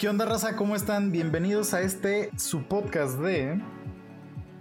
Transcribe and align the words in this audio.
¿Qué 0.00 0.08
onda, 0.08 0.24
raza? 0.24 0.56
¿Cómo 0.56 0.76
están? 0.76 1.12
Bienvenidos 1.12 1.74
a 1.74 1.82
este 1.82 2.30
su 2.38 2.62
podcast 2.62 3.18
de. 3.18 3.60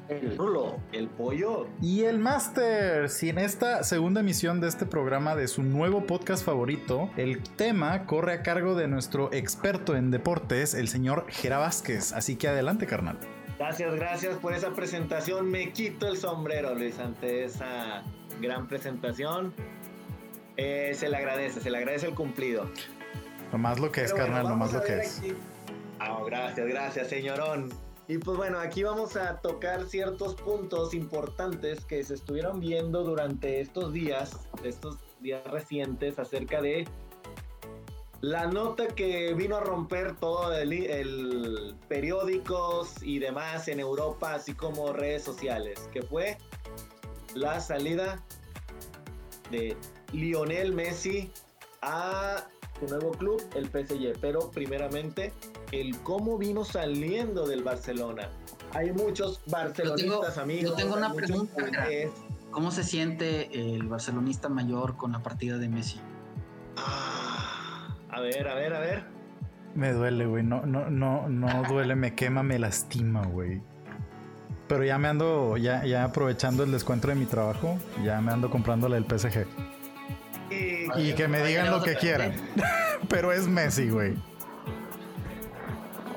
El 0.10 0.38
Rulo, 0.38 0.82
el 0.92 1.08
pollo. 1.08 1.66
Y 1.82 2.02
el 2.02 2.20
Master. 2.20 3.08
Si 3.08 3.30
en 3.30 3.38
esta 3.38 3.86
segunda 3.86 4.20
emisión 4.20 4.60
de 4.60 4.68
este 4.68 4.86
programa 4.86 5.38
de 5.38 5.48
su 5.48 5.64
nuevo 5.64 6.06
podcast 6.06 6.46
favorito, 6.46 7.10
el 7.16 7.42
tema 7.42 8.06
corre 8.06 8.34
a 8.34 8.44
cargo 8.44 8.76
de 8.76 8.90
nuestro 8.90 9.32
experto 9.32 9.96
en 9.96 10.12
deportes, 10.12 10.74
el 10.74 10.90
señor 10.90 11.26
Jera 11.30 11.58
Vázquez. 11.58 12.12
Así 12.12 12.36
que 12.36 12.50
adelante, 12.50 12.86
carnal. 12.86 13.18
Gracias, 13.58 13.96
gracias 13.96 14.38
por 14.40 14.54
esa 14.54 14.72
presentación. 14.72 15.50
Me 15.50 15.72
quito 15.72 16.10
el 16.10 16.18
sombrero, 16.18 16.76
Luis, 16.76 17.00
ante 17.00 17.46
esa 17.46 18.04
gran 18.42 18.68
presentación. 18.68 19.54
Eh, 20.58 20.92
se 20.96 21.08
le 21.08 21.16
agradece, 21.16 21.62
se 21.62 21.72
le 21.72 21.78
agradece 21.78 22.08
el 22.08 22.14
cumplido. 22.14 22.70
Nomás 23.52 23.80
lo 23.80 23.92
que 23.92 24.04
es, 24.04 24.14
carnal, 24.14 24.48
nomás 24.48 24.74
lo 24.74 24.84
que 24.84 25.00
es. 25.00 25.22
Ah, 26.00 26.22
gracias, 26.26 26.68
gracias, 26.68 27.08
señorón. 27.08 27.70
Y 28.08 28.18
pues 28.18 28.38
bueno, 28.38 28.60
aquí 28.60 28.84
vamos 28.84 29.16
a 29.16 29.38
tocar 29.38 29.86
ciertos 29.86 30.34
puntos 30.36 30.94
importantes 30.94 31.86
que 31.86 32.04
se 32.04 32.16
estuvieron 32.16 32.60
viendo 32.60 33.04
durante 33.04 33.62
estos 33.62 33.94
días, 33.94 34.36
estos 34.64 34.98
días 35.20 35.44
recientes, 35.46 36.18
acerca 36.18 36.62
de 36.62 36.88
la 38.22 38.48
nota 38.48 38.88
que 38.88 39.34
vino 39.34 39.58
a 39.58 39.60
romper 39.62 40.16
todo 40.16 40.54
el, 40.58 40.74
el 40.74 41.76
periódicos 41.88 43.02
y 43.04 43.20
demás 43.20 43.68
en 43.68 43.80
Europa, 43.80 44.34
así 44.34 44.54
como 44.54 44.92
redes 44.92 45.24
sociales, 45.24 45.88
que 45.94 46.02
fue 46.02 46.38
la 47.36 47.60
salida 47.60 48.24
de 49.52 49.78
Lionel 50.12 50.74
Messi 50.74 51.32
a 51.82 52.44
su 52.80 52.88
nuevo 52.88 53.12
club, 53.12 53.42
el 53.56 53.66
PSG. 53.66 54.20
Pero 54.20 54.52
primeramente, 54.52 55.34
el 55.72 55.98
cómo 56.00 56.38
vino 56.38 56.64
saliendo 56.64 57.48
del 57.48 57.64
Barcelona. 57.64 58.30
Hay 58.74 58.92
muchos 58.92 59.42
barcelonistas 59.48 60.38
amigos. 60.38 60.72
Yo 60.72 60.76
tengo 60.76 60.96
una 60.96 61.14
pregunta. 61.14 61.68
¿Cómo 62.52 62.72
se 62.72 62.84
siente 62.84 63.76
el 63.76 63.88
barcelonista 63.88 64.50
mayor 64.50 64.98
con 64.98 65.12
la 65.12 65.22
partida 65.22 65.58
de 65.58 65.70
Messi? 65.70 66.00
Ah, 66.78 67.96
a 68.10 68.22
ver, 68.22 68.48
a 68.48 68.56
ver, 68.56 68.74
a 68.74 68.80
ver. 68.80 69.04
Me 69.76 69.94
duele, 69.94 70.26
güey. 70.26 70.44
No, 70.44 70.66
no, 70.66 70.90
no, 70.90 71.30
no 71.30 71.64
duele, 71.70 71.96
me 71.96 72.16
quema, 72.16 72.42
me 72.42 72.58
lastima, 72.58 73.26
güey. 73.26 73.62
Pero 74.68 74.84
ya 74.84 74.98
me 74.98 75.08
ando, 75.08 75.58
ya, 75.58 75.86
ya 75.86 76.04
aprovechando 76.04 76.64
el 76.64 76.72
descuento 76.72 77.08
de 77.08 77.16
mi 77.16 77.26
trabajo, 77.26 77.78
ya 78.04 78.22
me 78.22 78.32
ando 78.32 78.50
comprándole 78.50 78.98
el 78.98 79.06
PSG. 79.06 79.46
Y, 80.50 81.14
que 81.14 81.28
me 81.28 81.44
digan 81.44 81.70
lo 81.70 81.82
que 81.82 81.96
quieran. 81.96 82.34
Pero 83.10 83.32
es 83.32 83.48
Messi, 83.48 83.90
güey. 83.90 84.16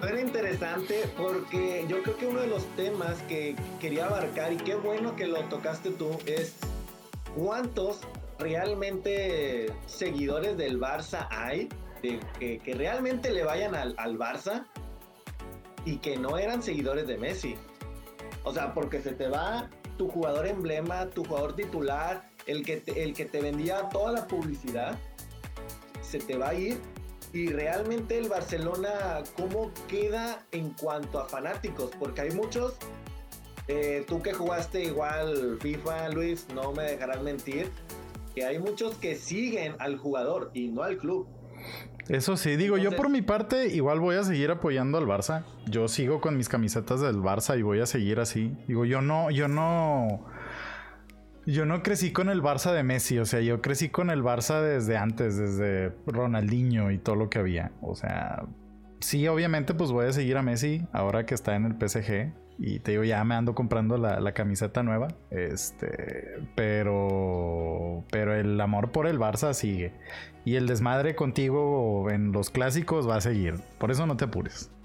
Era 0.02 0.20
interesante 0.20 1.04
porque 1.16 1.84
yo 1.88 2.02
creo 2.02 2.16
que 2.16 2.26
uno 2.26 2.40
de 2.40 2.48
los 2.48 2.66
temas 2.74 3.22
que 3.28 3.54
quería 3.80 4.06
abarcar 4.06 4.52
y 4.52 4.56
qué 4.56 4.74
bueno 4.74 5.14
que 5.14 5.26
lo 5.26 5.40
tocaste 5.44 5.90
tú 5.90 6.18
es 6.26 6.56
cuántos 7.36 8.00
realmente 8.38 9.72
seguidores 9.86 10.56
del 10.56 10.80
Barça 10.80 11.28
hay 11.30 11.68
de, 12.02 12.18
que, 12.38 12.74
realmente 12.74 13.30
le 13.30 13.44
vayan 13.44 13.76
al, 13.76 13.94
al 13.96 14.18
Barça 14.18 14.66
y 15.84 15.98
que 15.98 16.16
no 16.16 16.36
eran 16.36 16.62
seguidores 16.62 17.06
de 17.06 17.16
Messi. 17.18 17.56
O 18.42 18.52
sea, 18.52 18.74
porque 18.74 19.00
se 19.00 19.12
te 19.12 19.28
va 19.28 19.70
tu 19.96 20.08
jugador 20.08 20.46
emblema, 20.46 21.06
tu 21.10 21.24
jugador 21.24 21.54
titular, 21.54 22.28
el 22.46 22.64
que 22.64 22.78
te, 22.78 23.02
el 23.02 23.14
que 23.14 23.24
te 23.24 23.40
vendía 23.40 23.88
toda 23.88 24.12
la 24.12 24.26
publicidad, 24.26 24.98
se 26.02 26.18
te 26.18 26.36
va 26.36 26.50
a 26.50 26.54
ir. 26.54 26.78
Y 27.32 27.48
realmente 27.48 28.18
el 28.18 28.28
Barcelona, 28.28 29.22
¿cómo 29.36 29.72
queda 29.88 30.44
en 30.52 30.70
cuanto 30.70 31.18
a 31.18 31.26
fanáticos? 31.26 31.90
Porque 31.98 32.20
hay 32.20 32.30
muchos, 32.32 32.76
eh, 33.68 34.04
tú 34.06 34.20
que 34.20 34.34
jugaste 34.34 34.84
igual 34.84 35.58
FIFA, 35.60 36.10
Luis, 36.10 36.46
no 36.54 36.72
me 36.72 36.82
dejarás 36.82 37.22
mentir, 37.22 37.70
que 38.34 38.44
hay 38.44 38.58
muchos 38.58 38.96
que 38.96 39.16
siguen 39.16 39.76
al 39.78 39.96
jugador 39.96 40.50
y 40.52 40.68
no 40.68 40.82
al 40.82 40.98
club. 40.98 41.26
Eso 42.08 42.36
sí, 42.36 42.56
digo, 42.56 42.76
yo 42.76 42.94
por 42.96 43.08
mi 43.08 43.22
parte 43.22 43.68
igual 43.68 44.00
voy 44.00 44.16
a 44.16 44.24
seguir 44.24 44.50
apoyando 44.50 44.98
al 44.98 45.06
Barça. 45.06 45.44
Yo 45.66 45.88
sigo 45.88 46.20
con 46.20 46.36
mis 46.36 46.48
camisetas 46.48 47.00
del 47.00 47.16
Barça 47.16 47.58
y 47.58 47.62
voy 47.62 47.80
a 47.80 47.86
seguir 47.86 48.18
así. 48.20 48.52
Digo, 48.66 48.84
yo 48.84 49.00
no, 49.00 49.30
yo 49.30 49.48
no 49.48 50.24
yo 51.46 51.66
no 51.66 51.82
crecí 51.82 52.12
con 52.12 52.28
el 52.28 52.42
Barça 52.42 52.72
de 52.72 52.82
Messi, 52.82 53.18
o 53.18 53.24
sea, 53.24 53.40
yo 53.40 53.60
crecí 53.60 53.88
con 53.88 54.10
el 54.10 54.22
Barça 54.22 54.60
desde 54.62 54.96
antes, 54.96 55.36
desde 55.36 55.92
Ronaldinho 56.06 56.90
y 56.90 56.98
todo 56.98 57.16
lo 57.16 57.30
que 57.30 57.38
había. 57.38 57.72
O 57.80 57.94
sea, 57.94 58.44
sí, 59.00 59.26
obviamente, 59.26 59.74
pues 59.74 59.90
voy 59.90 60.06
a 60.06 60.12
seguir 60.12 60.36
a 60.36 60.42
Messi 60.42 60.86
ahora 60.92 61.26
que 61.26 61.34
está 61.34 61.56
en 61.56 61.64
el 61.64 61.72
PSG. 61.74 62.32
Y 62.58 62.78
te 62.78 62.92
digo, 62.92 63.02
ya 63.02 63.24
me 63.24 63.34
ando 63.34 63.54
comprando 63.54 63.96
la, 63.96 64.32
camiseta 64.34 64.84
nueva. 64.84 65.08
Este, 65.30 66.38
pero, 66.54 68.04
pero 68.10 68.34
el 68.34 68.60
amor 68.60 68.92
por 68.92 69.08
el 69.08 69.18
Barça 69.18 69.52
sigue. 69.52 69.92
Y 70.44 70.54
el 70.54 70.68
desmadre 70.68 71.16
contigo 71.16 72.08
en 72.10 72.30
los 72.30 72.50
clásicos 72.50 73.08
va 73.08 73.16
a 73.16 73.20
seguir. 73.20 73.54
Por 73.78 73.90
eso 73.90 74.06
no 74.06 74.16
te 74.16 74.24
apures. 74.24 74.70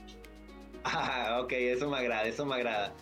Ah, 0.89 1.41
ok, 1.43 1.51
eso 1.51 1.89
me 1.89 1.97
agrada, 1.97 2.23
eso 2.23 2.45
me 2.45 2.55
agrada. 2.55 2.93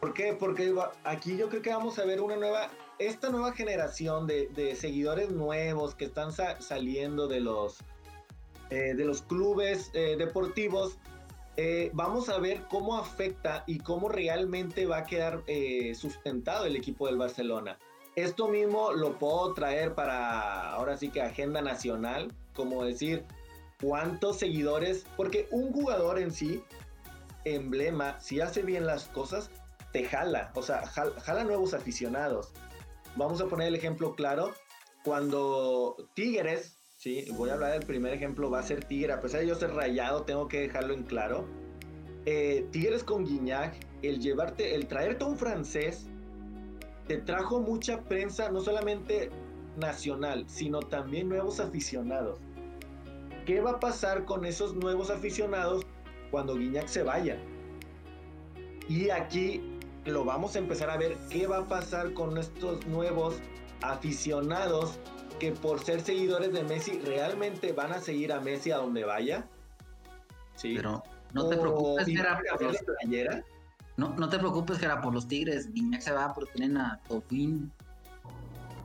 ¿Por 0.00 0.14
qué? 0.14 0.32
Porque 0.32 0.74
aquí 1.04 1.36
yo 1.36 1.50
creo 1.50 1.60
que 1.60 1.68
vamos 1.68 1.98
a 1.98 2.06
ver 2.06 2.22
una 2.22 2.36
nueva 2.36 2.70
esta 2.98 3.30
nueva 3.30 3.52
generación 3.52 4.26
de, 4.26 4.76
seguidores 4.76 5.30
nuevos 5.30 5.94
que 5.94 6.06
están 6.06 6.32
saliendo 6.32 7.26
de 7.26 7.40
los, 7.40 7.78
eh, 8.70 8.94
de 8.94 9.04
los 9.04 9.22
clubes 9.22 9.90
eh, 9.94 10.16
deportivos, 10.16 10.98
eh, 11.56 11.90
vamos 11.92 12.28
a 12.28 12.38
ver 12.38 12.62
cómo 12.68 12.96
afecta 12.96 13.64
y 13.66 13.78
cómo 13.78 14.08
realmente 14.08 14.86
va 14.86 14.98
a 14.98 15.04
quedar 15.04 15.44
sustentado 15.94 16.66
el 16.66 16.76
equipo 16.76 17.06
del 17.06 17.16
Barcelona. 17.16 17.78
Esto 18.16 18.48
mismo 18.48 18.92
lo 18.92 19.18
puedo 19.18 19.54
traer 19.54 19.94
para 19.94 20.70
ahora 20.70 20.96
sí 20.96 21.08
que 21.08 21.20
agenda 21.20 21.62
nacional, 21.62 22.32
como 22.54 22.84
decir 22.84 23.24
cuántos 23.82 24.38
seguidores, 24.38 25.04
porque 25.16 25.48
un 25.50 25.72
jugador 25.72 26.20
en 26.20 26.30
sí, 26.30 26.62
emblema, 27.44 28.20
si 28.20 28.40
hace 28.40 28.62
bien 28.62 28.86
las 28.86 29.08
cosas, 29.08 29.50
te 29.92 30.04
jala, 30.04 30.52
o 30.54 30.62
sea, 30.62 30.86
jala 30.86 31.44
nuevos 31.44 31.74
aficionados 31.74 32.52
vamos 33.16 33.40
a 33.40 33.46
poner 33.46 33.68
el 33.68 33.74
ejemplo 33.74 34.14
claro. 34.14 34.52
Cuando 35.04 35.96
Tigres, 36.14 36.76
sí, 36.96 37.26
voy 37.36 37.50
a 37.50 37.54
hablar 37.54 37.72
del 37.72 37.86
primer 37.86 38.12
ejemplo, 38.14 38.50
va 38.50 38.60
a 38.60 38.62
ser 38.62 38.84
Tigre, 38.84 39.12
a 39.12 39.20
pesar 39.20 39.40
de 39.40 39.48
yo 39.48 39.54
ser 39.54 39.72
rayado, 39.74 40.22
tengo 40.22 40.48
que 40.48 40.60
dejarlo 40.60 40.94
en 40.94 41.02
claro. 41.02 41.46
Eh, 42.26 42.66
Tigres 42.70 43.04
con 43.04 43.24
Guiñac, 43.24 43.74
el 44.02 44.20
llevarte, 44.20 44.74
el 44.74 44.86
traerte 44.86 45.24
a 45.24 45.28
un 45.28 45.36
francés, 45.36 46.06
te 47.06 47.18
trajo 47.18 47.60
mucha 47.60 48.00
prensa, 48.02 48.50
no 48.50 48.60
solamente 48.60 49.30
nacional, 49.76 50.44
sino 50.48 50.80
también 50.80 51.28
nuevos 51.28 51.60
aficionados. 51.60 52.38
¿Qué 53.44 53.60
va 53.60 53.72
a 53.72 53.80
pasar 53.80 54.24
con 54.24 54.46
esos 54.46 54.74
nuevos 54.74 55.10
aficionados 55.10 55.84
cuando 56.30 56.56
Guiñac 56.56 56.86
se 56.86 57.02
vaya? 57.02 57.38
Y 58.88 59.10
aquí 59.10 59.73
lo 60.04 60.24
vamos 60.24 60.56
a 60.56 60.58
empezar 60.58 60.90
a 60.90 60.96
ver 60.96 61.16
qué 61.30 61.46
va 61.46 61.58
a 61.58 61.66
pasar 61.66 62.12
con 62.12 62.36
estos 62.38 62.86
nuevos 62.86 63.36
aficionados 63.82 64.98
que 65.38 65.52
por 65.52 65.80
ser 65.80 66.00
seguidores 66.00 66.52
de 66.52 66.62
Messi 66.64 66.98
realmente 67.00 67.72
van 67.72 67.92
a 67.92 68.00
seguir 68.00 68.32
a 68.32 68.40
Messi 68.40 68.70
a 68.70 68.78
donde 68.78 69.04
vaya. 69.04 69.46
Sí. 70.56 70.74
Pero 70.76 71.02
no 71.32 71.48
te 71.48 71.56
preocupes, 71.56 72.06
Gera, 72.06 72.40
por 72.50 72.62
los... 72.62 72.76
No, 73.96 74.14
no 74.16 74.28
te 74.28 74.38
preocupes, 74.38 74.78
Gera, 74.78 75.00
por 75.00 75.14
los 75.14 75.26
Tigres. 75.26 75.72
Guiñac 75.72 76.00
se 76.00 76.12
va, 76.12 76.32
pero 76.34 76.46
tienen 76.48 76.76
a 76.76 77.00
Tofín. 77.08 77.72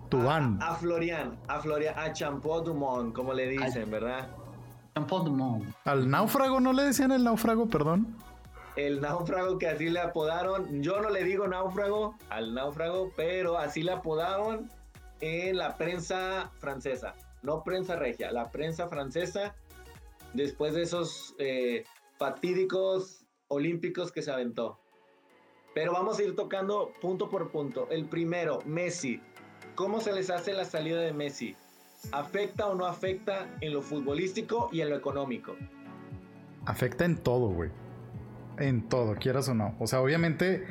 Tubán. 0.10 0.58
A, 0.62 0.76
Florian, 0.76 1.38
a 1.48 1.60
Florian, 1.60 1.94
a 1.98 2.12
Champot 2.12 2.66
Dumont, 2.66 3.14
como 3.14 3.34
le 3.34 3.48
dicen, 3.48 3.92
¿verdad? 3.92 4.28
Champot 4.96 5.26
Dumont. 5.26 5.72
Al 5.86 6.10
náufrago, 6.10 6.60
¿no 6.60 6.74
le 6.74 6.84
decían 6.84 7.12
el 7.12 7.24
náufrago, 7.24 7.68
perdón? 7.68 8.16
El 8.86 9.02
náufrago 9.02 9.58
que 9.58 9.68
así 9.68 9.90
le 9.90 10.00
apodaron. 10.00 10.82
Yo 10.82 11.02
no 11.02 11.10
le 11.10 11.24
digo 11.24 11.48
náufrago 11.48 12.16
al 12.30 12.54
náufrago, 12.54 13.12
pero 13.16 13.58
así 13.58 13.84
le 13.84 13.92
apodaron 13.92 14.70
en 15.20 15.58
la 15.58 15.76
prensa 15.76 16.52
francesa. 16.60 17.14
No 17.42 17.64
prensa 17.64 17.98
regia, 17.98 18.32
la 18.32 18.52
prensa 18.52 18.88
francesa. 18.88 19.56
Después 20.34 20.76
de 20.76 20.84
esos 20.84 21.36
eh, 21.40 21.84
fatídicos 22.18 23.26
olímpicos 23.50 24.12
que 24.12 24.22
se 24.22 24.32
aventó. 24.32 24.80
Pero 25.76 25.94
vamos 25.94 26.20
a 26.20 26.24
ir 26.24 26.36
tocando 26.36 26.92
punto 27.02 27.30
por 27.30 27.52
punto. 27.52 27.88
El 27.90 28.06
primero, 28.06 28.60
Messi. 28.66 29.22
¿Cómo 29.76 30.00
se 30.00 30.14
les 30.14 30.30
hace 30.30 30.54
la 30.54 30.66
salida 30.66 31.02
de 31.02 31.14
Messi? 31.14 31.56
¿Afecta 32.12 32.68
o 32.68 32.76
no 32.76 32.86
afecta 32.86 33.58
en 33.60 33.74
lo 33.74 33.82
futbolístico 33.82 34.70
y 34.72 34.82
en 34.82 34.90
lo 34.90 34.96
económico? 34.96 35.56
Afecta 36.66 37.06
en 37.06 37.18
todo, 37.18 37.48
güey 37.48 37.70
en 38.60 38.82
todo, 38.88 39.16
quieras 39.16 39.50
o 39.50 39.54
no. 39.54 39.76
O 39.80 39.88
sea, 39.88 40.02
obviamente, 40.02 40.66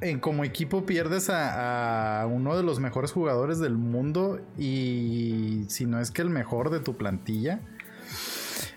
en 0.00 0.20
como 0.20 0.44
equipo 0.44 0.86
pierdes 0.86 1.28
a, 1.30 2.26
uno 2.30 2.56
de 2.56 2.62
los 2.62 2.80
mejores 2.80 3.12
jugadores 3.12 3.58
del 3.58 3.76
mundo 3.76 4.40
y 4.58 5.64
si 5.68 5.86
no 5.86 6.00
es 6.00 6.10
que 6.10 6.22
el 6.22 6.30
mejor 6.30 6.70
de 6.70 6.80
tu 6.80 6.96
plantilla. 6.96 7.60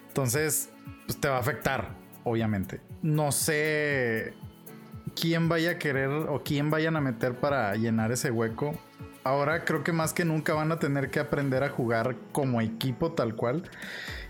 Entonces, 0.08 0.70
pues 1.06 1.20
te 1.20 1.30
va 1.30 1.38
a 1.38 1.40
afectar, 1.40 1.96
obviamente. 2.24 2.82
No 3.02 3.32
sé 3.32 4.34
quién 5.16 5.50
vaya 5.50 5.72
a 5.72 5.78
querer 5.78 6.10
o 6.10 6.44
quién 6.44 6.70
vayan 6.70 6.96
a 6.96 7.02
meter 7.02 7.36
para 7.36 7.76
llenar 7.76 8.12
ese 8.12 8.32
hueco. 8.32 8.78
Ahora 9.24 9.66
creo 9.66 9.84
que 9.84 9.92
más 9.92 10.14
que 10.14 10.26
nunca 10.26 10.54
van 10.54 10.72
a 10.72 10.80
tener 10.80 11.12
que 11.12 11.20
aprender 11.20 11.64
a 11.64 11.70
jugar 11.70 12.16
como 12.32 12.62
equipo 12.62 13.12
tal 13.12 13.36
cual 13.36 13.70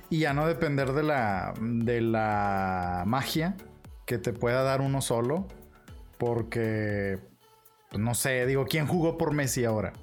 y 0.09 0.19
ya 0.19 0.33
no 0.33 0.47
depender 0.47 0.93
de 0.93 1.03
la 1.03 1.53
de 1.61 2.01
la 2.01 3.03
magia 3.05 3.55
que 4.09 4.17
te 4.17 4.33
pueda 4.33 4.63
dar 4.63 4.81
uno 4.81 5.03
solo 5.03 5.45
porque 6.17 7.19
pues, 7.89 8.01
no 8.01 8.15
sé, 8.15 8.47
digo, 8.47 8.65
¿quién 8.65 8.87
jugó 8.87 9.19
por 9.19 9.35
Messi 9.35 9.65
ahora? 9.65 9.93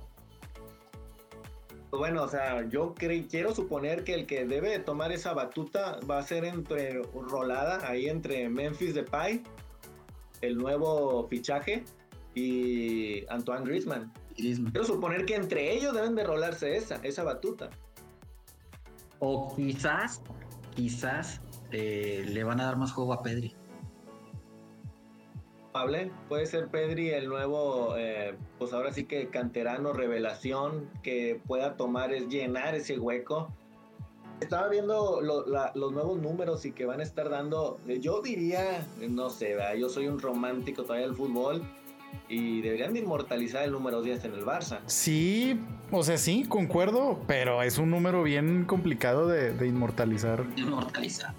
Bueno, 1.91 2.23
o 2.23 2.29
sea, 2.29 2.69
yo 2.69 2.95
quiero 2.95 3.53
suponer 3.53 4.05
que 4.05 4.15
el 4.15 4.27
que 4.27 4.47
debe 4.47 4.79
tomar 4.79 5.11
esa 5.11 5.35
batuta 5.35 5.99
va 6.09 6.19
a 6.19 6.23
ser 6.23 6.45
entre 6.45 7.03
rolada 7.03 7.81
ahí 7.89 8.07
entre 8.07 8.49
Memphis 8.49 8.95
Depay 8.95 9.43
el 10.41 10.57
nuevo 10.57 11.27
fichaje 11.27 11.83
y 12.37 13.27
Antoine 13.29 13.65
Griezmann. 13.65 14.13
Quiero 14.37 14.85
suponer 14.85 15.25
que 15.25 15.35
entre 15.35 15.75
ellos 15.75 15.95
deben 15.95 16.15
de 16.15 16.23
rolarse 16.23 16.77
esa, 16.77 16.97
esa 17.03 17.25
batuta. 17.25 17.71
O 19.19 19.53
quizás, 19.57 20.21
quizás 20.77 21.41
eh, 21.73 22.25
le 22.29 22.45
van 22.45 22.61
a 22.61 22.67
dar 22.67 22.77
más 22.77 22.93
juego 22.93 23.13
a 23.13 23.23
Pedri. 23.25 23.57
Puede 26.29 26.47
ser 26.47 26.69
Pedri 26.69 27.11
el 27.11 27.29
nuevo, 27.29 27.95
eh, 27.97 28.35
pues 28.59 28.73
ahora 28.73 28.93
sí 28.93 29.05
que 29.05 29.29
canterano, 29.29 29.93
revelación, 29.93 30.89
que 31.03 31.41
pueda 31.47 31.77
tomar, 31.77 32.13
es 32.13 32.29
llenar 32.29 32.75
ese 32.75 32.99
hueco 32.99 33.53
estaba 34.41 34.69
viendo 34.69 35.21
los 35.21 35.93
nuevos 35.93 36.21
números 36.21 36.65
y 36.65 36.73
que 36.73 36.85
van 36.85 37.01
a 37.01 37.03
estar 37.03 37.31
dando, 37.31 37.79
yo 38.01 38.21
diría, 38.21 38.87
no 39.09 39.31
sé, 39.31 39.57
yo 39.79 39.89
soy 39.89 40.09
un 40.09 40.19
romántico 40.19 40.83
todavía 40.83 41.07
del 41.07 41.17
fútbol 41.17 41.63
y 42.29 42.61
deberían 42.61 42.93
de 42.93 43.01
inmortalizar 43.01 43.65
el 43.65 43.73
número 43.73 44.03
10 44.03 44.25
en 44.27 44.35
el 44.35 44.45
Barça. 44.45 44.81
Sí, 44.87 45.61
o 45.91 46.03
sea, 46.03 46.19
sí, 46.19 46.45
concuerdo, 46.49 47.21
pero 47.27 47.63
es 47.63 47.79
un 47.79 47.91
número 47.91 48.23
bien 48.23 48.65
complicado 48.65 49.27
de, 49.27 49.67
inmortalizar. 49.67 50.45
Inmortalizar, 50.57 51.35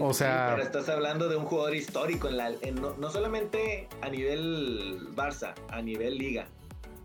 O 0.00 0.12
sea, 0.12 0.52
pero 0.52 0.62
estás 0.62 0.88
hablando 0.88 1.28
de 1.28 1.36
un 1.36 1.44
jugador 1.44 1.74
histórico, 1.74 2.28
en 2.28 2.36
la, 2.36 2.50
no, 2.98 3.10
solamente 3.10 3.88
a 4.02 4.08
nivel 4.08 5.08
Barça, 5.14 5.54
a 5.70 5.80
nivel 5.82 6.18
liga. 6.18 6.46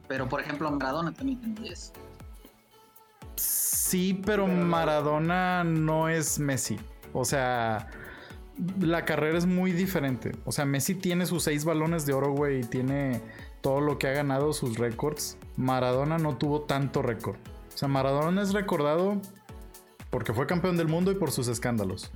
Pero 0.07 0.28
por 0.28 0.42
ejemplo, 0.42 0.69
Maradona 0.72 1.13
también 1.13 1.39
tiene 1.39 1.62
10. 1.62 1.94
Sí, 3.36 4.22
pero 4.25 4.48
Maradona 4.48 5.63
no 5.63 6.10
es 6.10 6.39
Messi. 6.39 6.78
O 7.13 7.25
sea, 7.25 7.89
la 8.80 9.06
carrera 9.06 9.38
es 9.38 9.45
muy 9.45 9.72
diferente. 9.72 10.31
O 10.45 10.51
sea, 10.51 10.66
Messi 10.66 10.95
tiene 10.95 11.25
sus 11.25 11.44
seis 11.44 11.66
balones 11.66 12.06
de 12.06 12.13
oro, 12.13 12.31
güey, 12.31 12.62
y 12.62 12.63
tiene 12.63 13.22
todo 13.62 13.81
lo 13.81 13.98
que 13.98 14.07
ha 14.07 14.12
ganado, 14.12 14.54
sus 14.54 14.77
récords. 14.77 15.38
Maradona 15.56 16.18
no 16.18 16.38
tuvo 16.38 16.62
tanto 16.62 17.01
récord. 17.01 17.38
O 17.74 17.77
sea, 17.77 17.88
Maradona 17.88 18.42
es 18.42 18.54
recordado 18.54 19.19
porque 20.10 20.34
fue 20.34 20.45
campeón 20.45 20.77
del 20.77 20.88
mundo 20.88 21.12
y 21.12 21.16
por 21.16 21.31
sus 21.31 21.48
escándalos. 21.48 22.12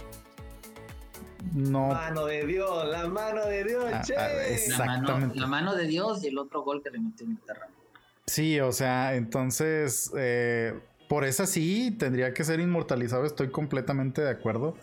No. 1.54 1.88
Mano 1.90 2.26
de 2.26 2.46
Dios, 2.46 2.88
la 2.88 3.08
mano 3.08 3.46
de 3.46 3.64
Dios, 3.64 3.86
ah, 3.94 4.02
che. 4.02 4.16
Ah, 4.18 4.48
exactamente. 4.48 5.40
La 5.40 5.48
mano, 5.48 5.76
de 5.76 5.88
Dios 5.88 6.24
y 6.24 6.28
el 6.28 6.38
otro 6.38 6.64
gol 6.64 6.82
que 6.82 6.90
le 6.90 7.00
metió 7.00 7.26
en 7.26 7.38
terreno. 7.38 7.74
Sí, 8.26 8.60
o 8.60 8.72
sea, 8.72 9.16
entonces 9.16 10.12
eh, 10.18 10.74
por 11.08 11.24
esa 11.26 11.46
sí, 11.46 11.96
tendría 11.98 12.34
que 12.34 12.44
ser 12.44 12.60
inmortalizado, 12.60 13.26
estoy 13.26 13.50
completamente 13.50 14.22
de 14.22 14.30
acuerdo. 14.30 14.76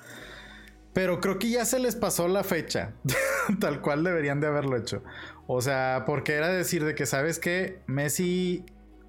Pero 0.93 1.21
creo 1.21 1.39
que 1.39 1.49
ya 1.49 1.65
se 1.65 1.79
les 1.79 1.97
pasó 1.97 2.29
la 2.29 2.45
fecha, 2.45 2.93
tal 3.61 3.81
cual 3.81 4.05
deberían 4.05 4.41
de 4.41 4.47
haberlo 4.47 4.77
hecho. 4.77 5.03
O 5.47 5.61
sea, 5.61 6.05
porque 6.07 6.35
era 6.35 6.49
decir 6.49 6.85
de 6.85 6.95
que, 6.95 7.07
¿sabes 7.07 7.39
qué? 7.39 7.81
Messi 7.87 8.65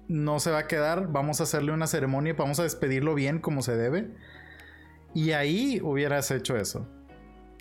no 0.08 0.40
se 0.40 0.50
va 0.50 0.60
a 0.60 0.66
quedar, 0.66 1.08
vamos 1.12 1.40
a 1.40 1.44
hacerle 1.44 1.72
una 1.72 1.86
ceremonia, 1.86 2.34
vamos 2.34 2.58
a 2.58 2.62
despedirlo 2.62 3.14
bien 3.14 3.38
como 3.38 3.62
se 3.62 3.76
debe. 3.76 4.10
Y 5.14 5.32
ahí 5.32 5.80
hubieras 5.82 6.30
hecho 6.30 6.56
eso. 6.56 6.88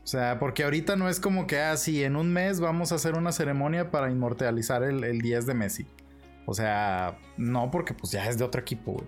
O 0.04 0.08
sea, 0.08 0.38
porque 0.38 0.64
ahorita 0.64 0.96
no 0.96 1.08
es 1.08 1.20
como 1.20 1.48
que, 1.48 1.60
ah, 1.60 1.76
en 1.88 2.16
un 2.16 2.34
mes 2.34 2.60
vamos 2.60 2.92
a 2.92 2.96
hacer 2.96 3.16
una 3.16 3.32
ceremonia 3.32 3.90
para 3.90 4.12
inmortalizar 4.12 4.84
el, 4.84 5.04
el 5.04 5.22
10 5.22 5.46
de 5.46 5.54
Messi. 5.54 5.88
O 6.46 6.54
sea, 6.54 7.18
no, 7.38 7.72
porque 7.72 7.94
pues 7.94 8.12
ya 8.12 8.28
es 8.28 8.38
de 8.38 8.44
otro 8.44 8.60
equipo. 8.60 9.02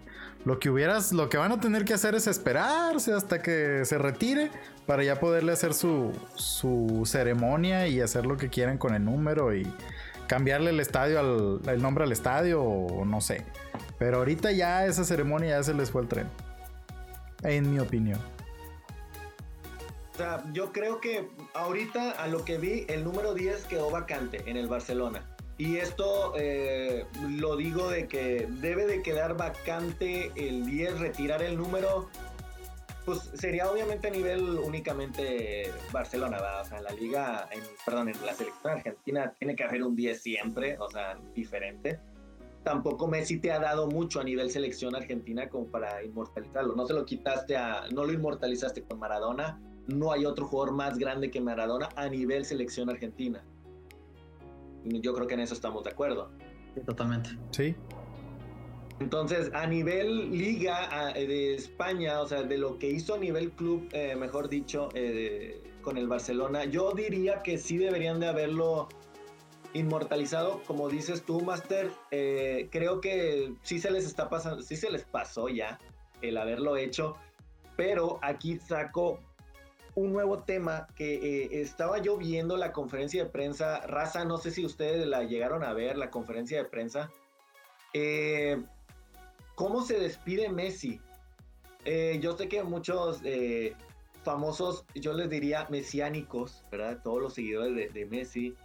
Lo 0.46 0.60
que 0.60 0.70
hubieras, 0.70 1.12
lo 1.12 1.28
que 1.28 1.38
van 1.38 1.52
a 1.52 1.60
tener 1.60 1.84
que 1.84 1.94
hacer 1.94 2.16
es 2.16 2.28
esperarse 2.28 3.12
hasta 3.12 3.42
que 3.42 3.84
se 3.84 3.98
retire 3.98 4.52
para 4.86 5.04
ya 5.04 5.20
poderle 5.20 5.52
hacer 5.52 5.74
su, 5.74 6.14
su 6.36 7.02
ceremonia 7.06 7.88
y 7.88 8.00
hacer 8.00 8.26
lo 8.26 8.38
que 8.38 8.50
quieran 8.50 8.78
con 8.78 8.94
el 8.94 9.04
número 9.04 9.54
y 9.54 9.68
cambiarle 10.28 10.70
el 10.70 10.80
estadio 10.80 11.20
al 11.20 11.62
el 11.68 11.82
nombre 11.82 12.04
al 12.04 12.12
estadio 12.12 12.64
o 12.64 13.04
no 13.06 13.20
sé. 13.20 13.44
Pero 14.00 14.18
ahorita 14.18 14.52
ya 14.52 14.86
esa 14.86 15.04
ceremonia 15.04 15.58
ya 15.58 15.64
se 15.64 15.74
les 15.74 15.92
fue 15.92 16.04
el 16.04 16.08
tren. 16.08 16.28
En 17.44 17.72
mi 17.72 17.80
opinión. 17.80 18.20
O 20.16 20.18
sea, 20.18 20.42
yo 20.54 20.72
creo 20.72 21.02
que 21.02 21.28
ahorita 21.54 22.12
a 22.12 22.28
lo 22.28 22.46
que 22.46 22.58
vi, 22.58 22.86
el 22.88 23.04
número 23.04 23.34
10 23.34 23.66
quedó 23.66 23.92
vacante 23.92 24.50
en 24.50 24.56
el 24.56 24.68
Barcelona. 24.68 25.30
Y 25.58 25.76
esto 25.76 26.32
eh, 26.38 27.06
lo 27.32 27.58
digo 27.58 27.90
de 27.90 28.08
que 28.08 28.48
debe 28.62 28.88
de 28.88 29.02
quedar 29.02 29.36
vacante 29.36 30.32
el 30.38 30.66
10, 30.66 31.00
retirar 31.00 31.44
el 31.44 31.58
número. 31.58 32.10
Pues 33.04 33.30
sería 33.34 33.70
obviamente 33.70 34.08
a 34.08 34.12
nivel 34.12 34.58
únicamente 34.58 35.70
Barcelona, 35.92 36.38
¿verdad? 36.38 36.62
O 36.62 36.66
sea, 36.66 36.82
la 36.82 36.92
liga, 36.92 37.50
en, 37.52 37.62
perdón, 37.86 38.08
en 38.08 38.26
la 38.26 38.34
selección 38.34 38.72
argentina 38.72 39.34
tiene 39.38 39.54
que 39.54 39.66
haber 39.66 39.84
un 39.84 39.98
10 39.98 40.22
siempre, 40.22 40.78
o 40.80 40.90
sea, 40.90 41.20
diferente. 41.34 42.00
Tampoco 42.64 43.06
Messi 43.06 43.38
te 43.38 43.52
ha 43.52 43.60
dado 43.60 43.88
mucho 43.88 44.22
a 44.22 44.24
nivel 44.24 44.50
selección 44.50 44.96
argentina 44.96 45.50
como 45.50 45.68
para 45.68 46.02
inmortalizarlo. 46.06 46.74
No 46.74 46.88
se 46.88 46.94
lo 46.94 47.06
quitaste 47.06 47.58
a, 47.58 47.84
no 47.92 48.06
lo 48.06 48.14
inmortalizaste 48.14 48.82
con 48.84 48.98
Maradona. 48.98 49.60
No 49.88 50.12
hay 50.12 50.26
otro 50.26 50.48
jugador 50.48 50.74
más 50.74 50.98
grande 50.98 51.30
que 51.30 51.42
Maradona 51.42 51.90
a 51.96 52.10
nivel 52.10 52.46
selección 52.46 52.90
argentina. 52.90 53.44
Yo 54.84 55.14
creo 55.14 55.28
que 55.28 55.34
en 55.34 55.42
eso 55.42 55.54
estamos 55.54 55.84
de 55.84 55.92
acuerdo. 55.92 56.32
totalmente. 56.86 57.30
Sí. 57.52 57.76
Entonces, 59.00 59.52
a 59.54 59.68
nivel 59.68 60.32
liga 60.32 61.14
de 61.14 61.56
España, 61.56 62.22
o 62.22 62.28
sea, 62.28 62.44
de 62.44 62.58
lo 62.58 62.80
que 62.80 62.88
hizo 62.88 63.16
a 63.16 63.18
nivel 63.18 63.52
club, 63.52 63.90
eh, 63.92 64.16
mejor 64.16 64.48
dicho, 64.48 64.90
eh, 64.94 65.62
con 65.82 65.98
el 65.98 66.08
Barcelona, 66.08 66.66
yo 66.66 66.92
diría 66.94 67.44
que 67.44 67.58
sí 67.58 67.78
deberían 67.78 68.20
de 68.20 68.28
haberlo 68.28 68.88
inmortalizado, 69.74 70.62
como 70.66 70.88
dices 70.90 71.24
tú, 71.24 71.42
Master. 71.42 71.92
Eh, 72.12 72.70
creo 72.72 73.02
que 73.02 73.54
sí 73.64 73.80
se 73.80 73.92
les 73.92 74.06
está 74.06 74.30
pasando, 74.30 74.62
sí 74.62 74.78
se 74.78 74.90
les 74.90 75.04
pasó 75.04 75.50
ya 75.50 75.78
el 76.22 76.38
haberlo 76.38 76.78
hecho, 76.78 77.18
pero 77.76 78.18
aquí 78.22 78.58
saco 78.58 79.20
un 79.96 80.12
nuevo 80.12 80.40
tema 80.44 80.88
que 80.96 81.16
eh, 81.16 81.62
estaba 81.62 82.00
yo 82.00 82.18
viendo 82.18 82.58
la 82.58 82.74
conferencia 82.74 83.24
de 83.24 83.30
prensa. 83.30 83.80
Raza, 83.88 84.26
no 84.26 84.38
sé 84.38 84.52
si 84.52 84.66
ustedes 84.66 85.08
la 85.08 85.24
llegaron 85.24 85.64
a 85.64 85.74
ver, 85.74 85.98
la 85.98 86.12
conferencia 86.12 86.58
de 86.58 86.66
prensa. 86.66 87.12
Eh, 87.94 88.62
¿Cómo 89.56 89.84
se 89.84 89.98
despide 89.98 90.50
Messi? 90.50 91.00
Eh, 91.86 92.20
yo 92.22 92.36
sé 92.36 92.50
que 92.50 92.62
muchos 92.64 93.22
famosos, 94.24 94.86
yo 94.96 95.14
les 95.14 95.30
diría 95.30 95.68
mesiánicos, 95.70 96.64
¿verdad? 96.72 97.00
Todos 97.02 97.22
los 97.22 97.34
seguidores 97.34 97.76
de, 97.76 97.88
de 97.88 98.06
Messi. 98.06 98.56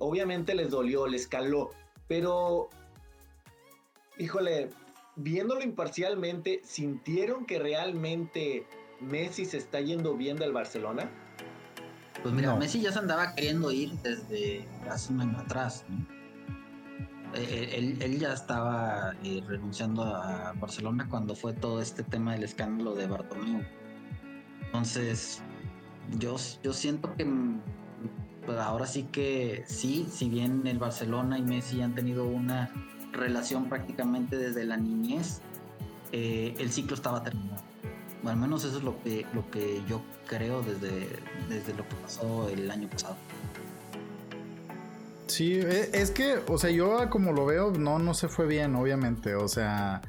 obviamente 0.00 0.54
les 0.54 0.70
dolió, 0.70 1.06
les 1.06 1.26
caló, 1.26 1.70
pero, 2.08 2.68
híjole, 4.18 4.68
viéndolo 5.16 5.62
imparcialmente, 5.62 6.60
¿sintieron 6.64 7.46
que 7.46 7.58
realmente 7.58 8.66
Messi 9.02 9.44
se 9.44 9.58
está 9.58 9.80
yendo 9.80 10.16
bien 10.16 10.36
del 10.36 10.52
Barcelona? 10.52 11.10
Pues 12.22 12.34
mira, 12.34 12.54
Messi 12.54 12.80
ya 12.80 12.92
se 12.92 13.00
andaba 13.00 13.34
queriendo 13.34 13.72
ir 13.72 13.92
desde 14.02 14.66
hace 14.88 15.12
un 15.12 15.20
año 15.20 15.38
atrás. 15.38 15.84
Eh, 17.34 17.70
eh, 17.72 17.96
él, 18.00 18.18
ya 18.18 18.32
estaba 18.32 19.14
eh, 19.24 19.42
renunciando 19.46 20.04
a 20.04 20.52
Barcelona 20.52 21.08
cuando 21.08 21.34
fue 21.34 21.54
todo 21.54 21.80
este 21.80 22.02
tema 22.02 22.34
del 22.34 22.44
escándalo 22.44 22.94
de 22.94 23.06
Bartomeu. 23.06 23.62
Entonces, 24.66 25.42
yo, 26.18 26.36
yo 26.62 26.72
siento 26.72 27.14
que 27.16 27.26
pues 28.44 28.58
ahora 28.58 28.86
sí 28.86 29.04
que 29.04 29.64
sí, 29.66 30.06
si 30.10 30.28
bien 30.28 30.66
el 30.66 30.78
Barcelona 30.78 31.38
y 31.38 31.42
Messi 31.42 31.80
han 31.80 31.94
tenido 31.94 32.26
una 32.26 32.70
relación 33.12 33.68
prácticamente 33.68 34.36
desde 34.36 34.64
la 34.64 34.76
niñez, 34.76 35.40
el 36.12 36.70
ciclo 36.70 36.94
estaba 36.94 37.22
terminado 37.22 37.71
al 38.24 38.36
menos 38.36 38.64
eso 38.64 38.78
es 38.78 38.84
lo 38.84 39.00
que, 39.02 39.26
lo 39.32 39.50
que 39.50 39.82
yo 39.88 40.00
creo 40.26 40.62
desde, 40.62 41.08
desde 41.48 41.74
lo 41.74 41.88
que 41.88 41.94
pasó 41.96 42.48
el 42.48 42.70
año 42.70 42.88
pasado. 42.88 43.16
Sí, 45.26 45.54
e, 45.54 45.90
es 45.94 46.10
que, 46.10 46.40
o 46.46 46.58
sea, 46.58 46.70
yo 46.70 47.08
como 47.08 47.32
lo 47.32 47.46
veo, 47.46 47.70
no, 47.72 47.98
no 47.98 48.14
se 48.14 48.28
fue 48.28 48.46
bien, 48.46 48.74
obviamente. 48.76 49.34
O 49.34 49.48
sea, 49.48 50.02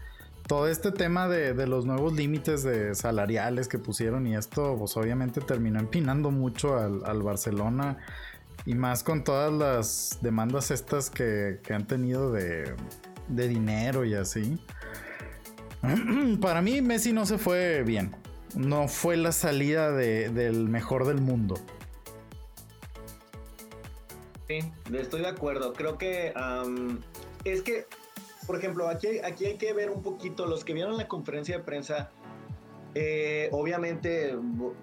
todo 0.48 0.68
este 0.68 0.92
tema 0.92 1.28
de, 1.28 1.54
los 1.68 1.86
nuevos 1.86 2.14
límites 2.14 2.64
de 2.64 2.96
salariales 2.96 3.68
que 3.68 3.80
pusieron 3.80 4.28
y 4.28 4.36
esto, 4.36 4.76
pues 4.78 4.98
obviamente 4.98 5.42
terminó 5.42 5.80
empinando 5.80 6.32
mucho 6.32 6.78
al, 6.78 7.24
Barcelona 7.24 7.98
y 8.66 8.76
más 8.76 9.04
con 9.04 9.24
todas 9.24 9.52
las 9.52 10.20
demandas 10.22 10.72
estas 10.72 11.10
que, 11.10 11.60
han 11.74 11.88
tenido 11.88 12.32
de, 12.32 12.76
dinero 13.30 14.04
y 14.04 14.16
así. 14.16 14.60
Para 16.42 16.62
mí 16.62 16.82
Messi 16.82 17.14
no 17.14 17.26
se 17.26 17.38
fue 17.38 17.84
bien. 17.84 18.16
No 18.56 18.88
fue 18.88 19.18
la 19.18 19.32
salida 19.32 19.92
del 19.92 20.70
mejor 20.70 21.06
del 21.06 21.22
mundo. 21.22 21.56
Sí, 24.48 24.60
estoy 24.94 25.22
de 25.22 25.28
acuerdo. 25.28 25.74
Creo 25.74 25.98
que 25.98 26.34
es 27.44 27.62
que 27.62 27.88
por 28.46 28.58
ejemplo, 28.58 28.88
aquí, 28.90 29.20
aquí 29.24 29.46
hay 29.46 29.58
que 29.58 29.74
ver 29.74 29.90
un 29.90 30.02
poquito, 30.02 30.46
los 30.46 30.66
que 30.66 30.74
vieron 30.74 30.98
la 30.98 31.08
conferencia 31.08 31.58
de 31.58 31.64
prensa, 31.64 32.12
eh, 32.96 33.50
obviamente, 33.52 34.36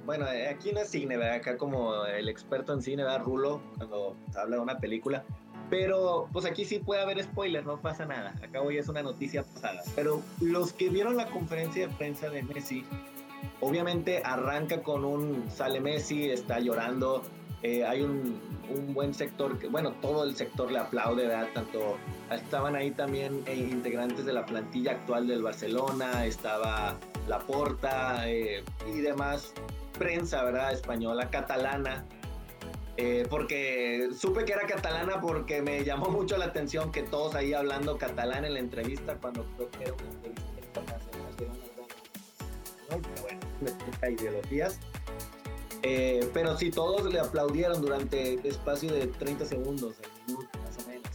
bueno, 0.05 0.27
aquí 0.51 0.73
no 0.73 0.81
es 0.81 0.89
cine. 0.89 1.17
Acá 1.31 1.57
como 1.57 2.05
el 2.07 2.29
experto 2.29 2.73
en 2.73 2.83
cine, 2.83 3.05
¿verdad? 3.05 3.23
Rulo, 3.23 3.63
cuando 3.77 4.17
habla 4.35 4.57
de 4.57 4.63
una 4.63 4.79
película. 4.79 5.25
Pero 5.71 6.29
pues 6.33 6.45
aquí 6.45 6.65
sí 6.65 6.81
puede 6.81 7.01
haber 7.01 7.23
spoilers, 7.23 7.65
no 7.65 7.81
pasa 7.81 8.05
nada. 8.05 8.35
Acá 8.43 8.61
hoy 8.61 8.77
es 8.77 8.89
una 8.89 9.03
noticia 9.03 9.45
pasada. 9.45 9.81
Pero 9.95 10.21
los 10.41 10.73
que 10.73 10.89
vieron 10.89 11.17
la 11.17 11.27
conferencia 11.27 11.87
de 11.87 11.95
prensa 11.95 12.29
de 12.29 12.43
Messi, 12.43 12.85
obviamente 13.61 14.21
arranca 14.25 14.83
con 14.83 15.05
un 15.05 15.49
sale 15.49 15.81
Messi, 15.81 16.29
está 16.29 16.59
llorando, 16.59 17.23
eh, 17.63 17.85
hay 17.85 18.01
un, 18.03 18.41
un, 18.75 18.95
buen 18.95 19.15
sector, 19.15 19.59
que, 19.59 19.69
bueno, 19.69 19.93
todo 20.01 20.25
el 20.25 20.35
sector 20.35 20.73
le 20.73 20.79
aplaude, 20.79 21.27
¿verdad? 21.27 21.49
Tanto 21.55 21.99
estaban 22.31 22.75
ahí 22.75 22.91
también 22.91 23.43
eh, 23.47 23.55
integrantes 23.55 24.25
de 24.25 24.33
la 24.33 24.47
plantilla 24.47 24.93
actual 24.93 25.27
del 25.29 25.43
Barcelona, 25.43 26.25
estaba 26.25 26.99
Laporta 27.29 28.29
eh, 28.29 28.65
y 28.89 29.01
demás 29.01 29.53
prensa, 29.99 30.43
¿verdad? 30.43 30.73
Española, 30.73 31.29
catalana. 31.29 32.07
Porque 33.29 34.11
supe 34.17 34.45
que 34.45 34.53
era 34.53 34.67
catalana 34.67 35.21
porque 35.21 35.63
me 35.63 35.85
llamó 35.85 36.11
mucho 36.11 36.37
la 36.37 36.47
atención 36.47 36.93
que 36.93 37.03
todos 37.03 37.35
ahí 37.35 37.55
hablando 37.55 37.97
catalán 37.97 38.45
en 38.45 38.55
la 38.55 38.61
entrevista 38.61 39.17
cuando 39.17 39.45
creo 39.57 39.71
que 39.71 39.83
era 39.85 39.93
una 39.95 40.11
entrevista 40.11 40.61
internacional 40.67 41.21
pero 42.89 43.23
bueno, 43.23 43.41
me 44.01 44.13
ideologías. 44.13 44.79
Eh, 45.83 46.29
pero 46.35 46.57
sí, 46.59 46.71
todos 46.71 47.11
le 47.13 47.21
aplaudieron 47.21 47.81
durante 47.81 48.35
el 48.35 48.45
espacio 48.45 48.93
de 48.93 49.07
30 49.07 49.47
segundos, 49.47 49.97
más 50.29 50.85
o 50.85 50.89
menos. 50.89 51.09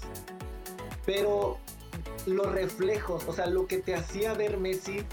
Pero 1.05 1.59
los 2.25 2.51
reflejos, 2.51 3.23
o 3.27 3.33
sea, 3.33 3.45
lo 3.45 3.67
que 3.67 3.77
te 3.77 3.93
hacía 3.93 4.33
ver 4.33 4.57
Messi, 4.57 5.03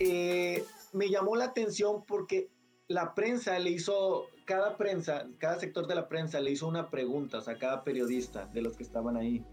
eh, 0.00 0.64
me 0.92 1.08
llamó 1.08 1.36
la 1.36 1.46
atención 1.46 2.02
porque 2.04 2.48
la 2.88 3.14
prensa 3.14 3.58
le 3.60 3.70
hizo, 3.70 4.26
cada 4.44 4.76
prensa, 4.76 5.26
cada 5.38 5.58
sector 5.58 5.86
de 5.86 5.94
la 5.94 6.08
prensa 6.08 6.40
le 6.40 6.50
hizo 6.50 6.68
una 6.68 6.90
pregunta, 6.90 7.38
o 7.38 7.40
sea, 7.40 7.58
cada 7.58 7.84
periodista 7.84 8.46
de 8.46 8.62
los 8.62 8.76
que 8.76 8.82
estaban 8.82 9.16
ahí. 9.16 9.44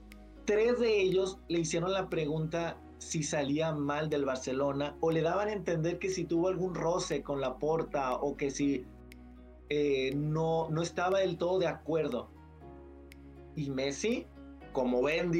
Tres 0.45 0.79
de 0.79 1.01
ellos 1.01 1.39
le 1.47 1.59
hicieron 1.59 1.93
la 1.93 2.09
pregunta 2.09 2.77
si 2.97 3.23
salía 3.23 3.71
mal 3.71 4.09
del 4.09 4.25
Barcelona 4.25 4.95
o 4.99 5.11
le 5.11 5.21
daban 5.21 5.47
a 5.47 5.53
entender 5.53 5.97
que 5.97 6.09
si 6.09 6.25
tuvo 6.25 6.49
algún 6.49 6.75
roce 6.75 7.23
con 7.23 7.41
la 7.41 7.57
porta 7.57 8.13
o 8.15 8.35
que 8.35 8.51
si 8.51 8.85
eh, 9.69 10.13
no, 10.15 10.69
no 10.69 10.81
estaba 10.81 11.19
del 11.19 11.37
todo 11.37 11.57
de 11.59 11.67
acuerdo. 11.67 12.29
Y 13.55 13.69
Messi, 13.69 14.27
como 14.71 15.01
ven 15.01 15.31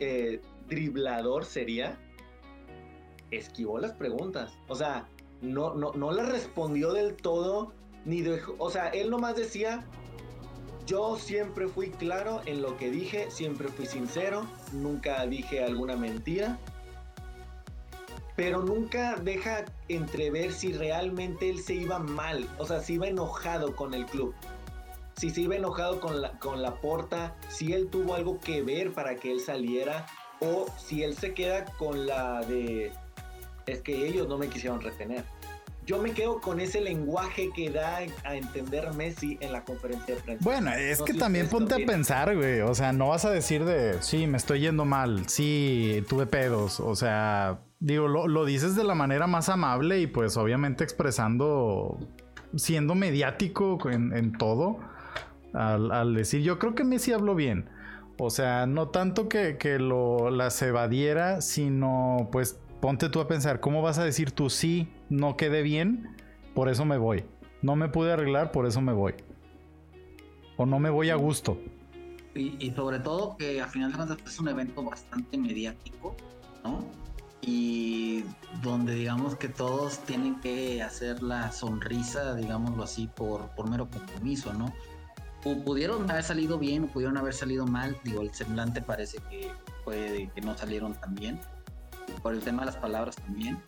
eh, 0.00 0.40
driblador 0.68 1.44
sería, 1.44 1.98
esquivó 3.30 3.78
las 3.78 3.92
preguntas. 3.92 4.52
O 4.68 4.74
sea, 4.74 5.08
no, 5.40 5.74
no, 5.74 5.92
no 5.92 6.12
le 6.12 6.24
respondió 6.24 6.92
del 6.92 7.14
todo, 7.14 7.72
ni 8.04 8.22
dejó, 8.22 8.54
o 8.58 8.70
sea, 8.70 8.88
él 8.88 9.10
nomás 9.10 9.36
decía, 9.36 9.84
yo 10.86 11.16
siempre 11.16 11.68
fui 11.68 11.90
claro 11.90 12.40
en 12.46 12.62
lo 12.62 12.76
que 12.76 12.90
dije, 12.90 13.30
siempre 13.30 13.68
fui 13.68 13.86
sincero, 13.86 14.46
nunca 14.72 15.26
dije 15.26 15.62
alguna 15.62 15.96
mentira 15.96 16.58
pero 18.38 18.62
nunca 18.62 19.16
deja 19.16 19.64
entrever 19.88 20.52
si 20.52 20.72
realmente 20.72 21.50
él 21.50 21.58
se 21.58 21.74
iba 21.74 21.98
mal, 21.98 22.48
o 22.58 22.66
sea, 22.66 22.80
si 22.80 22.92
iba 22.92 23.08
enojado 23.08 23.74
con 23.74 23.94
el 23.94 24.06
club, 24.06 24.32
si 25.16 25.30
se 25.30 25.40
iba 25.40 25.56
enojado 25.56 25.98
con 25.98 26.22
la, 26.22 26.38
con 26.38 26.62
la 26.62 26.76
porta, 26.76 27.34
si 27.48 27.72
él 27.72 27.88
tuvo 27.88 28.14
algo 28.14 28.38
que 28.38 28.62
ver 28.62 28.92
para 28.92 29.16
que 29.16 29.32
él 29.32 29.40
saliera, 29.40 30.06
o 30.38 30.66
si 30.78 31.02
él 31.02 31.16
se 31.16 31.34
queda 31.34 31.64
con 31.78 32.06
la 32.06 32.42
de, 32.42 32.92
es 33.66 33.82
que 33.82 34.06
ellos 34.06 34.28
no 34.28 34.38
me 34.38 34.46
quisieron 34.46 34.80
retener. 34.80 35.24
Yo 35.88 35.96
me 36.02 36.12
quedo 36.12 36.38
con 36.38 36.60
ese 36.60 36.82
lenguaje 36.82 37.50
que 37.54 37.70
da 37.70 38.00
a 38.24 38.36
entender 38.36 38.92
Messi 38.92 39.38
en 39.40 39.52
la 39.52 39.64
conferencia 39.64 40.16
de 40.16 40.20
prensa. 40.20 40.44
Bueno, 40.44 40.70
es 40.70 41.00
que 41.00 41.14
también 41.14 41.48
ponte 41.48 41.82
a 41.82 41.86
pensar, 41.86 42.36
güey. 42.36 42.60
O 42.60 42.74
sea, 42.74 42.92
no 42.92 43.08
vas 43.08 43.24
a 43.24 43.30
decir 43.30 43.64
de, 43.64 44.02
sí, 44.02 44.26
me 44.26 44.36
estoy 44.36 44.60
yendo 44.60 44.84
mal, 44.84 45.26
sí, 45.30 46.04
tuve 46.06 46.26
pedos. 46.26 46.78
O 46.78 46.94
sea, 46.94 47.60
Digo, 47.80 48.08
lo, 48.08 48.44
dices 48.44 48.74
de 48.74 48.82
la 48.82 48.96
manera 48.96 49.28
más 49.28 49.48
amable 49.48 50.00
y 50.00 50.08
pues 50.08 50.36
obviamente 50.36 50.82
expresando, 50.82 51.96
siendo 52.56 52.96
mediático 52.96 53.78
en, 53.88 54.32
todo, 54.32 54.78
al, 55.54 56.12
decir, 56.14 56.42
yo 56.42 56.58
creo 56.58 56.74
que 56.74 56.82
Messi 56.82 57.12
habló 57.12 57.36
bien. 57.36 57.70
O 58.18 58.30
sea, 58.30 58.66
no 58.66 58.88
tanto 58.88 59.28
que, 59.28 59.58
que 59.58 59.78
lo, 59.78 60.30
las 60.30 60.60
evadiera, 60.60 61.40
sino 61.40 62.28
pues 62.32 62.58
ponte 62.80 63.08
tú 63.08 63.20
a 63.20 63.28
pensar, 63.28 63.60
¿cómo 63.60 63.82
vas 63.82 63.98
a 63.98 64.04
decir 64.04 64.30
tú 64.32 64.50
sí, 64.50 64.88
no 65.08 65.36
quedé 65.36 65.62
bien, 65.62 66.16
por 66.54 66.68
eso 66.68 66.84
me 66.84 66.98
voy? 66.98 67.24
No 67.62 67.76
me 67.76 67.88
pude 67.88 68.12
arreglar, 68.12 68.52
por 68.52 68.66
eso 68.66 68.80
me 68.80 68.92
voy. 68.92 69.14
O 70.56 70.66
no 70.66 70.78
me 70.78 70.90
voy 70.90 71.10
a 71.10 71.16
gusto. 71.16 71.58
Y, 72.34 72.70
sobre 72.70 73.00
todo 73.00 73.36
que 73.36 73.60
al 73.60 73.68
final 73.68 73.90
de 73.90 73.96
cuentas 73.96 74.18
es 74.24 74.38
un 74.38 74.48
evento 74.48 74.82
bastante 74.84 75.36
mediático, 75.36 76.16
¿no? 76.64 76.84
y 77.40 78.24
donde 78.62 78.94
digamos 78.94 79.36
que 79.36 79.48
todos 79.48 80.00
tienen 80.00 80.40
que 80.40 80.82
hacer 80.82 81.22
la 81.22 81.50
sonrisa, 81.52 82.34
digámoslo 82.34 82.82
así, 82.82 83.08
por, 83.14 83.48
por 83.50 83.70
mero 83.70 83.88
compromiso, 83.88 84.52
¿no? 84.52 84.72
pudieron 85.64 86.10
haber 86.10 86.24
salido 86.24 86.58
bien 86.58 86.84
o 86.84 86.86
pudieron 86.88 87.16
haber 87.16 87.32
salido 87.32 87.66
mal, 87.66 87.96
digo, 88.04 88.20
el 88.22 88.34
semblante 88.34 88.82
parece 88.82 89.18
que 89.30 89.50
que 89.90 90.40
no 90.42 90.56
salieron 90.56 90.94
tan 90.94 91.14
bien, 91.14 91.40
por 92.22 92.34
el 92.34 92.40
tema 92.40 92.60
de 92.60 92.66
las 92.66 92.76
palabras 92.76 93.16
también, 93.16 93.62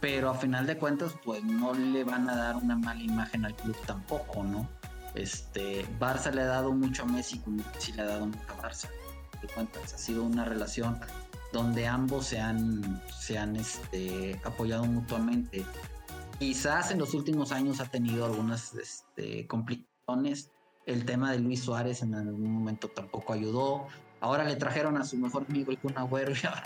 pero 0.00 0.30
a 0.30 0.34
final 0.34 0.66
de 0.66 0.76
cuentas, 0.76 1.12
pues 1.24 1.42
no 1.42 1.72
le 1.72 2.04
van 2.04 2.28
a 2.28 2.36
dar 2.36 2.56
una 2.56 2.76
mala 2.76 3.02
imagen 3.02 3.44
al 3.44 3.54
club 3.54 3.76
tampoco, 3.86 4.42
¿no? 4.42 4.68
Este, 5.14 5.86
Barça 5.98 6.32
le 6.32 6.42
ha 6.42 6.46
dado 6.46 6.72
mucho 6.72 7.04
a 7.04 7.06
Messi 7.06 7.38
como 7.38 7.62
Messi 7.72 7.92
le 7.92 8.02
ha 8.02 8.06
dado 8.06 8.26
mucho 8.26 8.40
a 8.48 8.62
Barça. 8.62 8.88
De 9.40 9.48
cuentas, 9.48 9.94
ha 9.94 9.98
sido 9.98 10.24
una 10.24 10.44
relación 10.44 10.98
donde 11.54 11.86
ambos 11.86 12.26
se 12.26 12.40
han, 12.40 13.00
se 13.18 13.38
han 13.38 13.56
este, 13.56 14.40
apoyado 14.44 14.84
mutuamente. 14.84 15.64
Quizás 16.38 16.90
en 16.90 16.98
los 16.98 17.14
últimos 17.14 17.52
años 17.52 17.80
ha 17.80 17.86
tenido 17.86 18.26
algunas 18.26 18.74
este, 18.74 19.46
complicaciones. 19.46 20.50
El 20.84 21.06
tema 21.06 21.30
de 21.32 21.38
Luis 21.38 21.62
Suárez 21.62 22.02
en 22.02 22.14
algún 22.14 22.52
momento 22.52 22.88
tampoco 22.88 23.32
ayudó. 23.32 23.86
Ahora 24.24 24.42
le 24.44 24.56
trajeron 24.56 24.96
a 24.96 25.04
su 25.04 25.18
mejor 25.18 25.44
amigo 25.50 25.70
el 25.70 25.76
Kun 25.76 25.98
Agüero 25.98 26.32
y 26.32 26.46
ahora 26.46 26.64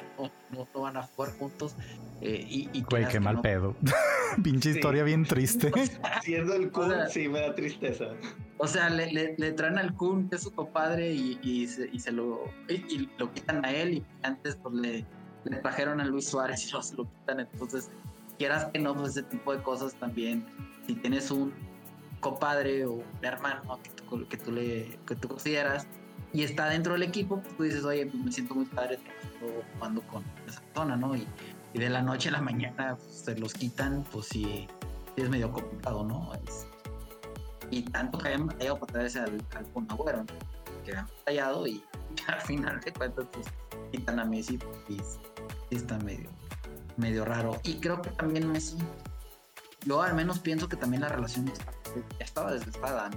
no, 0.52 0.80
van 0.80 0.96
a 0.96 1.02
jugar 1.02 1.32
juntos. 1.32 1.74
Eh, 2.20 2.46
y, 2.48 2.82
Güey, 2.82 3.08
qué 3.08 3.18
mal 3.18 3.40
pedo. 3.40 3.74
Pinche 4.44 4.70
historia 4.70 5.02
bien 5.02 5.24
triste. 5.24 5.72
Siendo 6.22 6.54
el 6.54 6.70
Kun, 6.70 6.92
sí, 7.10 7.28
me 7.28 7.40
da 7.40 7.56
tristeza. 7.56 8.10
O 8.58 8.68
sea, 8.68 8.88
le, 8.90 9.34
le, 9.36 9.52
traen 9.54 9.76
al 9.76 9.92
Kun, 9.96 10.28
que 10.28 10.36
es 10.36 10.42
su 10.44 10.52
compadre, 10.52 11.12
y, 11.12 11.36
y, 11.42 11.66
se, 11.66 11.88
y 11.92 11.98
se, 11.98 12.12
lo, 12.12 12.44
y, 12.68 13.10
lo 13.18 13.32
quitan 13.32 13.64
a 13.64 13.72
él. 13.72 13.94
Y 13.94 14.04
antes 14.22 14.54
pues 14.54 14.76
le, 14.76 15.04
le 15.42 15.56
trajeron 15.56 16.00
a 16.00 16.04
Luis 16.04 16.28
Suárez 16.28 16.64
y 16.64 16.68
se 16.68 16.94
lo 16.94 17.10
quitan. 17.10 17.40
Entonces, 17.40 17.90
quieras 18.38 18.66
que 18.66 18.78
no, 18.78 18.94
pues 18.94 19.16
ese 19.16 19.24
tipo 19.24 19.52
de 19.52 19.60
cosas 19.64 19.96
también. 19.96 20.46
Si 20.86 20.94
tienes 20.94 21.28
un 21.32 21.52
compadre 22.20 22.86
o 22.86 22.92
un 22.92 23.04
hermano 23.22 23.80
que 23.82 23.90
tú, 23.90 24.28
que 24.28 24.36
tú, 24.36 24.52
le, 24.52 24.96
que 25.08 25.16
tú 25.16 25.26
consideras 25.26 25.88
y 26.32 26.42
está 26.42 26.68
dentro 26.68 26.92
del 26.92 27.02
equipo, 27.02 27.40
pues 27.40 27.56
tú 27.56 27.62
dices, 27.62 27.85
oye, 27.85 28.06
pues 28.06 28.23
me 28.23 28.32
siento 28.32 28.54
muy 28.54 28.66
padre 28.66 28.99
jugando 29.75 30.02
con 30.02 30.25
esa 30.47 30.61
persona, 30.61 30.97
¿no? 30.97 31.16
Y, 31.16 31.26
y, 31.73 31.78
de 31.78 31.88
la 31.88 32.02
noche 32.02 32.28
a 32.28 32.32
la 32.32 32.40
mañana 32.40 32.97
pues, 32.97 33.23
se 33.25 33.37
los 33.37 33.54
quitan, 33.54 34.04
pues 34.12 34.26
sí, 34.26 34.68
es 35.16 35.28
medio 35.28 35.50
complicado, 35.50 36.04
¿no? 36.04 36.32
y 37.70 37.82
tanto 37.82 38.18
que 38.18 38.28
hayan 38.28 38.47
batallado 38.47 38.78
para 38.78 38.92
traerse 38.92 39.20
al, 39.20 39.44
al 39.54 39.66
Agüero, 39.90 40.25
que 40.85 40.97
han 40.97 41.06
batallado 41.06 41.66
y, 41.66 41.85
al 42.26 42.40
final 42.40 42.80
de 42.80 42.92
cuentas 42.92 43.26
pues 43.32 43.47
quitan 43.92 44.18
a 44.18 44.25
Messi 44.25 44.58
y, 44.88 45.00
está 45.75 45.99
medio, 45.99 46.30
medio 46.97 47.25
raro. 47.25 47.61
Y 47.62 47.75
creo 47.75 48.00
que 48.00 48.11
también 48.11 48.50
Messi, 48.50 48.78
yo 49.85 50.02
al 50.02 50.14
menos 50.14 50.38
pienso 50.38 50.68
que 50.68 50.76
también 50.76 51.02
la 51.02 51.08
relación 51.08 51.50
estaba 52.18 52.52
desgastada 52.52 53.11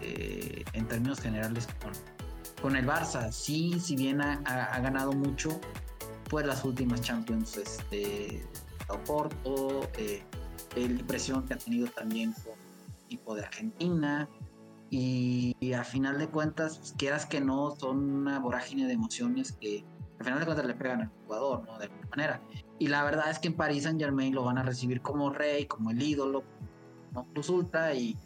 eh, 0.00 0.64
en 0.72 0.86
términos 0.86 1.20
generales 1.20 1.68
con, 1.82 1.92
con 2.60 2.76
el 2.76 2.86
Barça. 2.86 3.30
Sí, 3.32 3.78
si 3.80 3.96
bien 3.96 4.20
ha, 4.20 4.80
ganado 4.80 5.12
mucho, 5.12 5.60
después 6.22 6.46
las 6.46 6.64
últimas 6.64 7.00
Champions 7.00 7.56
este, 7.56 8.46
Oporto, 8.88 9.88
eh, 9.96 10.22
la 10.74 10.82
impresión 10.82 11.46
que 11.46 11.54
ha 11.54 11.58
tenido 11.58 11.86
también 11.88 12.32
con 12.32 12.52
el 12.52 13.04
equipo 13.06 13.34
de 13.34 13.44
Argentina. 13.44 14.28
Y, 14.92 15.54
a 15.72 15.84
final 15.84 16.18
de 16.18 16.28
cuentas, 16.28 16.78
pues, 16.78 16.94
quieras 16.98 17.24
que 17.24 17.40
no, 17.40 17.76
son 17.76 17.98
una 18.10 18.40
vorágine 18.40 18.86
de 18.86 18.94
emociones 18.94 19.52
que 19.52 19.84
al 20.18 20.24
final 20.24 20.40
de 20.40 20.46
cuentas 20.46 20.66
le 20.66 20.74
pegan 20.74 21.02
al 21.02 21.10
jugador, 21.24 21.64
¿no? 21.64 21.78
De 21.78 21.84
alguna 21.84 22.08
manera. 22.10 22.42
Y 22.80 22.88
la 22.88 23.04
verdad 23.04 23.30
es 23.30 23.38
que 23.38 23.48
en 23.48 23.54
París 23.54 23.84
Saint 23.84 24.00
Germain 24.00 24.34
lo 24.34 24.42
van 24.42 24.58
a 24.58 24.64
recibir 24.64 25.00
como 25.00 25.30
rey, 25.30 25.66
como 25.66 25.92
el 25.92 26.02
ídolo, 26.02 26.42
no 27.12 27.24
plus 27.26 27.52
y, 27.94 28.16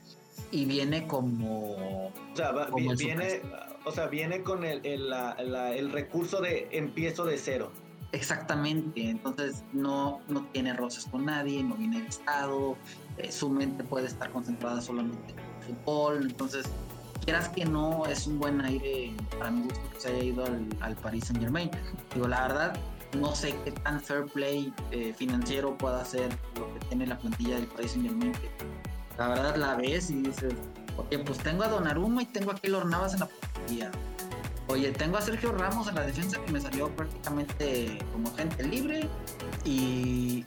y 0.51 0.65
viene 0.65 1.07
como. 1.07 2.07
O 2.07 2.13
sea, 2.35 2.53
viene, 2.97 3.43
o 3.85 3.93
sea, 3.93 4.07
viene 4.07 4.43
con 4.43 4.65
el, 4.65 4.85
el, 4.85 5.13
el 5.13 5.93
recurso 5.93 6.41
de 6.41 6.69
empiezo 6.73 7.25
de 7.25 7.39
cero. 7.39 7.73
Exactamente, 8.13 9.11
entonces 9.11 9.65
no, 9.73 10.21
no 10.29 10.47
tiene 10.53 10.73
roces 10.73 11.05
con 11.07 11.25
nadie, 11.25 11.65
no 11.65 11.75
viene 11.75 12.07
Estado, 12.07 12.77
eh, 13.19 13.33
su 13.33 13.51
mente 13.51 13.83
puede 13.83 14.07
estar 14.07 14.31
concentrada 14.31 14.81
solamente 14.81 15.33
en 15.33 15.39
el 15.41 15.77
fútbol, 15.77 16.23
entonces 16.23 16.65
quieras 17.25 17.49
que 17.49 17.65
no, 17.65 18.07
es 18.07 18.29
un 18.29 18.39
buen 18.39 18.61
aire 18.61 19.13
para 19.37 19.51
mi 19.51 19.65
gusto 19.65 19.81
que 19.93 20.01
se 20.01 20.09
haya 20.11 20.23
ido 20.23 20.45
al, 20.45 20.65
al 20.81 20.95
Paris 20.95 21.25
Saint 21.25 21.43
Germain. 21.43 21.69
Digo, 22.15 22.29
la 22.29 22.43
verdad, 22.43 22.77
no 23.19 23.35
sé 23.35 23.53
qué 23.65 23.73
tan 23.73 24.01
fair 24.01 24.27
play 24.27 24.73
eh, 24.93 25.13
financiero 25.17 25.77
pueda 25.77 26.05
ser 26.05 26.29
lo 26.57 26.73
que 26.73 26.87
tiene 26.87 27.09
la 27.09 27.19
plantilla 27.19 27.57
del 27.57 27.67
Paris 27.67 27.93
Saint 27.93 28.07
Germain. 28.07 28.33
La 29.19 29.29
verdad 29.29 29.57
la 29.57 29.75
ves 29.77 30.11
y 30.11 30.23
dices, 30.23 30.55
oye, 30.97 31.19
pues 31.21 31.39
tengo 31.39 31.63
a 31.65 31.69
Donnarumma 31.69 32.23
y 32.23 32.27
tengo 32.27 32.51
a 32.51 32.55
Keylor 32.55 32.87
Navas 32.87 33.15
en 33.15 33.21
la 33.21 33.27
plantilla 33.27 33.91
Oye, 34.69 34.93
tengo 34.93 35.19
a 35.19 35.21
Sergio 35.21 35.53
Ramos 35.53 35.89
en 35.89 35.95
la 35.95 36.07
defensa 36.07 36.41
que 36.43 36.51
me 36.51 36.61
salió 36.61 36.89
prácticamente 36.89 37.99
como 38.13 38.35
gente 38.35 38.67
libre. 38.67 39.09
Y, 39.65 40.47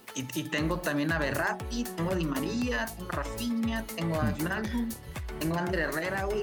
tengo 0.51 0.79
también 0.79 1.11
a 1.11 1.19
Berratti, 1.19 1.83
tengo 1.83 2.11
a 2.11 2.15
Di 2.15 2.25
María, 2.25 2.85
tengo 2.97 3.11
a 3.11 3.15
Rafinha, 3.15 3.83
tengo 3.95 4.15
a 4.15 4.27
Aguinaldo, 4.27 4.95
tengo 5.39 5.55
a 5.55 5.59
André 5.59 5.83
Herrera, 5.83 6.25
güey. 6.25 6.41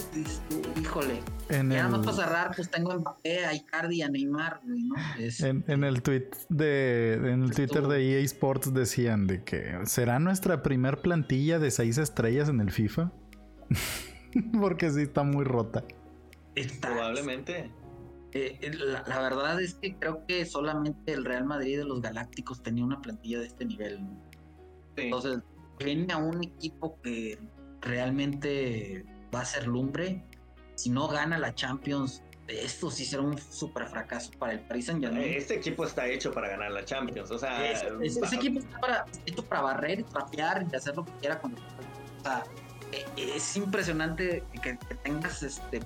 Híjole. 0.81 1.21
En 1.49 1.73
y 1.73 1.75
nada 1.75 1.89
más 1.89 2.01
para 2.01 2.17
cerrar, 2.17 2.53
pues 2.55 2.71
tengo 2.71 2.93
a 2.93 2.99
Mbappé, 2.99 3.45
a 3.45 3.55
Icardi, 3.55 4.03
a 4.03 4.09
Neymar, 4.09 4.61
¿no? 4.65 4.95
en, 5.19 5.85
el 5.85 6.03
tweet 6.03 6.31
de, 6.49 7.15
en 7.15 7.43
el 7.43 7.51
Twitter 7.55 7.87
de 7.87 8.19
EA 8.19 8.21
Sports 8.25 8.73
decían 8.73 9.27
de 9.27 9.43
que 9.43 9.81
será 9.85 10.19
nuestra 10.21 10.63
primer 10.63 10.99
plantilla 10.99 11.59
de 11.59 11.71
seis 11.71 11.99
estrellas 11.99 12.49
en 12.49 12.61
el 12.61 12.71
FIFA. 12.71 13.13
Porque 14.61 14.91
sí 14.91 15.03
está 15.03 15.23
muy 15.23 15.45
rota. 15.45 15.85
Probablemente. 16.81 17.71
Eh, 18.33 18.59
eh, 18.61 18.71
la, 18.75 19.21
verdad 19.21 19.61
es 19.63 19.75
que 19.75 19.97
creo 19.97 20.27
que 20.27 20.45
solamente 20.45 21.13
el 21.13 21.25
Real 21.25 21.45
Madrid 21.45 21.79
de 21.79 21.85
los 21.85 22.01
Galácticos 22.01 22.63
tenía 22.63 22.85
una 22.85 23.01
plantilla 23.01 23.39
de 23.39 23.47
este 23.47 23.65
nivel. 23.65 24.01
Entonces, 24.97 25.39
viene 25.79 26.13
a 26.13 26.17
un 26.17 26.43
equipo 26.43 27.01
que 27.01 27.39
realmente 27.81 29.05
va 29.33 29.41
a 29.41 29.45
ser 29.45 29.69
lumbre. 29.69 30.25
Si 30.75 30.91
no 30.91 31.07
gana 31.07 31.39
la 31.39 31.55
Champions, 31.55 32.25
esto 32.49 32.91
sí 32.91 33.05
será 33.05 33.23
un 33.23 33.39
super 33.39 33.87
fracaso 33.87 34.33
para 34.39 34.55
el 34.55 34.61
Paris 34.61 34.87
Saint 34.87 35.01
Germain. 35.01 35.33
Este 35.33 35.55
equipo 35.55 35.85
está 35.85 36.09
hecho 36.09 36.33
para 36.33 36.49
ganar 36.49 36.73
la 36.73 36.85
Champions. 36.85 37.31
O 37.31 37.39
sea, 37.39 37.71
ese 37.71 38.35
equipo 38.35 38.59
está 38.59 38.81
para, 38.81 39.07
hecho 39.27 39.45
para 39.45 39.63
barrer, 39.63 40.03
trapear 40.05 40.67
y 40.71 40.75
hacer 40.75 40.97
lo 40.97 41.05
que 41.05 41.13
quiera 41.21 41.39
cuando. 41.39 41.61
O 42.19 42.23
sea, 42.23 42.43
e, 42.91 43.37
es 43.37 43.57
impresionante 43.57 44.43
que, 44.61 44.77
que 44.77 44.95
tengas 44.97 45.43
este 45.45 45.81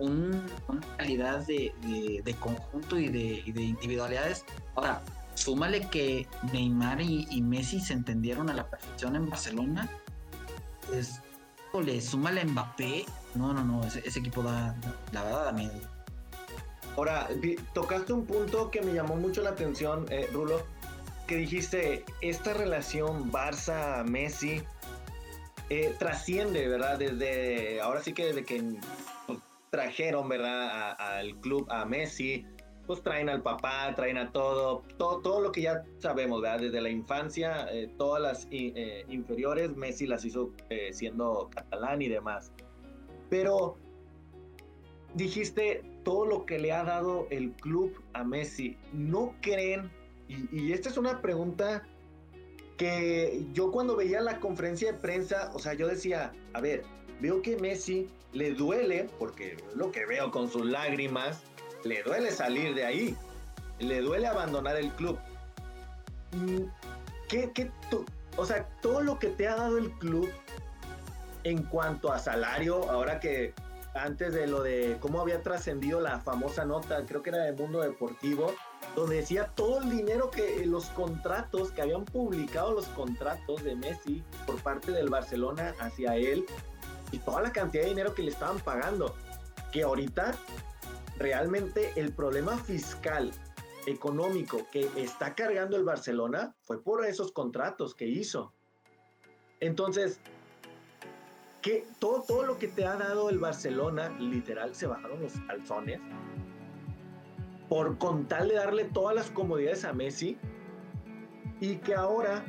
una 0.00 0.80
calidad 0.96 1.46
de, 1.46 2.36
conjunto 2.40 2.98
y 2.98 3.08
de, 3.08 3.62
individualidades. 3.62 4.44
Ahora, 4.74 5.02
súmale 5.34 5.88
que 5.88 6.26
Neymar 6.52 7.00
y, 7.00 7.40
Messi 7.42 7.80
se 7.80 7.92
entendieron 7.92 8.50
a 8.50 8.54
la 8.54 8.68
perfección 8.68 9.16
en 9.16 9.28
Barcelona. 9.28 9.88
Es, 10.92 11.20
le 11.84 12.00
súmale 12.00 12.44
Mbappé. 12.44 13.04
No, 13.34 13.52
no, 13.52 13.62
no, 13.62 13.84
ese, 13.84 14.18
equipo 14.18 14.42
da, 14.42 14.74
la 15.12 15.22
verdad, 15.22 15.44
da 15.44 15.52
miedo. 15.52 15.72
Ahora, 16.96 17.28
tocaste 17.72 18.12
un 18.12 18.26
punto 18.26 18.70
que 18.70 18.82
me 18.82 18.92
llamó 18.92 19.16
mucho 19.16 19.42
la 19.42 19.50
atención, 19.50 20.06
eh, 20.10 20.28
Rulo, 20.32 20.66
que 21.28 21.36
dijiste, 21.36 22.04
esta 22.20 22.54
relación 22.54 23.30
Barça-Messi 23.30 24.64
eh, 25.68 25.94
trasciende, 25.98 26.66
¿verdad? 26.66 26.98
Desde, 26.98 27.80
ahora 27.80 28.02
sí 28.02 28.12
que 28.12 28.26
desde 28.26 28.44
que 28.44 28.76
trajeron, 29.70 30.28
¿verdad? 30.28 30.96
Al 30.98 31.36
club, 31.40 31.66
a 31.70 31.84
Messi, 31.84 32.44
pues 32.86 33.02
traen 33.02 33.28
al 33.28 33.42
papá, 33.42 33.92
traen 33.94 34.18
a 34.18 34.32
todo, 34.32 34.82
todo, 34.98 35.20
todo 35.20 35.40
lo 35.40 35.52
que 35.52 35.62
ya 35.62 35.84
sabemos, 35.98 36.42
¿verdad? 36.42 36.60
Desde 36.60 36.80
la 36.80 36.90
infancia, 36.90 37.68
eh, 37.70 37.88
todas 37.96 38.20
las 38.20 38.48
eh, 38.50 39.04
inferiores, 39.08 39.76
Messi 39.76 40.06
las 40.06 40.24
hizo 40.24 40.52
eh, 40.70 40.92
siendo 40.92 41.48
catalán 41.54 42.02
y 42.02 42.08
demás. 42.08 42.52
Pero 43.28 43.76
dijiste 45.14 45.82
todo 46.04 46.26
lo 46.26 46.46
que 46.46 46.58
le 46.58 46.72
ha 46.72 46.82
dado 46.82 47.28
el 47.30 47.52
club 47.52 48.02
a 48.14 48.24
Messi. 48.24 48.76
¿No 48.92 49.34
creen? 49.40 49.90
Y, 50.26 50.48
y 50.50 50.72
esta 50.72 50.88
es 50.88 50.96
una 50.96 51.22
pregunta 51.22 51.86
que 52.76 53.46
yo 53.52 53.70
cuando 53.70 53.94
veía 53.94 54.20
la 54.20 54.40
conferencia 54.40 54.92
de 54.92 54.98
prensa, 54.98 55.52
o 55.54 55.58
sea, 55.60 55.74
yo 55.74 55.86
decía, 55.86 56.32
a 56.54 56.60
ver, 56.60 56.82
veo 57.20 57.42
que 57.42 57.56
Messi 57.56 58.08
le 58.32 58.52
duele, 58.52 59.08
porque 59.18 59.56
lo 59.74 59.90
que 59.90 60.06
veo 60.06 60.30
con 60.30 60.50
sus 60.50 60.66
lágrimas, 60.66 61.42
le 61.84 62.02
duele 62.02 62.30
salir 62.30 62.74
de 62.74 62.84
ahí, 62.84 63.16
le 63.78 64.00
duele 64.00 64.26
abandonar 64.26 64.76
el 64.76 64.90
club. 64.92 65.18
Mm, 66.32 66.64
¿Qué, 67.28 67.50
qué 67.54 67.70
o 68.36 68.46
sea, 68.46 68.68
todo 68.80 69.02
lo 69.02 69.18
que 69.18 69.28
te 69.28 69.48
ha 69.48 69.56
dado 69.56 69.78
el 69.78 69.90
club 69.92 70.30
en 71.44 71.62
cuanto 71.64 72.12
a 72.12 72.18
salario, 72.18 72.90
ahora 72.90 73.20
que 73.20 73.54
antes 73.94 74.32
de 74.32 74.46
lo 74.46 74.62
de 74.62 74.98
cómo 75.00 75.20
había 75.20 75.42
trascendido 75.42 76.00
la 76.00 76.20
famosa 76.20 76.64
nota, 76.64 77.04
creo 77.06 77.22
que 77.22 77.30
era 77.30 77.44
de 77.44 77.52
Mundo 77.52 77.80
Deportivo, 77.80 78.54
donde 78.94 79.16
decía 79.16 79.46
todo 79.54 79.80
el 79.82 79.90
dinero 79.90 80.30
que 80.30 80.64
los 80.64 80.86
contratos, 80.86 81.72
que 81.72 81.82
habían 81.82 82.04
publicado 82.04 82.72
los 82.72 82.86
contratos 82.86 83.64
de 83.64 83.74
Messi 83.74 84.22
por 84.46 84.60
parte 84.62 84.92
del 84.92 85.08
Barcelona 85.08 85.74
hacia 85.80 86.16
él, 86.16 86.46
y 87.12 87.18
toda 87.18 87.42
la 87.42 87.52
cantidad 87.52 87.84
de 87.84 87.90
dinero 87.90 88.14
que 88.14 88.22
le 88.22 88.30
estaban 88.30 88.58
pagando. 88.60 89.14
Que 89.72 89.82
ahorita 89.82 90.34
realmente 91.18 91.92
el 91.96 92.12
problema 92.12 92.56
fiscal, 92.56 93.32
económico 93.86 94.66
que 94.70 94.88
está 94.96 95.34
cargando 95.34 95.76
el 95.76 95.84
Barcelona 95.84 96.54
fue 96.62 96.82
por 96.82 97.04
esos 97.04 97.32
contratos 97.32 97.94
que 97.94 98.06
hizo. 98.06 98.52
Entonces, 99.60 100.20
que 101.62 101.86
todo, 101.98 102.22
todo 102.22 102.44
lo 102.44 102.58
que 102.58 102.68
te 102.68 102.86
ha 102.86 102.96
dado 102.96 103.30
el 103.30 103.38
Barcelona, 103.38 104.08
literal, 104.18 104.74
se 104.74 104.86
bajaron 104.86 105.22
los 105.22 105.32
calzones 105.46 106.00
por 107.68 107.98
con 107.98 108.26
tal 108.26 108.48
de 108.48 108.54
darle 108.56 108.84
todas 108.84 109.14
las 109.14 109.30
comodidades 109.30 109.84
a 109.84 109.92
Messi 109.92 110.36
y 111.60 111.76
que 111.76 111.94
ahora 111.94 112.44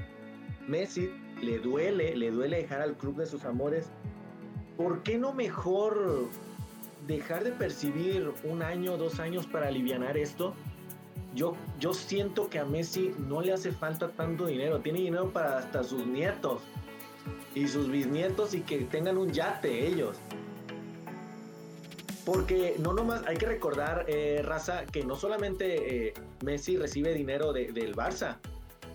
Messi 0.67 1.11
le 1.41 1.59
duele, 1.59 2.15
le 2.15 2.31
duele 2.31 2.57
dejar 2.57 2.81
al 2.81 2.97
club 2.97 3.17
de 3.17 3.27
sus 3.27 3.45
amores 3.45 3.91
¿por 4.81 5.03
qué 5.03 5.17
no 5.17 5.31
mejor 5.33 6.27
dejar 7.07 7.43
de 7.43 7.51
percibir 7.51 8.31
un 8.43 8.63
año, 8.63 8.97
dos 8.97 9.19
años 9.19 9.45
para 9.45 9.67
aliviar 9.67 10.17
esto? 10.17 10.55
Yo, 11.35 11.55
yo 11.79 11.93
siento 11.93 12.49
que 12.49 12.59
a 12.59 12.65
Messi 12.65 13.13
no 13.29 13.41
le 13.41 13.53
hace 13.53 13.71
falta 13.71 14.09
tanto 14.09 14.47
dinero, 14.47 14.79
tiene 14.79 14.99
dinero 14.99 15.29
para 15.29 15.59
hasta 15.59 15.83
sus 15.83 16.05
nietos 16.05 16.61
y 17.53 17.67
sus 17.67 17.89
bisnietos 17.89 18.53
y 18.53 18.61
que 18.61 18.79
tengan 18.79 19.17
un 19.17 19.31
yate 19.31 19.87
ellos. 19.87 20.17
Porque 22.25 22.75
no 22.79 22.93
nomás, 22.93 23.23
hay 23.27 23.37
que 23.37 23.45
recordar, 23.45 24.05
eh, 24.07 24.41
Raza, 24.43 24.85
que 24.85 25.03
no 25.03 25.15
solamente 25.15 26.07
eh, 26.07 26.13
Messi 26.43 26.77
recibe 26.77 27.13
dinero 27.13 27.53
del 27.53 27.95
Barça, 27.95 28.37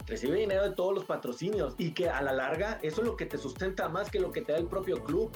recibe 0.06 0.36
dinero 0.36 0.62
de 0.64 0.74
todos 0.74 0.94
los 0.94 1.04
patrocinios 1.04 1.74
y 1.78 1.92
que 1.92 2.08
a 2.08 2.22
la 2.22 2.32
larga 2.32 2.78
eso 2.82 3.00
es 3.00 3.06
lo 3.06 3.16
que 3.16 3.26
te 3.26 3.38
sustenta 3.38 3.88
más 3.88 4.10
que 4.10 4.20
lo 4.20 4.30
que 4.30 4.42
te 4.42 4.52
da 4.52 4.58
el 4.58 4.66
propio 4.66 5.02
club. 5.02 5.30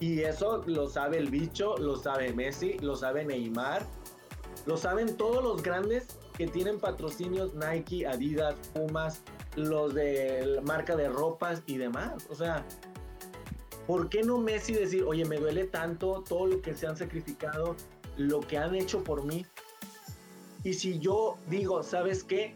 Y 0.00 0.22
eso 0.22 0.62
lo 0.66 0.88
sabe 0.88 1.18
el 1.18 1.30
bicho, 1.30 1.76
lo 1.76 1.96
sabe 1.96 2.32
Messi, 2.32 2.78
lo 2.78 2.96
sabe 2.96 3.24
Neymar, 3.24 3.86
lo 4.66 4.78
saben 4.78 5.16
todos 5.16 5.44
los 5.44 5.62
grandes 5.62 6.06
que 6.36 6.46
tienen 6.46 6.80
patrocinios 6.80 7.52
Nike, 7.54 8.06
Adidas, 8.06 8.54
Pumas, 8.72 9.22
los 9.56 9.94
de 9.94 10.46
la 10.46 10.62
marca 10.62 10.96
de 10.96 11.08
ropas 11.08 11.62
y 11.66 11.76
demás. 11.76 12.26
O 12.30 12.34
sea, 12.34 12.64
¿por 13.86 14.08
qué 14.08 14.22
no 14.22 14.38
Messi 14.38 14.72
decir, 14.72 15.04
oye, 15.04 15.26
me 15.26 15.36
duele 15.36 15.64
tanto 15.64 16.24
todo 16.26 16.46
lo 16.46 16.62
que 16.62 16.74
se 16.74 16.86
han 16.86 16.96
sacrificado, 16.96 17.76
lo 18.16 18.40
que 18.40 18.56
han 18.56 18.74
hecho 18.74 19.04
por 19.04 19.24
mí? 19.24 19.44
Y 20.64 20.74
si 20.74 20.98
yo 20.98 21.36
digo, 21.48 21.82
¿sabes 21.82 22.24
qué? 22.24 22.54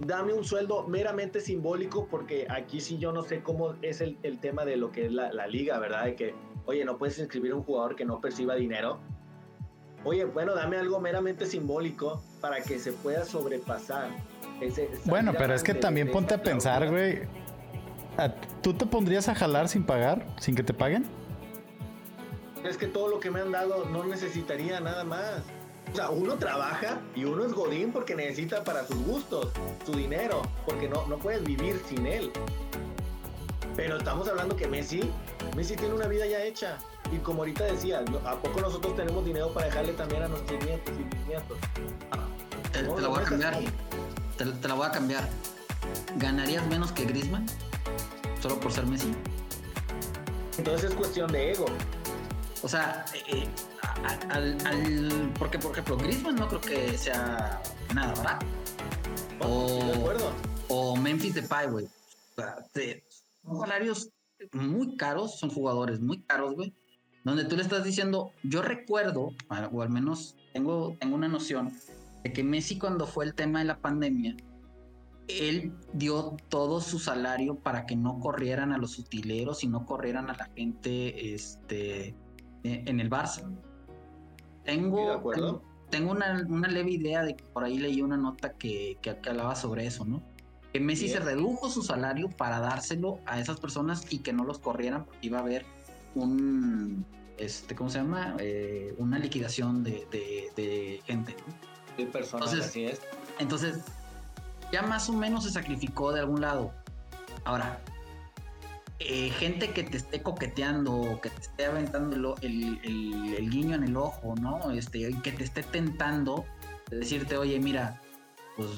Dame 0.00 0.32
un 0.32 0.44
sueldo 0.44 0.86
meramente 0.86 1.40
simbólico, 1.40 2.06
porque 2.06 2.46
aquí 2.48 2.80
sí 2.80 2.98
yo 2.98 3.12
no 3.12 3.22
sé 3.22 3.42
cómo 3.42 3.74
es 3.82 4.00
el, 4.00 4.16
tema 4.40 4.64
de 4.64 4.76
lo 4.76 4.90
que 4.90 5.06
es 5.06 5.12
la, 5.12 5.46
liga, 5.46 5.78
¿verdad? 5.78 6.04
De 6.04 6.14
que, 6.14 6.34
oye, 6.66 6.84
no 6.84 6.98
puedes 6.98 7.18
inscribir 7.18 7.52
a 7.52 7.56
un 7.56 7.62
jugador 7.62 7.96
que 7.96 8.04
no 8.04 8.20
perciba 8.20 8.54
dinero. 8.54 8.98
oye, 10.04 10.24
bueno, 10.24 10.54
dame 10.54 10.76
algo 10.76 11.00
meramente 11.00 11.46
simbólico 11.46 12.22
para 12.40 12.62
que 12.62 12.78
se 12.78 12.92
pueda 12.92 13.24
sobrepasar. 13.24 14.10
Ese, 14.60 14.90
bueno, 15.04 15.32
pero 15.36 15.54
es 15.54 15.62
que 15.62 15.74
también 15.74 16.10
ponte 16.10 16.34
a 16.34 16.42
pensar, 16.42 16.88
güey. 16.90 17.20
¿Tú 18.62 18.74
te 18.74 18.84
pondrías 18.84 19.28
a 19.28 19.34
jalar 19.34 19.68
sin 19.68 19.84
pagar, 19.84 20.26
sin 20.38 20.54
que 20.54 20.62
te 20.62 20.74
paguen? 20.74 21.06
Es 22.64 22.76
que 22.76 22.86
todo 22.86 23.08
lo 23.08 23.20
que 23.20 23.30
me 23.30 23.40
han 23.40 23.52
dado 23.52 23.86
no 23.86 24.04
necesitaría 24.04 24.80
nada 24.80 25.04
más. 25.04 25.42
O 25.92 25.96
sea, 25.96 26.10
uno 26.10 26.36
trabaja 26.36 27.00
y 27.16 27.24
uno 27.24 27.44
es 27.44 27.52
godín 27.52 27.92
porque 27.92 28.14
necesita 28.14 28.62
para 28.62 28.86
sus 28.86 28.96
gustos, 29.04 29.48
su 29.84 29.92
dinero, 29.92 30.42
porque 30.64 30.88
no, 30.88 31.06
no 31.06 31.18
puedes 31.18 31.42
vivir 31.42 31.82
sin 31.88 32.06
él. 32.06 32.30
Pero 33.76 33.96
estamos 33.96 34.28
hablando 34.28 34.56
que 34.56 34.68
Messi, 34.68 35.10
Messi 35.56 35.76
tiene 35.76 35.94
una 35.94 36.06
vida 36.06 36.26
ya 36.26 36.42
hecha. 36.42 36.78
Y 37.12 37.18
como 37.18 37.40
ahorita 37.40 37.64
decía, 37.64 38.04
¿a 38.24 38.36
poco 38.36 38.60
nosotros 38.60 38.94
tenemos 38.94 39.24
dinero 39.24 39.52
para 39.52 39.66
dejarle 39.66 39.92
también 39.94 40.22
a 40.22 40.28
nuestros 40.28 40.64
nietos 40.64 40.94
y 40.98 41.02
bisnietos? 41.16 41.58
te, 42.72 42.82
la 42.82 43.08
voy 43.08 43.20
a 43.20 43.24
cambiar. 43.24 43.58
Te, 44.36 44.44
te, 44.44 44.68
la 44.68 44.74
voy 44.74 44.86
a 44.86 44.90
cambiar. 44.90 45.28
¿Ganarías 46.16 46.66
menos 46.68 46.92
que 46.92 47.04
Griezmann? 47.04 47.46
Solo 48.40 48.60
por 48.60 48.72
ser 48.72 48.86
Messi. 48.86 49.12
Entonces 50.56 50.90
es 50.90 50.96
cuestión 50.96 51.32
de 51.32 51.52
ego. 51.52 51.66
O 52.62 52.68
sea, 52.68 53.04
eh, 53.28 53.48
al, 54.04 54.58
al, 54.66 55.32
porque 55.38 55.58
por 55.58 55.72
ejemplo 55.72 55.96
Griezmann 55.96 56.36
no 56.36 56.48
creo 56.48 56.60
que 56.60 56.98
sea 56.98 57.60
nada 57.94 58.14
barato. 58.14 58.46
O, 59.40 59.84
de 59.84 59.92
acuerdo. 59.94 60.32
o 60.68 60.96
Memphis 60.96 61.34
Depay, 61.34 61.68
güey. 61.68 61.88
O 62.36 62.42
son 63.42 63.60
salarios 63.60 64.10
muy 64.52 64.96
caros, 64.96 65.38
son 65.38 65.50
jugadores 65.50 66.00
muy 66.00 66.22
caros, 66.22 66.54
güey. 66.54 66.74
Donde 67.24 67.44
tú 67.44 67.56
le 67.56 67.62
estás 67.62 67.84
diciendo, 67.84 68.32
yo 68.42 68.62
recuerdo, 68.62 69.32
o 69.72 69.82
al 69.82 69.90
menos 69.90 70.36
tengo, 70.54 70.96
tengo 70.98 71.16
una 71.16 71.28
noción, 71.28 71.72
de 72.24 72.32
que 72.32 72.42
Messi 72.42 72.78
cuando 72.78 73.06
fue 73.06 73.26
el 73.26 73.34
tema 73.34 73.58
de 73.58 73.66
la 73.66 73.78
pandemia, 73.78 74.36
él 75.28 75.72
dio 75.92 76.36
todo 76.48 76.80
su 76.80 76.98
salario 76.98 77.56
para 77.56 77.86
que 77.86 77.94
no 77.94 78.18
corrieran 78.20 78.72
a 78.72 78.78
los 78.78 78.98
utileros 78.98 79.62
y 79.64 79.68
no 79.68 79.84
corrieran 79.84 80.30
a 80.30 80.34
la 80.34 80.50
gente 80.56 81.34
este, 81.34 82.14
en 82.64 83.00
el 83.00 83.10
Barça. 83.10 83.50
Tengo, 84.70 85.60
tengo, 85.90 86.12
una, 86.12 86.46
una, 86.48 86.68
leve 86.68 86.92
idea 86.92 87.24
de 87.24 87.34
que 87.34 87.44
por 87.44 87.64
ahí 87.64 87.78
leí 87.78 88.02
una 88.02 88.16
nota 88.16 88.52
que, 88.52 88.98
que, 89.02 89.10
hablaba 89.28 89.56
sobre 89.56 89.86
eso, 89.86 90.04
¿no? 90.04 90.22
Que 90.72 90.78
Messi 90.78 91.08
se 91.08 91.18
redujo 91.18 91.68
su 91.68 91.82
salario 91.82 92.28
para 92.28 92.60
dárselo 92.60 93.18
a 93.26 93.40
esas 93.40 93.58
personas 93.58 94.04
y 94.12 94.20
que 94.20 94.32
no 94.32 94.44
los 94.44 94.60
corrieran 94.60 95.04
porque 95.04 95.26
iba 95.26 95.38
a 95.38 95.42
haber 95.42 95.66
un, 96.14 97.04
este, 97.38 97.74
¿cómo 97.74 97.90
se 97.90 97.98
llama? 97.98 98.36
Eh, 98.38 98.94
una 98.98 99.18
liquidación 99.18 99.82
de, 99.82 100.06
de, 100.10 101.00
gente, 101.04 101.34
¿no? 101.46 101.54
De 101.96 102.06
personas, 102.08 102.52
entonces, 102.52 102.70
así 102.70 102.84
es. 102.84 103.00
Entonces, 103.40 103.80
ya 104.70 104.82
más 104.82 105.08
o 105.08 105.12
menos 105.12 105.44
se 105.44 105.50
sacrificó 105.50 106.12
de 106.12 106.20
algún 106.20 106.40
lado. 106.42 106.72
Ahora, 107.44 107.80
eh, 109.02 109.30
gente 109.30 109.70
que 109.72 109.82
te 109.82 109.96
esté 109.96 110.22
coqueteando, 110.22 111.20
que 111.22 111.30
te 111.30 111.40
esté 111.40 111.64
aventando 111.64 112.34
el, 112.42 113.50
guiño 113.50 113.74
en 113.74 113.84
el 113.84 113.96
ojo, 113.96 114.34
¿no? 114.38 114.70
Este, 114.70 115.10
que 115.22 115.32
te 115.32 115.42
esté 115.42 115.62
tentando 115.62 116.44
de 116.90 116.98
decirte, 116.98 117.38
oye, 117.38 117.58
mira, 117.58 117.98
pues 118.56 118.68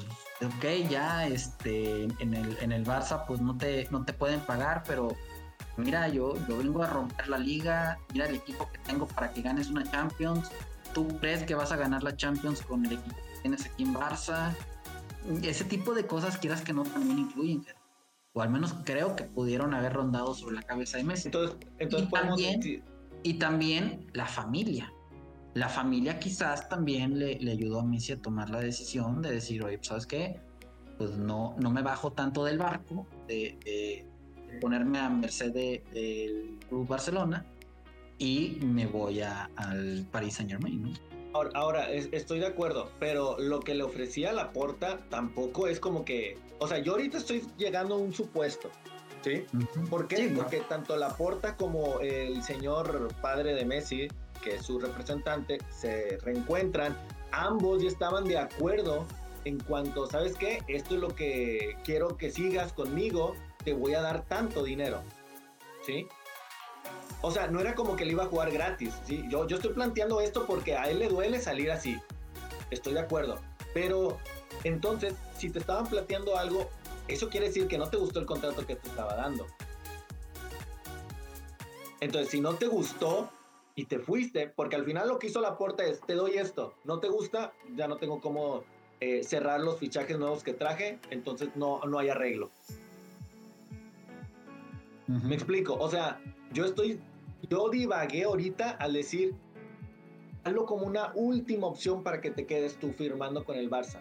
ok, 0.41 0.89
ya 0.89 1.27
este, 1.27 2.05
en 2.05 2.33
el, 2.33 2.57
en 2.61 2.71
el 2.71 2.85
Barça 2.85 3.25
pues 3.27 3.41
no 3.41 3.57
te, 3.57 3.89
no 3.91 4.05
te 4.05 4.13
pueden 4.13 4.39
pagar, 4.39 4.83
pero 4.87 5.09
mira, 5.75 6.07
yo, 6.07 6.35
yo 6.47 6.57
vengo 6.57 6.83
a 6.83 6.87
romper 6.87 7.27
la 7.27 7.37
liga, 7.37 7.99
mira 8.13 8.25
el 8.27 8.35
equipo 8.35 8.71
que 8.71 8.77
tengo 8.79 9.07
para 9.07 9.33
que 9.33 9.41
ganes 9.41 9.69
una 9.69 9.83
Champions, 9.83 10.49
tú 10.93 11.05
crees 11.19 11.43
que 11.43 11.53
vas 11.53 11.73
a 11.73 11.75
ganar 11.75 12.01
la 12.01 12.15
Champions 12.15 12.61
con 12.61 12.85
el 12.85 12.93
equipo 12.93 13.15
que 13.15 13.41
tienes 13.41 13.65
aquí 13.65 13.83
en 13.83 13.93
Barça, 13.93 14.55
ese 15.41 15.65
tipo 15.65 15.93
de 15.93 16.05
cosas 16.05 16.37
quieras 16.37 16.61
que 16.61 16.71
no 16.71 16.83
también 16.83 17.19
incluyen 17.19 17.65
o 18.33 18.41
al 18.41 18.49
menos 18.49 18.73
creo 18.83 19.15
que 19.15 19.23
pudieron 19.23 19.73
haber 19.73 19.93
rondado 19.93 20.33
sobre 20.33 20.55
la 20.55 20.63
cabeza 20.63 20.97
de 20.97 21.03
Messi. 21.03 21.27
Entonces, 21.27 21.57
entonces 21.77 22.09
y, 22.09 22.11
también, 22.11 22.83
y 23.23 23.33
también 23.35 24.07
la 24.13 24.25
familia. 24.25 24.91
La 25.53 25.69
familia 25.69 26.19
quizás 26.19 26.67
también 26.67 27.19
le, 27.19 27.35
ayudó 27.51 27.79
a 27.79 27.83
Messi 27.83 28.13
a 28.13 28.21
tomar 28.21 28.49
la 28.49 28.59
decisión 28.59 29.21
de 29.21 29.31
decir, 29.31 29.63
oye, 29.63 29.77
pues, 29.77 29.87
¿sabes 29.87 30.07
qué? 30.07 30.41
Pues 30.97 31.15
no, 31.17 31.55
no 31.59 31.69
me 31.69 31.83
bajo 31.83 32.11
tanto 32.11 32.43
del 32.43 32.57
barco, 32.57 33.05
de, 33.27 34.07
ponerme 34.61 34.99
a 34.99 35.09
merced 35.09 35.51
del 35.51 36.57
Club 36.69 36.87
Barcelona 36.87 37.45
y 38.17 38.59
me 38.63 38.87
voy 38.87 39.21
al 39.21 40.07
Paris 40.11 40.35
Saint 40.35 40.51
Germain, 40.51 40.81
¿no? 40.81 41.12
Ahora, 41.33 41.91
estoy 41.91 42.39
de 42.39 42.47
acuerdo, 42.47 42.91
pero 42.99 43.37
lo 43.39 43.59
que 43.59 43.73
le 43.73 43.83
ofrecía 43.83 44.29
a 44.29 44.33
Laporta 44.33 44.99
tampoco 45.09 45.67
es 45.67 45.79
como 45.79 46.05
que, 46.05 46.37
o 46.59 46.67
sea, 46.67 46.77
yo 46.77 46.93
ahorita 46.93 47.17
estoy 47.17 47.43
llegando 47.57 47.95
a 47.95 47.97
un 47.97 48.13
supuesto, 48.13 48.69
¿sí? 49.23 49.45
¿Por 49.89 50.07
qué? 50.07 50.31
Porque 50.35 50.61
tanto 50.61 50.95
Laporta 50.95 51.57
como 51.57 51.99
el 52.01 52.43
señor 52.43 53.13
padre 53.21 53.55
de 53.55 53.65
Messi, 53.65 54.07
que 54.43 54.55
es 54.55 54.65
su 54.65 54.79
representante, 54.79 55.57
se 55.69 56.17
reencuentran, 56.19 56.95
ambos 57.31 57.81
ya 57.81 57.87
estaban 57.87 58.25
de 58.25 58.37
acuerdo 58.37 59.05
en 59.45 59.59
cuanto, 59.59 60.05
¿sabes 60.07 60.37
qué? 60.37 60.59
Esto 60.67 60.95
es 60.95 61.01
lo 61.01 61.09
que 61.09 61.77
quiero 61.83 62.15
que 62.15 62.29
sigas 62.29 62.73
conmigo, 62.73 63.33
te 63.63 63.73
voy 63.73 63.95
a 63.95 64.01
dar 64.01 64.25
tanto 64.25 64.63
dinero, 64.63 65.01
¿sí? 65.85 66.07
O 67.25 67.31
sea, 67.31 67.47
no 67.47 67.61
era 67.61 67.73
como 67.73 67.95
que 67.95 68.03
le 68.03 68.11
iba 68.11 68.23
a 68.23 68.27
jugar 68.27 68.51
gratis, 68.51 68.93
¿sí? 69.07 69.23
Yo, 69.29 69.47
yo 69.47 69.55
estoy 69.55 69.71
planteando 69.71 70.19
esto 70.19 70.45
porque 70.45 70.75
a 70.75 70.89
él 70.89 70.99
le 70.99 71.07
duele 71.07 71.39
salir 71.39 71.71
así. 71.71 71.97
Estoy 72.69 72.93
de 72.93 72.99
acuerdo. 72.99 73.39
Pero 73.73 74.17
entonces, 74.65 75.15
si 75.37 75.49
te 75.49 75.59
estaban 75.59 75.87
planteando 75.87 76.37
algo, 76.37 76.69
eso 77.07 77.29
quiere 77.29 77.47
decir 77.47 77.69
que 77.69 77.77
no 77.77 77.89
te 77.89 77.95
gustó 77.95 78.19
el 78.19 78.25
contrato 78.25 78.67
que 78.67 78.75
te 78.75 78.89
estaba 78.89 79.15
dando. 79.15 79.47
Entonces, 82.01 82.29
si 82.29 82.41
no 82.41 82.55
te 82.55 82.67
gustó 82.67 83.29
y 83.73 83.85
te 83.85 83.99
fuiste, 83.99 84.49
porque 84.49 84.75
al 84.75 84.83
final 84.83 85.07
lo 85.07 85.17
que 85.17 85.27
hizo 85.27 85.39
la 85.39 85.57
puerta 85.57 85.85
es, 85.85 86.01
te 86.01 86.15
doy 86.15 86.33
esto, 86.33 86.73
no 86.83 86.99
te 86.99 87.07
gusta, 87.07 87.53
ya 87.73 87.87
no 87.87 87.95
tengo 87.95 88.19
cómo 88.19 88.65
eh, 88.99 89.23
cerrar 89.23 89.61
los 89.61 89.79
fichajes 89.79 90.19
nuevos 90.19 90.43
que 90.43 90.53
traje, 90.53 90.99
entonces 91.09 91.55
no, 91.55 91.79
no 91.85 91.99
hay 91.99 92.09
arreglo. 92.09 92.51
Me 95.07 95.35
explico, 95.35 95.75
o 95.75 95.89
sea, 95.89 96.19
yo 96.51 96.65
estoy 96.65 96.99
yo 97.49 97.69
divagué 97.69 98.23
ahorita 98.23 98.71
al 98.71 98.93
decir, 98.93 99.35
hazlo 100.43 100.65
como 100.65 100.85
una 100.85 101.11
última 101.15 101.67
opción 101.67 102.03
para 102.03 102.21
que 102.21 102.31
te 102.31 102.45
quedes 102.45 102.77
tú 102.77 102.91
firmando 102.91 103.43
con 103.43 103.57
el 103.57 103.69
Barça. 103.69 103.99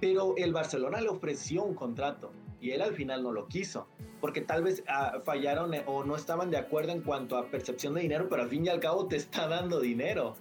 Pero 0.00 0.34
el 0.36 0.52
Barcelona 0.52 1.00
le 1.00 1.08
ofreció 1.08 1.64
un 1.64 1.74
contrato 1.74 2.32
y 2.60 2.70
él 2.70 2.82
al 2.82 2.94
final 2.94 3.22
no 3.22 3.32
lo 3.32 3.46
quiso, 3.46 3.86
porque 4.20 4.40
tal 4.40 4.62
vez 4.62 4.82
ah, 4.88 5.20
fallaron 5.24 5.74
eh, 5.74 5.82
o 5.86 6.04
no 6.04 6.16
estaban 6.16 6.50
de 6.50 6.56
acuerdo 6.56 6.92
en 6.92 7.02
cuanto 7.02 7.36
a 7.36 7.46
percepción 7.50 7.94
de 7.94 8.02
dinero, 8.02 8.28
pero 8.28 8.42
al 8.42 8.48
fin 8.48 8.64
y 8.66 8.68
al 8.68 8.80
cabo 8.80 9.06
te 9.06 9.16
está 9.16 9.46
dando 9.46 9.80
dinero. 9.80 10.36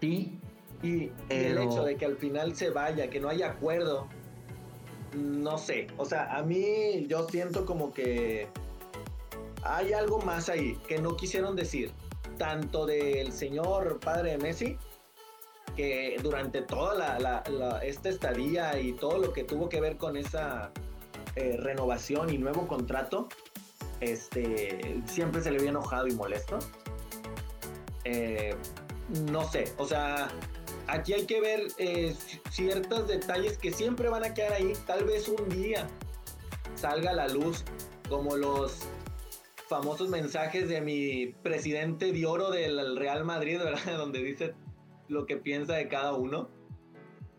Sí. 0.00 0.38
Y, 0.82 1.10
el 1.30 1.56
hecho 1.56 1.82
de 1.82 1.96
que 1.96 2.04
al 2.04 2.16
final 2.16 2.54
se 2.54 2.68
vaya, 2.68 3.08
que 3.08 3.18
no 3.18 3.30
haya 3.30 3.50
acuerdo, 3.52 4.06
no 5.14 5.56
sé. 5.56 5.86
O 5.96 6.04
sea, 6.04 6.36
a 6.36 6.42
mí 6.42 7.06
yo 7.08 7.26
siento 7.26 7.64
como 7.64 7.94
que 7.94 8.48
hay 9.64 9.92
algo 9.92 10.18
más 10.20 10.48
ahí 10.48 10.76
que 10.86 10.98
no 10.98 11.16
quisieron 11.16 11.56
decir, 11.56 11.92
tanto 12.38 12.86
del 12.86 13.32
señor 13.32 13.98
padre 14.00 14.32
de 14.32 14.38
Messi, 14.38 14.78
que 15.74 16.16
durante 16.22 16.62
toda 16.62 17.42
esta 17.82 18.08
estadía 18.08 18.78
y 18.78 18.92
todo 18.92 19.18
lo 19.18 19.32
que 19.32 19.44
tuvo 19.44 19.68
que 19.68 19.80
ver 19.80 19.96
con 19.96 20.16
esa 20.16 20.70
eh, 21.34 21.56
renovación 21.58 22.30
y 22.30 22.38
nuevo 22.38 22.68
contrato, 22.68 23.28
este, 24.00 25.02
siempre 25.06 25.42
se 25.42 25.50
le 25.50 25.58
había 25.58 25.70
enojado 25.70 26.06
y 26.06 26.12
molesto. 26.12 26.58
Eh, 28.04 28.54
no 29.30 29.48
sé, 29.48 29.72
o 29.78 29.86
sea, 29.86 30.28
aquí 30.86 31.14
hay 31.14 31.26
que 31.26 31.40
ver 31.40 31.66
eh, 31.78 32.14
ciertos 32.50 33.08
detalles 33.08 33.58
que 33.58 33.72
siempre 33.72 34.08
van 34.08 34.24
a 34.24 34.34
quedar 34.34 34.52
ahí. 34.52 34.72
Tal 34.86 35.04
vez 35.04 35.28
un 35.28 35.48
día 35.48 35.88
salga 36.76 37.10
a 37.10 37.14
la 37.14 37.28
luz 37.28 37.64
como 38.08 38.36
los 38.36 38.86
famosos 39.68 40.08
mensajes 40.08 40.68
de 40.68 40.80
mi 40.80 41.34
presidente 41.42 42.12
de 42.12 42.26
oro 42.26 42.50
del 42.50 42.96
Real 42.96 43.24
Madrid, 43.24 43.58
¿verdad? 43.58 43.96
Donde 43.98 44.22
dice 44.22 44.54
lo 45.08 45.26
que 45.26 45.36
piensa 45.36 45.74
de 45.74 45.88
cada 45.88 46.14
uno. 46.14 46.48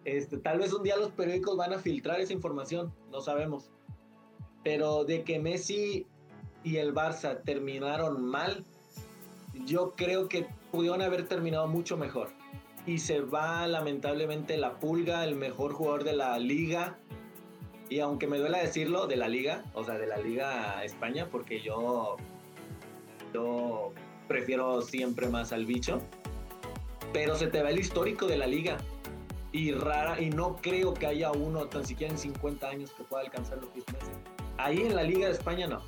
Este, 0.04 0.38
tal 0.38 0.60
vez 0.60 0.72
un 0.74 0.84
día 0.84 0.98
los 0.98 1.12
periódicos 1.12 1.58
van 1.58 1.74
a 1.74 1.80
filtrar 1.80 2.20
esa 2.20 2.34
información, 2.34 2.94
no 3.12 3.22
sabemos. 3.22 3.72
Pero 4.64 5.04
de 5.04 5.24
que 5.24 5.40
Messi 5.40 6.08
y 6.64 6.78
el 6.78 6.94
Barça 6.94 7.42
terminaron 7.44 8.24
mal, 8.24 8.64
yo 9.66 9.94
creo 9.96 10.28
que 10.28 10.48
pudieron 10.72 11.02
haber 11.02 11.28
terminado 11.28 11.68
mucho 11.68 11.98
mejor. 11.98 12.30
Y 12.86 13.00
se 13.00 13.22
va 13.22 13.66
lamentablemente 13.68 14.58
la 14.58 14.80
pulga, 14.80 15.24
el 15.24 15.36
mejor 15.36 15.74
jugador 15.74 16.04
de 16.04 16.14
la 16.14 16.38
liga, 16.38 17.00
y 17.90 18.00
aunque 18.00 18.28
me 18.28 18.38
duela 18.38 18.60
decirlo, 18.60 19.08
de 19.08 19.16
la 19.16 19.28
liga, 19.28 19.64
o 19.74 19.84
sea, 19.84 19.96
de 19.98 20.08
la 20.08 20.18
liga 20.18 20.84
España, 20.84 21.28
porque 21.32 21.62
yo, 21.62 22.18
yo 23.34 23.94
prefiero 24.28 24.82
siempre 24.82 25.28
más 25.30 25.54
al 25.54 25.66
bicho. 25.66 26.02
Pero 27.14 27.36
se 27.36 27.48
te 27.48 27.62
va 27.62 27.70
el 27.70 27.80
histórico 27.80 28.26
de 28.28 28.38
la 28.38 28.48
liga. 28.48 28.78
Y 29.52 29.72
rara, 29.72 30.20
y 30.20 30.30
no 30.30 30.58
creo 30.58 30.94
que 30.94 31.08
haya 31.08 31.32
uno 31.32 31.66
tan 31.68 31.86
siquiera 31.86 32.12
en 32.12 32.20
50 32.20 32.68
años 32.68 32.92
que 32.92 33.04
pueda 33.04 33.24
alcanzar 33.24 33.60
lo 33.60 33.72
que 33.72 33.80
es 33.80 33.86
Messi. 33.94 34.12
Ahí 34.58 34.82
en 34.82 34.96
la 34.96 35.04
Liga 35.04 35.28
de 35.28 35.34
España 35.34 35.68
no. 35.68 35.82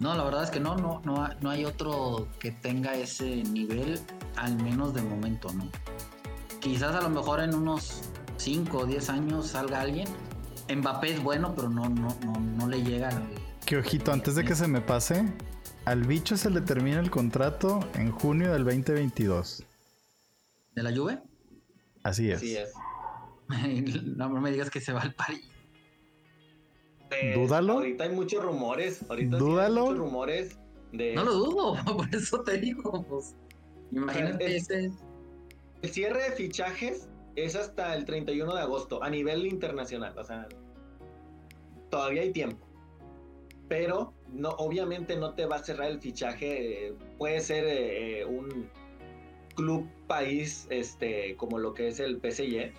No, 0.00 0.14
la 0.14 0.24
verdad 0.24 0.42
es 0.42 0.50
que 0.50 0.60
no, 0.60 0.76
no, 0.76 1.00
no 1.02 1.50
hay 1.50 1.64
otro 1.64 2.28
que 2.38 2.50
tenga 2.50 2.94
ese 2.94 3.36
nivel, 3.44 4.00
al 4.36 4.56
menos 4.62 4.92
de 4.92 5.00
momento, 5.00 5.50
¿no? 5.54 5.70
Quizás 6.60 6.94
a 6.94 7.00
lo 7.00 7.08
mejor 7.08 7.40
en 7.40 7.54
unos 7.54 8.10
5 8.44 8.76
o 8.78 8.84
10 8.86 9.08
años 9.08 9.46
salga 9.48 9.80
alguien. 9.80 10.06
Mbappé 10.68 11.12
es 11.14 11.22
bueno, 11.22 11.54
pero 11.56 11.70
no, 11.70 11.88
no, 11.88 12.14
no, 12.24 12.32
no 12.40 12.68
le 12.68 12.82
llega. 12.82 13.10
Qué 13.64 13.78
ojito, 13.78 14.12
antes 14.12 14.34
de 14.34 14.44
que 14.44 14.54
se 14.54 14.68
me 14.68 14.82
pase, 14.82 15.24
al 15.86 16.04
bicho 16.04 16.36
se 16.36 16.50
le 16.50 16.60
termina 16.60 17.00
el 17.00 17.10
contrato 17.10 17.80
en 17.94 18.10
junio 18.10 18.52
del 18.52 18.64
2022. 18.64 19.64
¿De 20.74 20.82
la 20.82 20.94
Juve? 20.94 21.22
Así 22.02 22.30
es. 22.30 22.36
Así 22.36 22.56
es. 22.56 22.70
no 24.16 24.28
me 24.28 24.50
digas 24.50 24.68
que 24.68 24.82
se 24.82 24.92
va 24.92 25.00
al 25.00 25.14
París. 25.14 25.48
Pues, 27.08 27.34
Dúdalo. 27.34 27.74
Ahorita 27.74 28.04
hay 28.04 28.10
muchos 28.10 28.44
rumores. 28.44 29.00
Ahorita 29.08 29.38
sí 29.38 29.42
hay 29.42 29.50
Dúdalo. 29.50 29.80
muchos 29.86 29.98
rumores 29.98 30.58
de. 30.92 31.14
No 31.14 31.24
lo 31.24 31.32
dudo, 31.32 31.76
por 31.96 32.14
eso 32.14 32.42
te 32.42 32.58
digo. 32.58 33.04
Pues, 33.08 33.34
imagínate 33.90 34.56
Es- 34.56 34.68
ese. 34.70 34.92
El 35.80 35.90
cierre 35.90 36.30
de 36.30 36.36
fichajes 36.36 37.08
es 37.36 37.56
hasta 37.56 37.94
el 37.94 38.04
31 38.04 38.54
de 38.54 38.60
agosto 38.60 39.02
a 39.02 39.10
nivel 39.10 39.46
internacional. 39.46 40.16
O 40.18 40.24
sea, 40.24 40.48
todavía 41.90 42.22
hay 42.22 42.32
tiempo. 42.32 42.66
Pero 43.68 44.12
no, 44.28 44.50
obviamente 44.50 45.16
no 45.16 45.34
te 45.34 45.46
va 45.46 45.56
a 45.56 45.64
cerrar 45.64 45.90
el 45.90 46.00
fichaje. 46.00 46.88
eh, 46.88 46.94
puede 47.18 47.40
ser 47.40 47.64
eh, 47.64 48.20
eh, 48.20 48.24
un 48.26 48.68
club 49.54 49.88
país 50.06 50.66
este, 50.70 51.36
como 51.36 51.58
lo 51.58 51.72
que 51.74 51.88
es 51.88 52.00
el 52.00 52.16
PSG. 52.20 52.72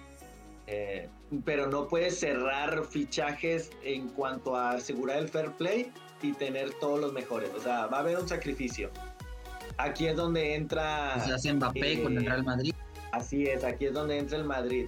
eh, 0.68 1.10
pero 1.44 1.68
no 1.68 1.88
puedes 1.88 2.20
cerrar 2.20 2.86
fichajes 2.86 3.72
en 3.84 4.10
cuanto 4.10 4.56
a 4.56 4.72
asegurar 4.74 5.18
el 5.18 5.28
fair 5.30 5.52
play 5.54 5.91
y 6.22 6.34
tener 6.34 6.72
todos 6.80 7.00
los 7.00 7.13
mejores. 7.13 7.50
O 7.56 7.60
sea, 7.60 7.88
va 7.88 7.98
a 7.98 8.00
haber 8.02 8.18
un 8.20 8.28
sacrificio. 8.28 8.91
Aquí 9.78 10.06
es 10.08 10.15
donde 10.15 10.54
entra. 10.56 11.20
Se 11.26 11.34
hace 11.34 11.54
Mbappé 11.54 12.04
con 12.04 12.18
el 12.18 12.26
Real 12.26 12.44
Madrid. 12.44 12.75
Así 13.15 13.45
es, 13.47 13.63
aquí 13.63 13.86
es 13.86 13.93
donde 13.93 14.17
entra 14.17 14.38
el 14.38 14.43
Madrid. 14.43 14.88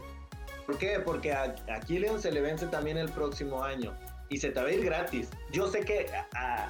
¿Por 0.65 0.77
qué? 0.77 0.99
Porque 1.03 1.31
a, 1.31 1.55
a 1.73 1.79
Kylian 1.79 2.19
se 2.21 2.29
le 2.31 2.41
vence 2.41 2.67
también 2.67 2.97
el 2.97 3.09
próximo 3.09 3.63
año 3.63 3.93
y 4.29 4.37
se 4.37 4.49
te 4.49 4.61
va 4.61 4.67
a 4.67 4.71
ir 4.71 4.83
gratis. 4.83 5.29
Yo 5.53 5.71
sé 5.71 5.79
que 5.79 6.07
a, 6.35 6.69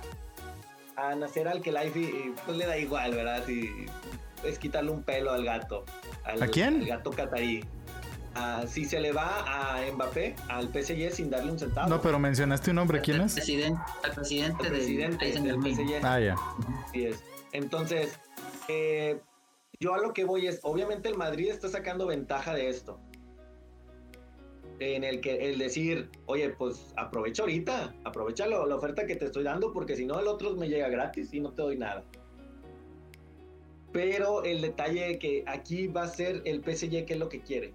a, 0.96 1.10
a 1.10 1.16
Nasser 1.16 1.48
al 1.48 1.62
Khelaifi 1.62 2.34
pues 2.46 2.58
le 2.58 2.68
da 2.68 2.78
igual, 2.78 3.16
¿verdad? 3.16 3.44
Si 3.48 3.72
es 4.44 4.60
quitarle 4.60 4.92
un 4.92 5.02
pelo 5.02 5.32
al 5.32 5.44
gato. 5.44 5.84
Al, 6.26 6.44
¿A 6.44 6.48
quién? 6.48 6.82
Al 6.82 6.86
gato 6.88 7.10
catarí. 7.10 7.66
Si 8.68 8.86
se 8.86 9.00
le 9.00 9.12
va 9.14 9.44
a 9.48 9.82
Mbappé 9.92 10.36
al 10.50 10.68
PSG 10.68 11.12
sin 11.12 11.32
darle 11.32 11.52
un 11.54 11.58
centavo. 11.58 11.90
No, 11.90 12.00
pero 12.00 12.20
mencionaste 12.20 12.70
un 12.70 12.76
nombre, 12.76 13.02
¿quién 13.02 13.18
El 13.18 13.24
es? 13.26 13.34
presidente, 13.34 13.82
el 14.04 14.12
presidente, 14.12 14.68
el 14.68 14.74
del 14.74 15.18
presidente 15.18 15.84
del. 15.84 15.88
PSG. 16.00 16.06
Ah, 16.06 16.20
ya. 16.20 16.36
Así 16.88 17.06
es. 17.08 17.24
Entonces, 17.52 18.20
eh, 18.68 19.20
yo 19.80 19.94
a 19.94 20.00
lo 20.00 20.14
que 20.14 20.26
voy 20.26 20.48
es, 20.48 20.60
obviamente 20.64 21.10
el 21.10 21.18
Madrid 21.18 21.50
está 21.50 21.68
sacando 21.70 22.08
ventaja 22.08 22.54
de 22.54 22.70
esto. 22.70 23.00
En 24.80 25.04
el 25.04 25.22
que 25.22 25.50
el 25.50 25.58
decir, 25.58 26.10
oye, 26.28 26.50
pues 26.50 26.94
aprovecha 26.98 27.44
ahorita, 27.44 27.96
aprovecha 28.04 28.46
la 28.48 28.60
oferta 28.76 29.06
que 29.08 29.16
te 29.16 29.26
estoy 29.26 29.44
dando, 29.44 29.74
porque 29.74 29.96
si 29.96 30.06
no, 30.06 30.20
el 30.20 30.28
otro 30.28 30.56
me 30.56 30.68
llega 30.70 30.88
gratis 30.90 31.34
y 31.34 31.40
no 31.40 31.52
te 31.52 31.62
doy 31.64 31.78
nada. 31.78 32.04
Pero 33.92 34.44
el 34.44 34.62
detalle 34.62 35.18
que 35.18 35.44
aquí 35.48 35.88
va 35.88 36.04
a 36.04 36.08
ser 36.08 36.42
el 36.46 36.62
PSG, 36.62 37.06
¿qué 37.06 37.14
es 37.14 37.20
lo 37.20 37.30
que 37.30 37.42
quiere? 37.42 37.74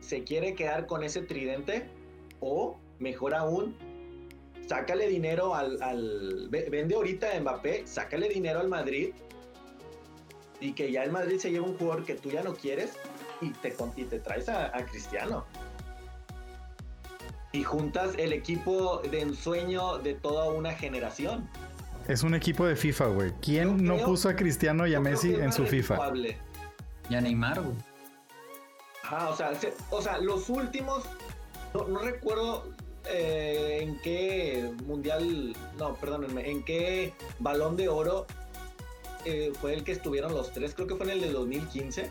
¿Se 0.00 0.24
quiere 0.24 0.54
quedar 0.54 0.86
con 0.86 1.04
ese 1.04 1.22
tridente? 1.22 1.88
O, 2.40 2.76
mejor 2.98 3.34
aún, 3.34 3.76
sácale 4.66 5.06
dinero 5.08 5.54
al, 5.54 5.80
al- 5.82 6.48
ve- 6.50 6.68
vende 6.70 6.96
ahorita 6.96 7.36
a 7.36 7.40
Mbappé, 7.40 7.86
sácale 7.86 8.28
dinero 8.28 8.58
al 8.60 8.68
Madrid 8.68 9.12
y 10.60 10.72
que 10.72 10.90
ya 10.92 11.04
el 11.04 11.12
Madrid 11.12 11.38
se 11.38 11.50
lleve 11.50 11.64
un 11.66 11.76
jugador 11.76 12.04
que 12.04 12.14
tú 12.14 12.30
ya 12.30 12.42
no 12.42 12.54
quieres 12.54 12.92
y 13.40 13.50
te, 13.50 13.74
y 13.96 14.04
te 14.04 14.18
traes 14.20 14.48
a, 14.48 14.66
a 14.76 14.84
Cristiano. 14.86 15.44
Y 17.52 17.62
juntas 17.62 18.14
el 18.18 18.32
equipo 18.32 18.98
de 19.10 19.20
ensueño 19.20 19.98
de 19.98 20.14
toda 20.14 20.50
una 20.50 20.72
generación. 20.72 21.48
Es 22.08 22.22
un 22.22 22.34
equipo 22.34 22.66
de 22.66 22.76
FIFA, 22.76 23.06
güey. 23.06 23.32
¿Quién 23.40 23.78
Yo 23.78 23.84
no 23.84 23.94
creo- 23.94 24.06
puso 24.06 24.28
a 24.28 24.36
Cristiano 24.36 24.86
y 24.86 24.94
a 24.94 25.00
Messi 25.00 25.34
en 25.34 25.52
su 25.52 25.64
FIFA? 25.66 26.12
Y 27.08 27.14
a 27.14 27.20
Neymar, 27.20 27.60
güey. 27.62 27.76
Ajá, 29.04 29.28
o 29.28 29.36
sea, 29.36 29.54
se- 29.54 29.74
o 29.90 30.00
sea, 30.02 30.18
los 30.18 30.48
últimos, 30.48 31.04
no, 31.74 31.86
no 31.88 31.98
recuerdo 32.00 32.64
eh, 33.06 33.80
en 33.82 33.98
qué 34.00 34.72
mundial, 34.86 35.54
no, 35.78 35.94
perdónenme, 35.96 36.50
en 36.50 36.64
qué 36.64 37.12
balón 37.38 37.76
de 37.76 37.88
oro 37.88 38.26
eh, 39.24 39.52
fue 39.60 39.74
el 39.74 39.84
que 39.84 39.92
estuvieron 39.92 40.32
los 40.32 40.52
tres, 40.52 40.74
creo 40.74 40.86
que 40.86 40.94
fue 40.96 41.06
en 41.06 41.12
el 41.12 41.20
de 41.20 41.32
2015, 41.32 42.10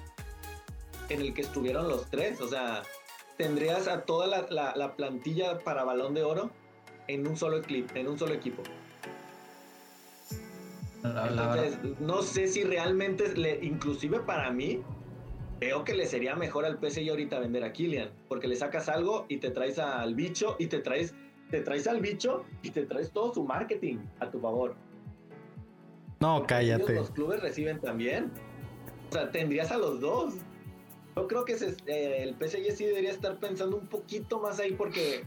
en 1.10 1.22
el 1.22 1.34
que 1.34 1.42
estuvieron 1.42 1.88
los 1.88 2.10
tres, 2.10 2.40
o 2.42 2.48
sea, 2.48 2.84
tendrías 3.38 3.88
a 3.88 4.02
toda 4.02 4.28
la, 4.28 4.46
la- 4.50 4.76
la 4.76 4.96
plantilla 4.96 5.60
para 5.60 5.84
balón 5.84 6.14
de 6.14 6.24
oro 6.24 6.50
en 7.08 7.28
un 7.28 7.36
solo 7.38 7.62
clip, 7.62 7.90
en 7.96 8.08
un 8.08 8.18
solo 8.18 8.34
equipo. 8.34 8.64
La. 11.04 11.28
Entonces, 11.30 12.00
no 12.00 12.22
sé 12.22 12.48
si 12.48 12.64
realmente, 12.64 13.36
le, 13.36 13.60
inclusive 13.64 14.20
para 14.22 14.52
mí, 14.52 14.82
veo 15.60 15.84
que 15.84 15.94
le 15.94 16.06
sería 16.06 16.36
mejor 16.36 16.66
al 16.66 16.78
PSG 16.80 17.10
ahorita 17.10 17.40
vender 17.40 17.64
a 17.66 17.74
Kylian, 17.74 18.10
porque 18.30 18.48
le 18.48 18.56
sacas 18.56 18.88
algo 18.88 19.26
y 19.28 19.38
te 19.38 19.50
traes 19.52 19.80
al 19.80 20.16
bicho 20.16 20.56
y 20.60 20.68
te 20.68 20.80
traes, 20.80 21.14
te 21.52 21.60
traes 21.62 21.88
al 21.88 22.00
bicho 22.00 22.46
y 22.62 22.72
te 22.72 22.86
traes 22.86 23.12
todo 23.12 23.34
su 23.34 23.44
marketing 23.44 23.98
a 24.22 24.32
tu 24.32 24.40
favor. 24.40 24.76
No, 26.24 26.46
cállate. 26.48 26.96
los 26.96 27.12
clubes 27.12 27.42
reciben 27.42 27.80
también. 27.80 28.32
O 29.10 29.14
sea, 29.14 29.30
tendrías 29.32 29.72
a 29.72 29.78
los 29.78 30.00
dos. 30.00 30.36
Yo 31.16 31.28
creo 31.28 31.46
que 31.46 31.58
se- 31.58 31.76
eh, 31.86 32.24
el 32.24 32.36
PSG 32.36 32.76
sí 32.76 32.86
debería 32.86 33.12
estar 33.12 33.38
pensando 33.38 33.78
un 33.78 33.88
poquito 33.88 34.40
más 34.40 34.60
ahí 34.60 34.72
porque 34.74 35.24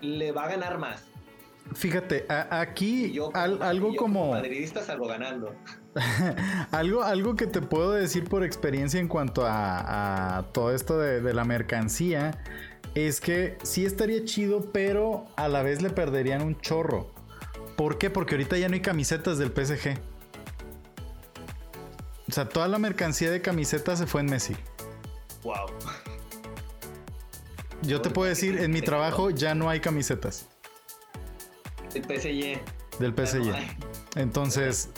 le 0.00 0.30
va 0.32 0.44
a 0.44 0.48
ganar 0.50 0.78
más. 0.78 1.04
Fíjate, 1.74 2.26
a- 2.28 2.60
aquí 2.60 3.10
yo, 3.12 3.30
al- 3.34 3.62
algo 3.62 3.90
yo 3.92 3.96
como... 3.96 4.30
madridista 4.32 4.82
ganando. 5.06 5.54
algo, 6.70 7.02
algo 7.02 7.34
que 7.36 7.46
te 7.46 7.60
puedo 7.60 7.92
decir 7.92 8.24
por 8.24 8.44
experiencia 8.44 9.00
en 9.00 9.08
cuanto 9.08 9.46
a, 9.46 10.38
a 10.38 10.42
todo 10.52 10.74
esto 10.74 10.98
de, 10.98 11.20
de 11.20 11.34
la 11.34 11.44
mercancía 11.44 12.38
es 12.94 13.20
que 13.20 13.56
sí 13.62 13.84
estaría 13.86 14.24
chido, 14.24 14.70
pero 14.72 15.24
a 15.36 15.48
la 15.48 15.62
vez 15.62 15.80
le 15.82 15.90
perderían 15.90 16.42
un 16.42 16.60
chorro. 16.60 17.10
¿Por 17.76 17.98
qué? 17.98 18.10
Porque 18.10 18.34
ahorita 18.34 18.56
ya 18.58 18.68
no 18.68 18.74
hay 18.74 18.80
camisetas 18.80 19.38
del 19.38 19.50
PSG. 19.52 19.98
O 22.28 22.32
sea, 22.32 22.48
toda 22.48 22.68
la 22.68 22.78
mercancía 22.78 23.30
de 23.30 23.42
camisetas 23.42 23.98
se 23.98 24.06
fue 24.06 24.20
en 24.20 24.26
Messi. 24.28 24.56
Wow. 25.42 25.66
Yo 27.82 28.00
te 28.00 28.10
puedo 28.10 28.28
decir, 28.28 28.58
en 28.60 28.70
mi 28.70 28.80
trabajo 28.80 29.30
ya 29.30 29.54
no 29.54 29.68
hay 29.68 29.80
camisetas 29.80 30.46
El 31.94 32.02
PSG. 32.04 32.60
del 33.00 33.12
PSG. 33.14 33.52
Entonces, 34.16 34.90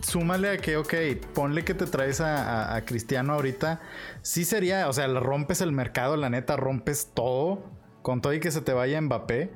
súmale 0.00 0.50
a 0.50 0.56
que, 0.58 0.76
ok, 0.76 0.94
ponle 1.32 1.64
que 1.64 1.74
te 1.74 1.86
traes 1.86 2.20
a, 2.20 2.72
a- 2.72 2.76
a 2.76 2.84
Cristiano 2.84 3.34
ahorita. 3.34 3.80
Sí 4.22 4.44
sería, 4.44 4.88
o 4.88 4.92
sea, 4.92 5.06
rompes 5.06 5.60
el 5.60 5.70
mercado, 5.72 6.16
la 6.16 6.28
neta, 6.28 6.56
rompes 6.56 7.10
todo. 7.14 7.62
Con 8.02 8.20
todo 8.20 8.32
y 8.32 8.40
que 8.40 8.50
se 8.50 8.62
te 8.62 8.72
vaya 8.72 9.00
Mbappé. 9.00 9.52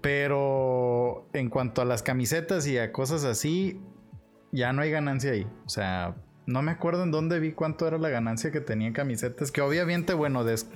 Pero 0.00 1.28
en 1.32 1.48
cuanto 1.50 1.82
a 1.82 1.84
las 1.84 2.02
camisetas 2.02 2.66
y 2.66 2.78
a 2.78 2.92
cosas 2.92 3.24
así, 3.24 3.80
ya 4.52 4.72
no 4.72 4.82
hay 4.82 4.90
ganancia 4.90 5.32
ahí. 5.32 5.46
O 5.66 5.68
sea, 5.68 6.14
no 6.46 6.62
me 6.62 6.70
acuerdo 6.70 7.02
en 7.02 7.10
dónde 7.10 7.40
vi 7.40 7.52
cuánto 7.52 7.86
era 7.86 7.98
la 7.98 8.08
ganancia 8.08 8.50
que 8.50 8.60
tenía 8.60 8.86
en 8.88 8.94
camisetas. 8.94 9.50
Que 9.50 9.60
obviamente, 9.60 10.14
bueno, 10.14 10.44
des- 10.44 10.68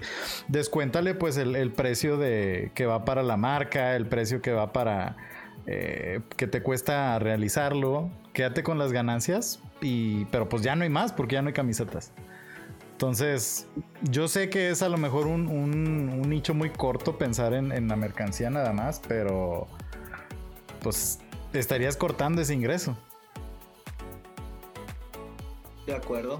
descuéntale 0.48 1.14
pues 1.14 1.36
el, 1.36 1.56
el 1.56 1.72
precio 1.72 2.16
de 2.16 2.72
que 2.74 2.86
va 2.86 3.04
para 3.04 3.22
la 3.22 3.36
marca, 3.36 3.96
el 3.96 4.06
precio 4.06 4.42
que 4.42 4.52
va 4.52 4.72
para 4.72 5.16
eh, 5.66 6.20
que 6.36 6.46
te 6.46 6.62
cuesta 6.62 7.18
realizarlo. 7.18 8.10
Quédate 8.32 8.62
con 8.62 8.78
las 8.78 8.92
ganancias. 8.92 9.60
Y, 9.80 10.26
pero 10.26 10.48
pues 10.48 10.62
ya 10.62 10.76
no 10.76 10.84
hay 10.84 10.90
más 10.90 11.12
porque 11.12 11.34
ya 11.34 11.42
no 11.42 11.48
hay 11.48 11.54
camisetas. 11.54 12.12
Entonces, 13.02 13.66
yo 14.12 14.28
sé 14.28 14.48
que 14.48 14.70
es 14.70 14.80
a 14.80 14.88
lo 14.88 14.96
mejor 14.96 15.26
un, 15.26 16.20
nicho 16.30 16.54
muy 16.54 16.70
corto 16.70 17.18
pensar 17.18 17.52
en, 17.52 17.88
la 17.88 17.96
mercancía 17.96 18.48
nada 18.48 18.72
más, 18.72 19.02
pero 19.08 19.66
pues 20.80 21.18
estarías 21.52 21.96
cortando 21.96 22.42
ese 22.42 22.54
ingreso. 22.54 22.96
De 25.84 25.96
acuerdo. 25.96 26.38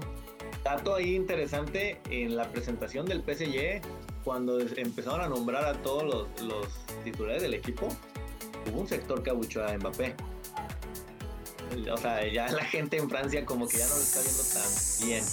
Dato 0.63 0.95
ahí 0.95 1.15
interesante 1.15 1.99
en 2.09 2.37
la 2.37 2.49
presentación 2.49 3.07
del 3.07 3.23
PSG, 3.23 3.81
cuando 4.23 4.61
empezaron 4.61 5.19
a 5.19 5.27
nombrar 5.27 5.65
a 5.65 5.73
todos 5.81 6.03
los, 6.03 6.41
los 6.43 6.67
titulares 7.03 7.41
del 7.41 7.55
equipo, 7.55 7.89
hubo 8.71 8.79
un 8.79 8.87
sector 8.87 9.21
que 9.21 9.31
abuchó 9.31 9.65
a 9.65 9.77
Mbappé. 9.77 10.15
O 11.91 11.97
sea, 11.97 12.25
ya 12.25 12.47
la 12.47 12.63
gente 12.63 12.95
en 12.95 13.09
Francia 13.09 13.45
como 13.45 13.67
que 13.67 13.79
ya 13.79 13.85
no 13.85 13.95
lo 13.95 14.01
está 14.01 14.21
viendo 14.21 14.43
tan 14.43 15.05
bien. 15.05 15.23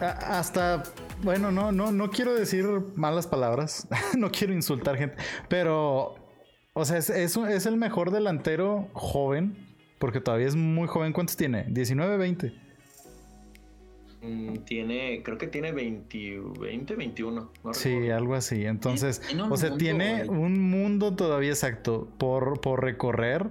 Hasta, 0.00 0.84
bueno, 1.22 1.50
no, 1.50 1.72
no, 1.72 1.90
no 1.90 2.10
quiero 2.10 2.34
decir 2.34 2.66
malas 2.94 3.26
palabras, 3.26 3.88
no 4.16 4.30
quiero 4.30 4.52
insultar 4.52 4.96
gente, 4.96 5.16
pero, 5.48 6.16
o 6.72 6.84
sea, 6.84 6.98
es, 6.98 7.10
es, 7.10 7.66
el 7.66 7.76
mejor 7.76 8.10
delantero 8.10 8.88
joven, 8.92 9.56
porque 9.98 10.20
todavía 10.20 10.46
es 10.46 10.54
muy 10.54 10.86
joven. 10.86 11.12
¿Cuántos 11.12 11.36
tiene? 11.36 11.66
¿19, 11.66 12.16
20? 12.16 12.54
Mm, 14.22 14.58
tiene, 14.58 15.22
creo 15.22 15.38
que 15.38 15.46
tiene 15.46 15.72
20, 15.72 16.40
20 16.60 16.94
21. 16.94 17.52
sí, 17.72 18.10
algo 18.10 18.34
así. 18.34 18.64
Entonces, 18.64 19.22
o 19.50 19.56
sea, 19.56 19.76
tiene 19.76 20.28
un 20.28 20.60
mundo 20.60 21.14
todavía 21.14 21.50
exacto 21.50 22.08
por, 22.18 22.60
por 22.60 22.82
recorrer. 22.82 23.50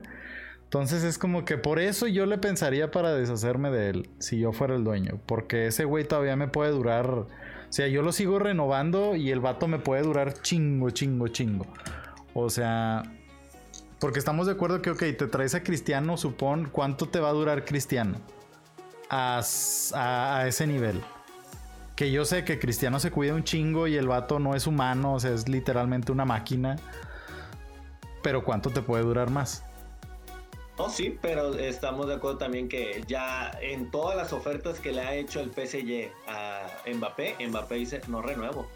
Entonces 0.68 1.06
es 1.06 1.18
como 1.18 1.46
que 1.46 1.58
por 1.58 1.80
eso 1.80 2.08
yo 2.08 2.26
le 2.26 2.38
pensaría 2.38 2.92
para 2.92 3.14
deshacerme 3.14 3.72
de 3.72 3.90
él, 3.90 4.10
si 4.20 4.38
yo 4.38 4.52
fuera 4.52 4.76
el 4.76 4.84
dueño. 4.84 5.18
Porque 5.26 5.68
ese 5.68 5.86
güey 5.86 6.04
todavía 6.04 6.36
me 6.36 6.50
puede 6.50 6.72
durar. 6.72 7.10
O 7.10 7.28
sea, 7.70 7.88
yo 7.88 8.02
lo 8.02 8.12
sigo 8.12 8.38
renovando 8.38 9.16
y 9.16 9.32
el 9.32 9.40
vato 9.40 9.70
me 9.70 9.80
puede 9.80 10.02
durar 10.02 10.34
chingo, 10.42 10.90
chingo, 10.90 11.30
chingo. 11.30 11.66
O 12.34 12.50
sea, 12.50 13.04
porque 14.00 14.20
estamos 14.20 14.46
de 14.46 14.54
acuerdo 14.54 14.82
que, 14.82 14.90
ok, 14.90 15.00
te 15.00 15.28
traes 15.28 15.56
a 15.56 15.64
Cristiano, 15.64 16.18
supón, 16.18 16.68
¿cuánto 16.70 17.08
te 17.08 17.22
va 17.22 17.30
a 17.30 17.34
durar 17.34 17.64
Cristiano? 17.64 18.18
A, 19.10 19.42
a, 19.94 20.48
ese 20.50 20.68
nivel. 20.68 21.02
Que 21.96 22.12
yo 22.12 22.26
sé 22.26 22.44
que 22.44 22.60
Cristiano 22.60 23.00
se 23.00 23.10
cuida 23.10 23.34
un 23.34 23.46
chingo 23.46 23.88
y 23.88 23.96
el 23.96 24.08
vato 24.10 24.38
no 24.38 24.54
es 24.54 24.68
humano, 24.68 25.14
o 25.14 25.20
sea, 25.22 25.32
es 25.32 25.48
literalmente 25.48 26.12
una 26.12 26.26
máquina. 26.26 26.76
Pero 28.22 28.44
¿cuánto 28.44 28.70
te 28.70 28.82
puede 28.82 29.04
durar 29.04 29.30
más? 29.30 29.64
No, 30.78 30.90
sí, 30.90 31.18
pero 31.22 31.56
estamos 31.56 32.08
de 32.08 32.16
acuerdo 32.16 32.38
también 32.38 32.70
que 32.70 33.04
ya 33.08 33.52
en 33.62 33.90
todas 33.90 34.16
las 34.16 34.32
ofertas 34.32 34.80
que 34.80 34.92
le 34.92 35.02
ha 35.02 35.16
hecho 35.16 35.40
el 35.40 35.52
PSG 35.52 36.12
a 36.28 36.68
Mbappé, 36.94 37.36
Mbappé 37.48 37.76
dice, 37.76 38.02
no 38.08 38.22
renuevo. 38.22 38.68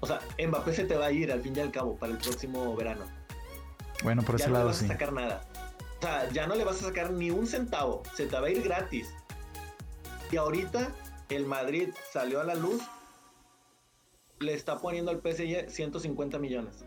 O 0.00 0.06
sea, 0.06 0.20
Mbappé 0.38 0.74
se 0.74 0.84
te 0.84 0.96
va 0.96 1.06
a 1.06 1.12
ir 1.12 1.32
al 1.32 1.40
fin 1.40 1.56
y 1.56 1.60
al 1.60 1.70
cabo 1.70 1.96
para 1.96 2.12
el 2.12 2.18
próximo 2.18 2.76
verano. 2.76 3.06
Bueno, 4.02 4.22
por 4.22 4.34
ese 4.34 4.50
lado 4.50 4.74
sí. 4.74 4.86
No 4.86 4.88
le 4.88 4.88
vas 4.88 4.90
a 4.90 4.94
sacar 4.94 5.12
nada. 5.14 5.40
O 5.98 6.02
sea, 6.02 6.30
ya 6.30 6.46
no 6.46 6.54
le 6.54 6.64
vas 6.64 6.82
a 6.82 6.88
sacar 6.88 7.10
ni 7.10 7.30
un 7.30 7.46
centavo. 7.46 8.02
Se 8.14 8.26
te 8.26 8.38
va 8.38 8.48
a 8.48 8.50
ir 8.50 8.62
gratis. 8.62 9.08
Y 10.30 10.36
ahorita 10.36 10.92
el 11.30 11.46
Madrid 11.46 11.88
salió 12.12 12.42
a 12.42 12.44
la 12.44 12.54
luz. 12.54 12.82
Le 14.40 14.52
está 14.52 14.78
poniendo 14.78 15.10
al 15.10 15.22
PSG 15.22 15.70
150 15.70 16.38
millones. 16.38 16.84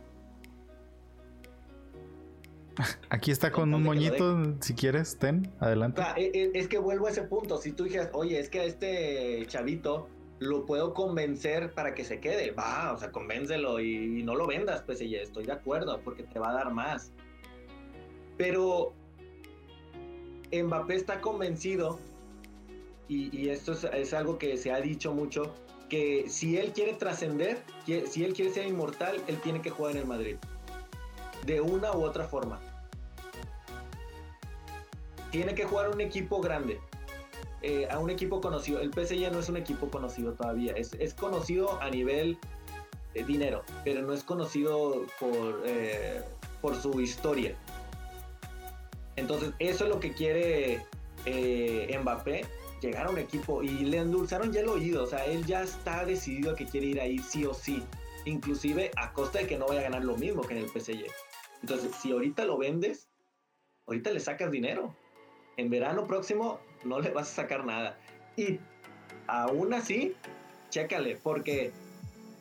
Aquí 3.10 3.32
está 3.32 3.52
con 3.52 3.74
un 3.74 3.84
moñito, 3.84 4.56
si 4.62 4.74
quieres, 4.74 5.18
ten, 5.18 5.52
adelante. 5.60 6.02
E, 6.16 6.32
e, 6.34 6.52
es 6.54 6.68
que 6.68 6.78
vuelvo 6.78 7.08
a 7.08 7.12
ese 7.12 7.24
punto. 7.24 7.58
Si 7.58 7.72
tú 7.72 7.86
dijeras, 7.86 8.10
oye, 8.14 8.40
es 8.40 8.50
que 8.50 8.60
a 8.60 8.64
este 8.66 9.46
chavito 9.48 10.08
lo 10.40 10.66
puedo 10.66 10.94
convencer 10.94 11.74
para 11.74 11.96
que 11.96 12.04
se 12.04 12.20
quede, 12.20 12.52
va, 12.52 12.94
o 12.94 12.98
sea, 12.98 13.12
convéncelo 13.12 13.80
y, 13.80 14.22
no 14.24 14.36
lo 14.36 14.46
vendas, 14.46 14.84
pues 14.86 15.00
ya 15.00 15.20
estoy 15.20 15.46
de 15.46 15.54
acuerdo, 15.54 16.00
porque 16.04 16.24
te 16.24 16.40
va 16.40 16.52
a 16.52 16.54
dar 16.54 16.72
más. 16.72 17.12
Pero 18.38 18.94
Mbappé 20.52 20.96
está 20.96 21.22
convencido, 21.22 22.00
y, 23.08 23.50
esto 23.50 23.72
es, 23.72 23.86
es, 23.86 24.14
algo 24.14 24.38
que 24.38 24.58
se 24.58 24.72
ha 24.72 24.80
dicho 24.80 25.12
mucho, 25.14 25.56
que 25.90 26.26
si 26.28 26.58
él 26.58 26.72
quiere 26.74 26.94
trascender, 26.94 27.64
si 27.86 28.24
él 28.24 28.34
quiere 28.34 28.52
ser 28.52 28.68
inmortal, 28.68 29.16
él 29.28 29.40
tiene 29.42 29.62
que 29.62 29.72
jugar 29.72 29.94
en 29.94 30.02
el 30.02 30.08
Madrid 30.08 30.36
de 31.48 31.62
una 31.62 31.92
u 31.94 32.04
otra 32.04 32.26
forma. 32.26 32.60
Tiene 35.32 35.56
que 35.56 35.66
jugar 35.66 35.90
un 35.90 36.02
equipo 36.02 36.42
grande, 36.42 36.80
eh, 37.62 37.88
a 37.90 38.00
un 38.00 38.10
equipo 38.10 38.40
conocido. 38.42 38.80
El 38.80 38.92
PSG 38.92 39.32
no 39.32 39.40
es 39.40 39.50
un 39.50 39.58
equipo 39.58 39.90
conocido 39.90 40.34
todavía, 40.34 40.74
es, 40.74 41.14
conocido 41.14 41.82
a 41.82 41.90
nivel 41.90 42.38
de 43.14 43.24
dinero, 43.24 43.64
pero 43.84 44.02
no 44.02 44.14
es 44.14 44.24
conocido 44.24 45.06
por, 45.20 45.64
eh, 45.66 46.22
por 46.62 46.76
su 46.76 47.02
historia. 47.02 47.56
Entonces, 49.16 49.52
eso 49.60 49.86
es 49.86 49.90
lo 49.90 50.00
que 50.00 50.14
quiere 50.14 50.86
eh, 51.26 52.00
Mbappé, 52.02 52.46
llegar 52.82 53.08
a 53.08 53.10
un 53.10 53.18
equipo 53.18 53.64
y 53.64 53.70
le 53.70 53.98
endulzaron 53.98 54.52
ya 54.54 54.62
el 54.62 54.70
oído, 54.70 55.04
o 55.04 55.08
sea, 55.08 55.26
él 55.26 55.46
ya 55.46 55.64
está 55.64 56.06
decidido 56.06 56.56
que 56.56 56.66
quiere 56.66 56.88
ir 56.88 57.02
ahí 57.02 57.18
sí 57.18 57.44
o 57.46 57.54
sí, 57.54 57.84
inclusive 58.26 58.92
a 58.96 59.14
costa 59.14 59.40
de 59.40 59.48
que 59.48 59.58
no 59.58 59.66
vaya 59.66 59.82
a 59.82 59.84
ganar 59.84 60.04
lo 60.04 60.16
mismo 60.16 60.44
que 60.44 60.54
en 60.54 60.64
el 60.64 60.70
PSG. 60.70 61.06
Entonces, 61.62 61.96
si 61.96 62.12
ahorita 62.12 62.46
lo 62.46 62.58
vendes, 62.58 63.08
ahorita 63.88 64.12
le 64.12 64.20
sacas 64.20 64.52
dinero. 64.52 64.96
En 65.58 65.70
verano 65.70 66.08
próximo 66.08 66.60
no 66.86 67.00
le 67.00 67.10
vas 67.12 67.32
a 67.32 67.42
sacar 67.42 67.66
nada. 67.66 67.98
Y 68.36 68.60
aún 69.28 69.74
así, 69.74 70.16
chécale, 70.70 71.20
porque 71.22 71.72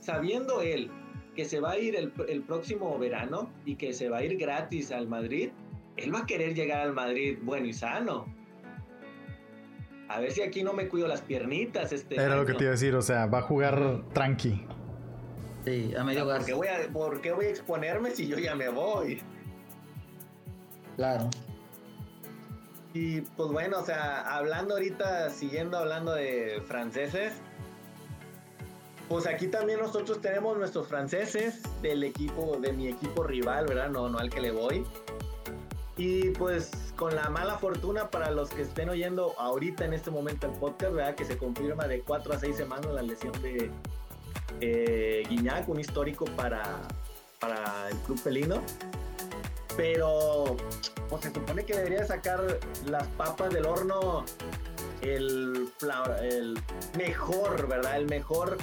sabiendo 0.00 0.60
él 0.60 0.90
que 1.34 1.44
se 1.44 1.60
va 1.60 1.72
a 1.72 1.78
ir 1.78 1.96
el, 1.96 2.42
próximo 2.42 2.98
verano 2.98 3.50
y 3.64 3.76
que 3.76 3.92
se 3.92 4.08
va 4.08 4.18
a 4.18 4.24
ir 4.24 4.36
gratis 4.38 4.90
al 4.90 5.06
Madrid, 5.06 5.50
él 5.96 6.14
va 6.14 6.20
a 6.20 6.26
querer 6.26 6.54
llegar 6.54 6.80
al 6.80 6.94
Madrid 6.94 7.38
bueno 7.42 7.66
y 7.66 7.72
sano. 7.72 8.26
A 10.08 10.20
ver 10.20 10.30
si 10.32 10.42
aquí 10.42 10.62
no 10.62 10.72
me 10.72 10.88
cuido 10.88 11.08
las 11.08 11.20
piernitas. 11.20 11.92
Este 11.92 12.14
Era 12.14 12.36
lo 12.36 12.46
que 12.46 12.54
te 12.54 12.64
iba 12.64 12.68
a 12.68 12.72
decir, 12.72 12.94
o 12.94 13.02
sea, 13.02 13.26
va 13.26 13.38
a 13.38 13.42
jugar 13.42 14.02
tranqui. 14.12 14.64
Sí, 15.64 15.92
a 15.98 16.04
medio 16.04 16.26
gas. 16.26 16.48
voy 16.50 16.68
a, 16.68 16.88
¿Por 16.92 17.20
qué 17.20 17.32
voy 17.32 17.46
a 17.46 17.50
exponerme 17.50 18.12
si 18.12 18.28
yo 18.28 18.38
ya 18.38 18.54
me 18.54 18.68
voy? 18.68 19.20
Claro. 20.96 21.28
Y 22.98 23.20
pues 23.20 23.50
bueno, 23.50 23.80
o 23.80 23.84
sea, 23.84 24.22
hablando 24.22 24.72
ahorita, 24.72 25.28
siguiendo 25.28 25.76
hablando 25.76 26.14
de 26.14 26.62
franceses, 26.66 27.34
pues 29.06 29.26
aquí 29.26 29.48
también 29.48 29.80
nosotros 29.80 30.22
tenemos 30.22 30.56
nuestros 30.56 30.88
franceses 30.88 31.60
del 31.82 32.04
equipo, 32.04 32.56
de 32.58 32.72
mi 32.72 32.88
equipo 32.88 33.22
rival, 33.22 33.66
¿verdad? 33.66 33.90
No, 33.90 34.08
no 34.08 34.18
al 34.18 34.30
que 34.30 34.40
le 34.40 34.50
voy. 34.50 34.82
Y 35.98 36.30
pues 36.30 36.70
con 36.96 37.14
la 37.14 37.28
mala 37.28 37.58
fortuna 37.58 38.08
para 38.10 38.30
los 38.30 38.48
que 38.48 38.62
estén 38.62 38.88
oyendo 38.88 39.34
ahorita 39.38 39.84
en 39.84 39.92
este 39.92 40.10
momento 40.10 40.46
el 40.46 40.54
podcast, 40.54 40.94
¿verdad? 40.94 41.14
Que 41.16 41.26
se 41.26 41.36
confirma 41.36 41.86
de 41.86 42.00
4 42.00 42.32
a 42.32 42.38
6 42.38 42.56
semanas 42.56 42.86
la 42.94 43.02
lesión 43.02 43.32
de 43.42 43.70
eh, 44.62 45.22
Guiñac, 45.28 45.68
un 45.68 45.80
histórico 45.80 46.24
para, 46.34 46.80
para 47.40 47.90
el 47.90 47.96
club 47.98 48.16
felino. 48.16 48.62
Pero 49.76 50.56
pues, 51.08 51.22
se 51.22 51.32
supone 51.32 51.64
que 51.64 51.74
debería 51.74 52.04
sacar 52.04 52.58
las 52.86 53.06
papas 53.08 53.52
del 53.52 53.66
horno 53.66 54.24
el, 55.02 55.68
el 56.22 56.58
mejor, 56.96 57.68
¿verdad? 57.68 57.96
El 57.96 58.06
mejor 58.06 58.56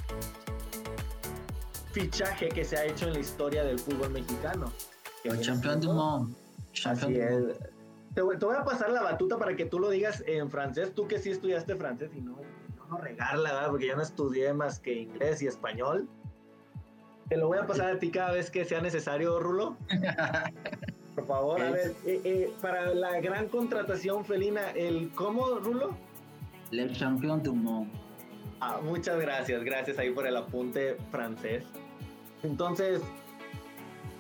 fichaje 1.92 2.50
que 2.50 2.66
se 2.66 2.78
ha 2.78 2.86
hecho 2.86 3.08
en 3.08 3.14
la 3.14 3.20
historia 3.20 3.64
del 3.64 3.80
fútbol 3.80 4.10
mexicano. 4.10 4.72
El 5.24 5.46
campeón 5.46 5.80
du 5.80 5.94
monde. 5.94 6.36
Te, 8.14 8.22
voy 8.22 8.56
a 8.56 8.64
pasar 8.64 8.90
la 8.90 9.02
batuta 9.02 9.38
para 9.38 9.56
que 9.56 9.66
tú 9.66 9.80
lo 9.80 9.90
digas 9.90 10.24
en 10.28 10.50
francés, 10.50 10.94
tú 10.94 11.08
que 11.08 11.20
sí 11.20 11.32
estudiaste 11.32 11.76
francés 11.76 12.12
y 12.16 12.22
no, 12.22 12.38
no 12.90 12.98
regarla, 12.98 13.54
¿verdad? 13.54 13.70
Porque 13.70 13.88
yo 13.88 13.96
no 13.96 14.02
estudié 14.02 14.54
más 14.54 14.80
que 14.80 14.94
inglés 14.94 15.42
y 15.42 15.48
español. 15.48 16.08
Te 17.30 17.38
lo 17.38 17.48
voy 17.48 17.58
a 17.58 17.66
pasar 17.66 17.92
a 17.92 18.00
ti 18.00 18.12
cada 18.12 18.32
vez 18.32 18.52
que 18.52 18.66
sea 18.66 18.82
necesario, 18.82 19.40
Rulo. 19.40 19.78
Por 21.16 21.28
favor, 21.28 21.62
a 21.62 21.70
ver, 21.70 21.96
eh, 22.06 22.22
eh, 22.24 22.54
para 22.62 22.94
la 22.94 23.20
gran 23.20 23.48
contratación 23.48 24.26
felina, 24.26 24.72
el 24.72 25.12
¿cómo, 25.14 25.60
Rulo? 25.60 25.96
El 26.72 26.98
campeón 26.98 27.44
du 27.44 27.54
monde. 27.54 27.92
Ah, 28.60 28.80
muchas 28.84 29.20
gracias, 29.20 29.64
gracias 29.64 30.00
ahí 30.00 30.10
por 30.10 30.26
el 30.26 30.36
apunte 30.36 30.98
francés. 31.12 31.66
Entonces, 32.42 33.02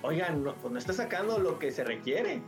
oigan, 0.03 0.43
no, 0.43 0.53
pues 0.55 0.71
no 0.71 0.77
está 0.77 0.93
sacando 0.93 1.39
lo 1.39 1.57
que 1.57 1.71
se 1.71 1.83
requiere. 1.83 2.41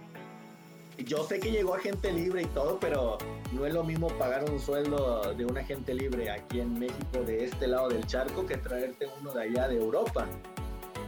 Yo 0.98 1.24
sé 1.24 1.40
que 1.40 1.52
llegó 1.52 1.74
agente 1.74 2.14
libre 2.14 2.44
y 2.44 2.46
todo, 2.48 2.80
pero 2.80 3.18
no 3.52 3.66
es 3.66 3.74
lo 3.74 3.84
mismo 3.84 4.08
pagar 4.20 4.50
un 4.50 4.60
sueldo 4.60 5.34
de 5.34 5.46
un 5.46 5.58
agente 5.58 5.94
libre 5.94 6.30
aquí 6.30 6.60
en 6.60 6.78
México 6.78 7.24
de 7.26 7.46
este 7.46 7.68
lado 7.68 7.90
del 7.90 8.06
charco 8.06 8.46
que 8.46 8.58
traerte 8.58 9.08
uno 9.20 9.34
de 9.34 9.44
allá 9.44 9.68
de 9.68 9.78
Europa 9.78 10.28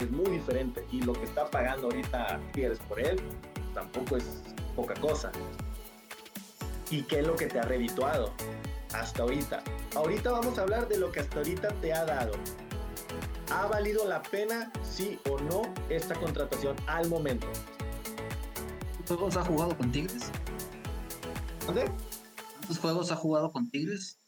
es 0.05 0.11
muy 0.11 0.29
diferente. 0.29 0.85
Y 0.91 1.01
lo 1.01 1.13
que 1.13 1.23
está 1.23 1.49
pagando 1.49 1.87
ahorita 1.87 2.39
Tigres 2.53 2.79
por 2.87 2.99
él 2.99 3.19
tampoco 3.73 4.17
es 4.17 4.25
poca 4.75 4.93
cosa. 4.95 5.31
¿Y 6.89 7.03
qué 7.03 7.19
es 7.19 7.27
lo 7.27 7.35
que 7.35 7.47
te 7.47 7.59
ha 7.59 7.63
redituado 7.63 8.33
hasta 8.93 9.23
ahorita? 9.23 9.63
Ahorita 9.95 10.31
vamos 10.31 10.57
a 10.57 10.61
hablar 10.61 10.87
de 10.87 10.97
lo 10.97 11.11
que 11.11 11.19
hasta 11.19 11.37
ahorita 11.37 11.69
te 11.81 11.93
ha 11.93 12.05
dado. 12.05 12.33
¿Ha 13.51 13.65
valido 13.67 14.07
la 14.07 14.21
pena, 14.23 14.71
sí 14.83 15.19
o 15.29 15.39
no, 15.39 15.61
esta 15.89 16.15
contratación 16.15 16.75
al 16.87 17.09
momento? 17.09 17.47
¿Cuántos 19.07 19.17
juegos 19.17 19.37
ha 19.37 19.45
jugado 19.45 19.77
con 19.77 19.91
Tigres? 19.91 20.31
¿Dónde? 21.65 21.89
¿Cuántos 22.51 22.79
juegos 22.79 23.11
ha 23.11 23.15
jugado 23.15 23.51
con 23.51 23.69
Tigres? 23.69 24.19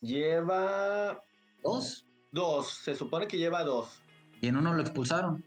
Lleva. 0.00 1.20
¿Dos? 1.62 2.06
Dos, 2.32 2.68
se 2.68 2.94
supone 2.94 3.28
que 3.28 3.38
lleva 3.38 3.62
dos 3.62 4.03
y 4.44 4.48
en 4.48 4.56
uno 4.58 4.74
lo 4.74 4.82
expulsaron. 4.82 5.42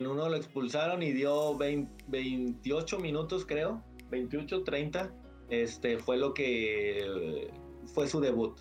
En 0.00 0.08
uno 0.08 0.28
lo 0.28 0.36
expulsaron 0.36 1.02
y 1.04 1.12
dio 1.12 1.56
28 1.56 2.98
minutos, 2.98 3.46
creo. 3.46 3.80
28, 4.10 4.64
30. 4.64 5.12
Este 5.50 5.98
fue 5.98 6.16
lo 6.16 6.34
que 6.34 7.48
fue 7.94 8.08
su 8.08 8.20
debut. 8.20 8.58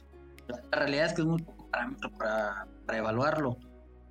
La 0.47 0.79
realidad 0.79 1.07
es 1.07 1.13
que 1.13 1.21
es 1.21 1.27
muy 1.27 1.41
poco 1.41 1.67
parámetro 1.71 2.11
para, 2.11 2.67
para 2.85 2.97
evaluarlo. 2.99 3.57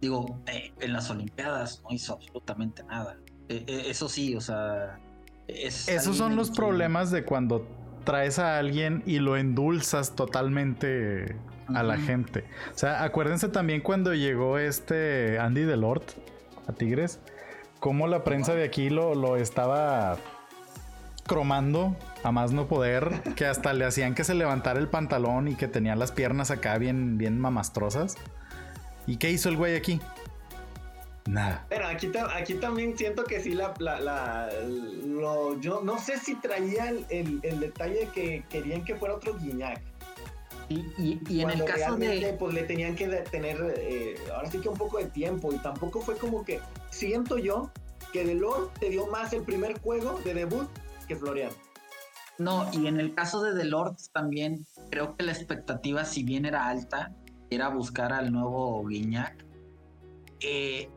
Digo, 0.01 0.43
eh, 0.47 0.73
en 0.81 0.93
las 0.93 1.11
Olimpiadas 1.11 1.81
no 1.85 1.95
hizo 1.95 2.15
absolutamente 2.15 2.83
nada. 2.83 3.17
Eh, 3.49 3.65
eh, 3.69 3.85
eso 3.87 4.09
sí, 4.09 4.35
o 4.35 4.41
sea. 4.41 4.99
Esos 5.47 6.17
son 6.17 6.35
los 6.35 6.51
problemas 6.51 7.13
de 7.13 7.25
cuando 7.25 7.69
traes 8.05 8.41
a 8.41 8.59
alguien 8.59 9.05
y 9.07 9.21
lo 9.21 9.37
endulzas 9.37 10.17
totalmente 10.17 11.37
a 11.69 11.83
la 11.83 11.97
gente. 11.97 12.45
O 12.75 12.79
sea, 12.79 13.03
acuérdense 13.05 13.49
también 13.49 13.81
cuando 13.81 14.15
llegó 14.15 14.59
este 14.59 15.39
Andy 15.39 15.63
Delort 15.63 16.05
a 16.67 16.73
Tigres, 16.73 17.21
cómo 17.81 18.07
la 18.07 18.25
prensa 18.25 18.55
de 18.55 18.65
aquí 18.65 18.91
lo, 18.91 19.15
lo 19.15 19.37
estaba 19.37 20.17
cromando 21.27 21.97
a 22.23 22.33
más 22.33 22.53
no 22.53 22.67
poder, 22.67 23.23
que 23.37 23.47
hasta 23.47 23.73
le 23.73 23.85
hacían 23.85 24.15
que 24.15 24.25
se 24.25 24.35
levantara 24.35 24.79
el 24.79 24.89
pantalón 24.89 25.49
y 25.49 25.55
que 25.55 25.69
tenía 25.69 25.97
las 25.97 26.13
piernas 26.13 26.51
acá 26.51 26.79
bien, 26.79 27.19
bien 27.19 27.39
mamastrosas. 27.39 28.17
¿Y 29.07 29.17
qué 29.17 29.31
hizo 29.31 29.49
el 29.49 29.57
güey 29.57 29.77
aquí? 29.77 30.01
Nada. 31.27 31.65
Pero 31.69 31.87
aquí, 31.87 32.11
aquí 32.35 32.55
también 32.55 32.99
siento 32.99 33.23
que 33.25 33.41
sí 33.41 33.55
la, 33.55 33.73
la, 33.79 34.49
yo 35.61 35.81
no 35.83 35.99
sé 35.99 36.19
si 36.19 36.35
traía 36.35 36.89
el, 36.89 37.41
el, 37.43 37.61
detalle 37.61 38.09
que 38.13 38.45
querían 38.49 38.85
que 38.85 38.97
fuera 38.97 39.15
otro 39.15 39.37
Guiñac. 39.39 39.81
Y, 40.99 41.21
y, 41.29 41.41
en 41.41 41.51
el 41.51 41.65
caso 41.65 41.97
de... 41.97 42.37
Pues 42.39 42.55
le 42.55 42.63
tenían 42.65 42.95
que 42.95 43.07
tener, 43.31 43.75
eh, 43.77 44.17
ahora 44.35 44.51
sí 44.51 44.59
que 44.61 44.69
un 44.69 44.77
poco 44.77 44.99
de 44.99 45.07
tiempo 45.07 45.53
y 45.53 45.59
tampoco 45.59 46.01
fue 46.01 46.17
como 46.17 46.45
que, 46.45 46.61
siento 46.91 47.39
yo 47.39 47.71
que 48.13 48.25
Delor 48.25 48.71
te 48.79 48.91
dio 48.91 49.07
más 49.07 49.33
el 49.33 49.43
primer 49.43 49.81
juego 49.81 50.21
de 50.25 50.35
debut 50.35 50.69
que 51.09 51.17
Florian. 51.17 51.51
No, 52.39 52.69
y 52.73 52.87
en 52.87 52.99
el 52.99 53.15
caso 53.15 53.43
de 53.43 53.55
Delort 53.55 53.99
también 54.13 54.67
creo 54.91 55.17
que 55.17 55.25
la 55.25 55.33
expectativa, 55.33 56.05
si 56.05 56.23
bien 56.23 56.45
era 56.45 56.67
alta, 56.67 57.15
era 57.51 57.69
buscar 57.69 58.13
al 58.13 58.33
nuevo 58.33 58.85
Guiñac. 58.87 59.45
Eh, 60.41 60.89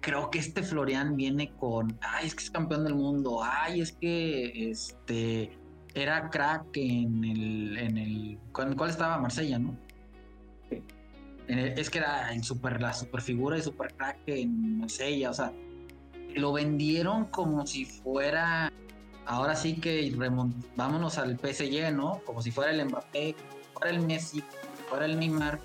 creo 0.00 0.30
que 0.30 0.38
este 0.38 0.62
Florian 0.62 1.16
viene 1.16 1.52
con, 1.56 1.98
ay, 2.00 2.26
es 2.26 2.34
que 2.34 2.44
es 2.44 2.50
campeón 2.50 2.84
del 2.84 2.94
mundo, 2.94 3.40
ay, 3.42 3.80
es 3.80 3.92
que 3.92 4.70
este 4.70 5.58
era 5.94 6.28
crack 6.30 6.76
en 6.76 7.24
el, 7.24 7.76
en 7.78 7.98
el, 7.98 8.38
¿cuál 8.52 8.90
estaba? 8.90 9.18
Marsella, 9.18 9.58
¿no? 9.58 9.76
es 11.46 11.90
que 11.90 11.98
era 11.98 12.32
el 12.32 12.42
super, 12.42 12.80
la 12.80 12.94
super 12.94 13.20
figura 13.20 13.58
y 13.58 13.62
super 13.62 13.92
crack 13.94 14.16
en 14.26 14.78
Marsella, 14.78 15.30
o 15.30 15.34
sea, 15.34 15.52
lo 16.34 16.52
vendieron 16.52 17.26
como 17.26 17.66
si 17.66 17.84
fuera, 17.84 18.72
ahora 19.26 19.54
sí 19.54 19.76
que 19.76 20.10
vámonos 20.74 21.18
al 21.18 21.38
PSG, 21.38 21.92
¿no? 21.92 22.22
Como 22.24 22.40
si 22.40 22.50
fuera 22.50 22.72
el 22.72 22.84
Mbappé, 22.86 23.36
fuera 23.74 23.90
el 23.90 24.00
Messi, 24.00 24.42
fuera 24.88 25.04
el 25.04 25.18
Neymar 25.18 25.60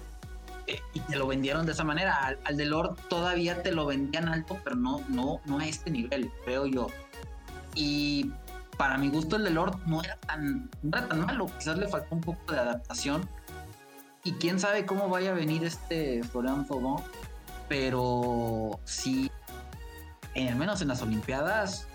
y 0.94 1.00
te 1.00 1.16
lo 1.16 1.28
vendieron 1.28 1.66
de 1.66 1.72
esa 1.72 1.84
manera. 1.84 2.16
Al, 2.18 2.40
al 2.44 2.98
todavía 3.10 3.62
te 3.64 3.72
lo 3.72 3.86
vendían 3.86 4.28
alto, 4.30 4.60
pero 4.64 4.76
no, 4.76 5.02
no, 5.10 5.42
no 5.46 5.60
a 5.60 5.68
este 5.68 5.90
nivel, 5.90 6.32
creo 6.46 6.66
yo. 6.66 6.88
Y 7.76 8.32
para 8.80 8.98
mi 8.98 9.10
gusto 9.10 9.36
el 9.36 9.44
de 9.44 9.50
Lord 9.50 9.78
no 9.88 10.02
era 10.02 10.16
tan, 10.22 10.72
no 10.84 10.98
era 10.98 11.06
tan 11.10 11.26
malo, 11.26 11.48
quizás 11.58 11.78
le 11.78 11.90
faltó 11.90 12.16
un 12.16 12.22
poco 12.22 12.54
de 12.54 12.60
adaptación. 12.60 13.28
Y 14.24 14.32
quién 14.34 14.58
sabe 14.58 14.86
cómo 14.86 15.10
vaya 15.10 15.32
a 15.32 15.34
venir 15.34 15.66
este 15.66 16.24
Florian 16.24 16.66
Faubin, 16.66 16.96
pero 17.68 18.80
sí, 18.86 19.30
al 20.34 20.56
menos 20.56 20.82
en 20.82 20.88
las 20.88 21.02
Olimpiadas, 21.02 21.90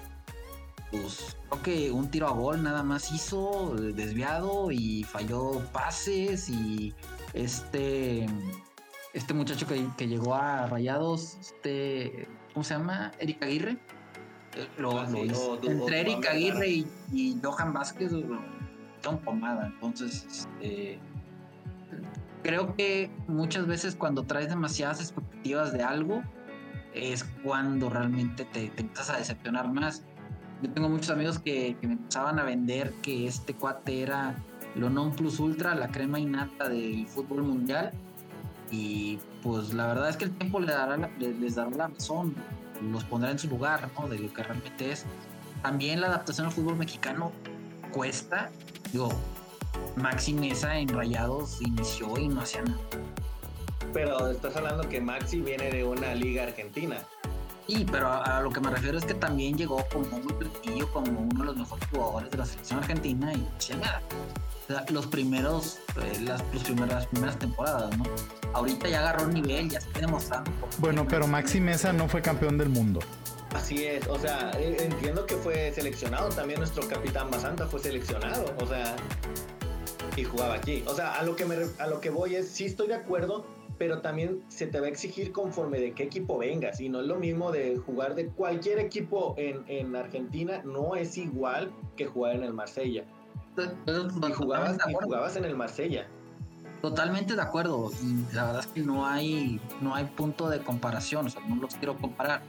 pues 0.90 1.38
creo 1.48 1.62
que 1.62 1.90
un 1.90 2.10
tiro 2.10 2.28
a 2.28 2.32
gol 2.32 2.62
nada 2.62 2.82
más 2.82 3.10
hizo, 3.12 3.74
desviado 3.76 4.70
y 4.70 5.04
falló 5.04 5.60
pases 5.72 6.50
y 6.50 6.92
este 7.32 8.26
este 9.14 9.32
muchacho 9.32 9.66
que, 9.66 10.06
llegó 10.06 10.34
a 10.34 10.66
Rayados, 10.66 11.38
este, 11.40 12.28
¿cómo 12.52 12.62
se 12.62 12.74
llama? 12.74 13.12
Eric 13.20 13.42
Aguirre. 13.42 13.78
Lo, 14.78 14.98
ah, 14.98 15.06
Entre 15.62 16.00
Eric 16.00 16.26
Aguirre 16.26 16.84
y, 17.12 17.38
Johan 17.42 17.72
Vázquez 17.72 18.12
son 19.02 19.18
pomada. 19.18 19.66
Entonces, 19.66 20.46
este, 20.60 20.98
creo 22.42 22.74
que 22.76 23.10
muchas 23.26 23.66
veces 23.66 23.96
cuando 23.96 24.24
traes 24.24 24.48
demasiadas 24.48 25.00
expectativas 25.00 25.72
de 25.72 25.82
algo, 25.82 26.22
es 26.94 27.24
cuando 27.42 27.90
realmente 27.90 28.44
te, 28.44 28.68
te 28.68 28.82
empiezas 28.82 29.10
a 29.10 29.18
decepcionar 29.18 29.72
más. 29.72 30.04
Yo 30.62 30.70
tengo 30.70 30.88
muchos 30.88 31.10
amigos 31.10 31.38
que, 31.38 31.76
que, 31.80 31.86
me 31.86 31.94
empezaban 31.94 32.38
a 32.38 32.44
vender 32.44 32.92
que 33.02 33.26
este 33.26 33.54
cuate 33.54 34.02
era 34.02 34.36
lo 34.76 34.90
non 34.90 35.12
plus 35.12 35.38
ultra, 35.40 35.74
la 35.74 35.88
crema 35.88 36.18
innata 36.18 36.68
del 36.68 37.06
fútbol 37.06 37.42
mundial 37.42 37.92
y 38.70 39.18
pues 39.42 39.74
la 39.74 39.86
verdad 39.88 40.08
es 40.08 40.16
que 40.16 40.24
el 40.24 40.32
tiempo 40.32 40.58
les 40.60 40.70
dará 40.70 40.96
la, 40.96 41.10
les 41.18 41.54
dará 41.54 41.70
la 41.70 41.88
razón, 41.88 42.34
los 42.82 43.04
pondrá 43.04 43.30
en 43.30 43.38
su 43.38 43.48
lugar, 43.48 43.90
¿no? 43.98 44.08
De 44.08 44.18
lo 44.18 44.32
que 44.32 44.42
realmente 44.42 44.92
es. 44.92 45.04
También 45.62 46.00
la 46.00 46.08
adaptación 46.08 46.46
al 46.46 46.52
fútbol 46.52 46.76
mexicano 46.76 47.32
cuesta. 47.90 48.50
Digo, 48.92 49.08
Maxi 49.96 50.34
Mesa 50.34 50.78
en 50.78 50.88
Rayados 50.88 51.60
inició 51.62 52.16
y 52.18 52.28
no 52.28 52.40
hacía 52.40 52.62
nada. 52.62 52.80
Pero 53.92 54.30
estás 54.30 54.56
hablando 54.56 54.88
que 54.88 55.00
Maxi 55.00 55.40
viene 55.40 55.70
de 55.70 55.84
una 55.84 56.14
liga 56.14 56.42
argentina. 56.42 56.96
Sí, 57.66 57.86
pero 57.90 58.12
a, 58.12 58.40
lo 58.42 58.50
que 58.50 58.60
me 58.60 58.70
refiero 58.70 58.98
es 58.98 59.04
que 59.04 59.14
también 59.14 59.56
llegó 59.56 59.82
como 59.90 60.16
un 60.16 60.38
platillo, 60.38 60.92
como 60.92 61.22
uno 61.22 61.40
de 61.40 61.46
los 61.46 61.56
mejores 61.56 61.88
jugadores 61.88 62.30
de 62.30 62.36
la 62.36 62.44
selección 62.44 62.80
argentina 62.80 63.32
y 63.32 63.76
nada 63.76 64.02
los 64.90 65.06
primeros, 65.06 65.78
eh, 66.02 66.20
las, 66.22 66.42
primeras, 66.42 67.06
primeras 67.06 67.38
temporadas, 67.38 67.96
¿no? 67.98 68.04
Ahorita 68.52 68.88
ya 68.88 69.00
agarró 69.00 69.26
nivel, 69.26 69.68
ya 69.68 69.78
está 69.78 70.00
demostrando. 70.00 70.50
Bueno, 70.78 71.06
pero 71.08 71.26
Maxi 71.26 71.60
Mesa 71.60 71.92
no 71.92 72.08
fue 72.08 72.22
campeón 72.22 72.56
del 72.56 72.68
mundo. 72.68 73.00
Así 73.54 73.84
es, 73.84 74.06
o 74.08 74.18
sea, 74.18 74.50
e, 74.58 74.84
entiendo 74.84 75.26
que 75.26 75.36
fue 75.36 75.72
seleccionado, 75.72 76.28
también 76.30 76.58
nuestro 76.58 76.86
capitán 76.88 77.30
Basanta 77.30 77.66
fue 77.66 77.78
seleccionado, 77.78 78.52
o 78.60 78.66
sea, 78.66 78.96
y 80.16 80.24
jugaba 80.24 80.54
aquí. 80.54 80.82
O 80.86 80.94
sea, 80.94 81.14
a 81.14 81.22
lo 81.22 81.36
que 81.36 81.44
me 81.44 81.56
a 81.78 81.86
lo 81.86 82.00
que 82.00 82.10
voy 82.10 82.34
es 82.34 82.48
sí 82.48 82.64
estoy 82.64 82.88
de 82.88 82.94
acuerdo, 82.94 83.46
pero 83.78 84.00
también 84.00 84.42
se 84.48 84.66
te 84.66 84.80
va 84.80 84.86
a 84.86 84.88
exigir 84.88 85.30
conforme 85.30 85.78
de 85.78 85.92
qué 85.92 86.04
equipo 86.04 86.38
vengas, 86.38 86.80
y 86.80 86.88
no 86.88 87.00
es 87.00 87.06
lo 87.06 87.16
mismo 87.16 87.52
de 87.52 87.76
jugar 87.76 88.14
de 88.14 88.26
cualquier 88.28 88.78
equipo 88.80 89.34
en, 89.36 89.64
en 89.68 89.94
Argentina, 89.94 90.62
no 90.64 90.96
es 90.96 91.16
igual 91.16 91.72
que 91.96 92.06
jugar 92.06 92.34
en 92.36 92.44
el 92.44 92.54
Marsella. 92.54 93.04
Y 93.56 94.32
jugabas, 94.32 95.36
en 95.36 95.44
el 95.44 95.56
Marsella. 95.56 96.06
Totalmente 96.82 97.34
de 97.34 97.42
acuerdo. 97.42 97.90
Y 98.02 98.34
la 98.34 98.44
verdad 98.44 98.60
es 98.60 98.66
que 98.66 98.82
no 98.82 99.06
hay, 99.06 99.60
no 99.80 99.94
hay 99.94 100.04
punto 100.04 100.48
de 100.48 100.60
comparación. 100.60 101.26
O 101.26 101.30
sea, 101.30 101.42
no 101.48 101.56
los 101.56 101.74
quiero 101.76 101.96
comparar. 101.96 102.42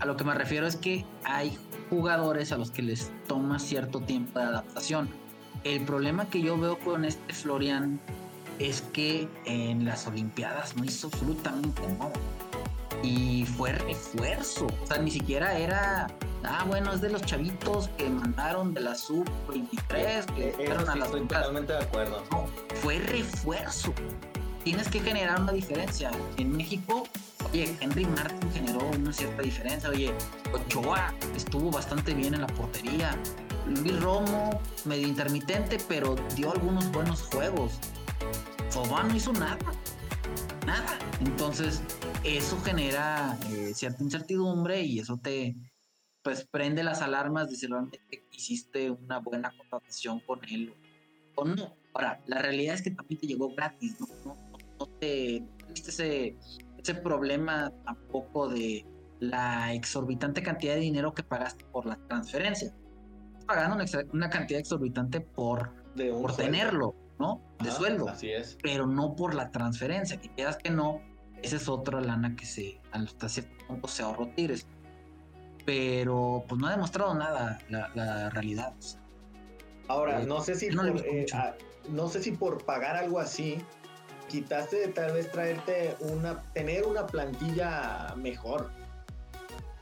A 0.00 0.06
lo 0.06 0.16
que 0.16 0.24
me 0.24 0.34
refiero 0.34 0.66
es 0.66 0.76
que 0.76 1.04
hay 1.24 1.56
jugadores 1.90 2.52
a 2.52 2.56
los 2.56 2.70
que 2.70 2.82
les 2.82 3.12
toma 3.26 3.58
cierto 3.58 4.00
tiempo 4.00 4.38
de 4.38 4.46
adaptación. 4.46 5.08
El 5.64 5.84
problema 5.84 6.28
que 6.28 6.40
yo 6.40 6.58
veo 6.58 6.78
con 6.78 7.04
este 7.04 7.32
Florian 7.34 8.00
es 8.58 8.82
que 8.82 9.28
en 9.44 9.84
las 9.84 10.06
Olimpiadas 10.06 10.76
no 10.76 10.84
hizo 10.84 11.08
absolutamente 11.08 11.82
nada. 11.98 12.12
Y 13.02 13.44
fue 13.44 13.72
refuerzo. 13.72 14.66
O 14.82 14.86
sea, 14.86 14.98
ni 14.98 15.10
siquiera 15.10 15.56
era 15.56 16.08
Ah, 16.44 16.64
bueno, 16.66 16.92
es 16.92 17.00
de 17.00 17.10
los 17.10 17.22
chavitos 17.22 17.88
que 17.96 18.08
mandaron 18.08 18.72
de 18.72 18.80
la 18.80 18.94
sub-23, 18.94 20.24
que 20.34 20.48
eh, 20.48 20.54
fueron 20.66 20.88
a 20.88 20.96
la 20.96 21.04
Estoy 21.06 21.22
totalmente 21.22 21.72
de 21.72 21.78
acuerdo. 21.80 22.22
No, 22.30 22.46
fue 22.82 22.98
refuerzo. 22.98 23.92
Tienes 24.62 24.88
que 24.88 25.00
generar 25.00 25.40
una 25.40 25.52
diferencia. 25.52 26.10
En 26.36 26.56
México, 26.56 27.04
oye, 27.50 27.76
Henry 27.80 28.04
Martin 28.06 28.52
generó 28.52 28.86
una 28.90 29.12
cierta 29.12 29.42
diferencia. 29.42 29.90
Oye, 29.90 30.12
Ochoa 30.52 31.12
estuvo 31.36 31.70
bastante 31.70 32.14
bien 32.14 32.34
en 32.34 32.42
la 32.42 32.48
portería. 32.48 33.16
Luis 33.66 34.00
Romo, 34.00 34.60
medio 34.84 35.08
intermitente, 35.08 35.78
pero 35.88 36.16
dio 36.36 36.52
algunos 36.52 36.90
buenos 36.92 37.22
juegos. 37.22 37.78
Fobán 38.70 39.08
no 39.08 39.16
hizo 39.16 39.32
nada. 39.32 39.58
Nada. 40.66 40.98
Entonces, 41.20 41.82
eso 42.24 42.60
genera 42.62 43.38
eh, 43.50 43.72
cierta 43.74 44.02
incertidumbre 44.02 44.82
y 44.82 44.98
eso 45.00 45.16
te, 45.16 45.56
pues 46.22 46.46
prende 46.46 46.82
las 46.82 47.02
alarmas 47.02 47.50
de 47.50 47.56
si 47.56 47.66
realmente 47.66 48.00
hiciste 48.32 48.90
una 48.90 49.18
buena 49.18 49.52
contratación 49.56 50.20
con 50.20 50.44
él 50.44 50.74
o 51.34 51.44
no. 51.44 51.74
Ahora, 51.94 52.20
la 52.26 52.40
realidad 52.40 52.74
es 52.74 52.82
que 52.82 52.90
también 52.90 53.20
te 53.20 53.26
llegó 53.26 53.54
gratis, 53.54 53.96
¿no? 54.00 54.34
No, 54.78 54.86
te 55.00 55.42
viste 55.68 55.90
ese, 55.90 56.36
ese 56.78 56.94
problema 56.94 57.72
tampoco 57.84 58.48
de 58.48 58.84
la 59.20 59.72
exorbitante 59.72 60.42
cantidad 60.42 60.74
de 60.74 60.80
dinero 60.80 61.12
que 61.12 61.22
pagaste 61.22 61.64
por 61.64 61.86
la 61.86 61.96
transferencia. 62.08 62.68
Estás 62.68 63.44
pagando 63.46 63.84
una, 64.12 64.30
cantidad 64.30 64.60
exorbitante 64.60 65.20
por, 65.20 65.72
por 66.20 66.36
tenerlo, 66.36 66.94
¿no? 67.18 67.42
De 67.62 67.70
sueldo. 67.70 68.08
Así 68.08 68.30
es. 68.30 68.56
Pero 68.62 68.86
no 68.86 69.16
por 69.16 69.34
la 69.34 69.50
transferencia, 69.50 70.20
que 70.20 70.32
quedas 70.34 70.56
que 70.56 70.70
no, 70.70 71.00
esa 71.42 71.56
es 71.56 71.68
otra 71.68 72.00
lana 72.00 72.36
que 72.36 72.46
se, 72.46 72.80
hasta 72.92 73.28
cierto 73.28 73.66
punto 73.66 73.88
se 73.88 74.02
ahorró 74.02 74.28
Tigres 74.28 74.66
pero 75.68 76.46
pues 76.48 76.58
no 76.58 76.66
ha 76.66 76.70
demostrado 76.70 77.14
nada 77.14 77.60
la, 77.68 78.30
realidad. 78.30 78.72
Ahora, 79.88 80.22
eh, 80.22 80.26
no 80.26 80.40
sé 80.40 80.54
si 80.54 80.70
por, 80.70 80.86
eh, 81.04 81.26
ah, 81.34 81.52
no 81.90 82.08
sé 82.08 82.22
si 82.22 82.30
por 82.30 82.64
pagar 82.64 82.96
algo 82.96 83.18
así 83.18 83.58
quitaste 84.28 84.76
de 84.76 84.88
tal 84.88 85.12
vez 85.12 85.30
traerte 85.30 85.94
una, 86.00 86.42
tener 86.54 86.86
una 86.86 87.06
plantilla 87.06 88.14
mejor. 88.16 88.70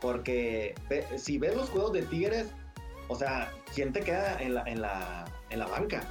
Porque 0.01 0.75
si 1.19 1.39
ves 1.39 1.55
los 1.55 1.71
juegos 1.71 1.93
de 1.93 2.03
Tigres, 2.03 2.49
o 3.07 3.15
sea, 3.15 3.53
¿quién 3.73 3.93
te 3.93 4.01
queda 4.01 4.43
en 4.43 4.55
la, 4.55 4.65
en 4.65 4.83
la, 4.83 5.25
en 5.51 5.61
la 5.61 5.69
banca? 5.69 6.03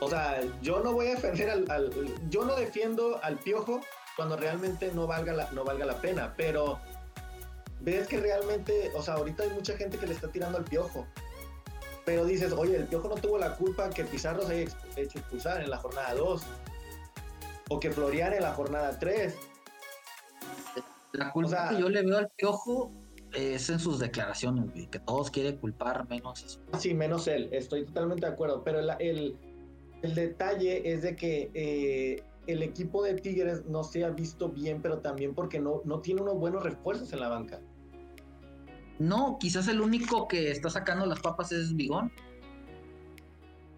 O 0.00 0.10
sea, 0.10 0.40
yo 0.62 0.80
no 0.80 0.92
voy 0.92 1.06
a 1.06 1.10
defender 1.10 1.48
al, 1.48 1.92
yo 2.28 2.44
no 2.44 2.56
defiendo 2.56 3.20
al 3.22 3.38
piojo 3.38 3.82
cuando 4.16 4.36
realmente 4.36 4.90
no 4.92 5.06
valga 5.06 5.32
la, 5.32 5.48
no 5.52 5.62
valga 5.62 5.86
la 5.86 5.98
pena, 5.98 6.34
pero 6.36 6.80
ves 7.80 8.06
que 8.08 8.18
realmente, 8.18 8.90
o 8.94 9.02
sea, 9.02 9.14
ahorita 9.14 9.42
hay 9.42 9.50
mucha 9.50 9.76
gente 9.76 9.98
que 9.98 10.06
le 10.06 10.14
está 10.14 10.28
tirando 10.28 10.58
al 10.58 10.64
piojo. 10.64 11.06
Pero 12.04 12.24
dices, 12.24 12.52
oye, 12.52 12.76
el 12.76 12.84
piojo 12.84 13.08
no 13.08 13.16
tuvo 13.16 13.36
la 13.36 13.56
culpa 13.56 13.90
que 13.90 14.04
Pizarro 14.04 14.46
se 14.46 14.52
haya 14.52 14.70
hecho 14.96 15.18
expulsar 15.18 15.60
en 15.62 15.70
la 15.70 15.78
jornada 15.78 16.14
2. 16.14 16.42
O 17.68 17.80
que 17.80 17.90
Florian 17.90 18.32
en 18.32 18.42
la 18.42 18.52
jornada 18.52 18.96
3. 18.98 19.34
La 21.12 21.32
culpa 21.32 21.70
que 21.70 21.80
yo 21.80 21.88
le 21.88 22.02
veo 22.02 22.18
al 22.18 22.28
piojo 22.36 22.92
es 23.32 23.68
en 23.70 23.78
sus 23.78 23.98
declaraciones, 23.98 24.88
que 24.88 24.98
todos 24.98 25.30
quieren 25.30 25.56
culpar 25.56 26.08
menos 26.08 26.44
eso. 26.44 26.60
Sí, 26.78 26.94
menos 26.94 27.26
él, 27.26 27.48
estoy 27.52 27.84
totalmente 27.84 28.26
de 28.26 28.32
acuerdo. 28.32 28.62
Pero 28.62 28.80
el, 28.80 29.36
el, 30.02 30.14
detalle 30.14 30.92
es 30.92 31.02
de 31.02 31.16
que 31.16 31.50
eh, 31.54 32.22
el 32.46 32.62
equipo 32.62 33.02
de 33.02 33.14
Tigres 33.14 33.64
no 33.66 33.82
se 33.84 34.04
ha 34.04 34.10
visto 34.10 34.48
bien, 34.48 34.80
pero 34.82 34.98
también 34.98 35.34
porque 35.34 35.58
no, 35.58 35.82
no 35.84 36.00
tiene 36.00 36.22
unos 36.22 36.38
buenos 36.38 36.62
refuerzos 36.62 37.12
en 37.12 37.20
la 37.20 37.28
banca. 37.28 37.60
No, 38.98 39.36
quizás 39.38 39.68
el 39.68 39.80
único 39.80 40.26
que 40.26 40.50
está 40.50 40.70
sacando 40.70 41.04
las 41.06 41.20
papas 41.20 41.52
es 41.52 41.74
Bigón. 41.74 42.10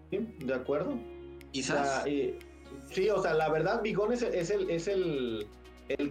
Sí, 0.09 0.19
de 0.39 0.53
acuerdo. 0.53 0.97
Quizás. 1.51 2.05
sí, 2.91 3.09
o 3.09 3.21
sea, 3.21 3.33
la 3.33 3.49
verdad, 3.49 3.81
Bigón 3.81 4.13
es, 4.13 4.21
el, 4.21 4.69
es 4.69 4.87
el, 4.87 5.47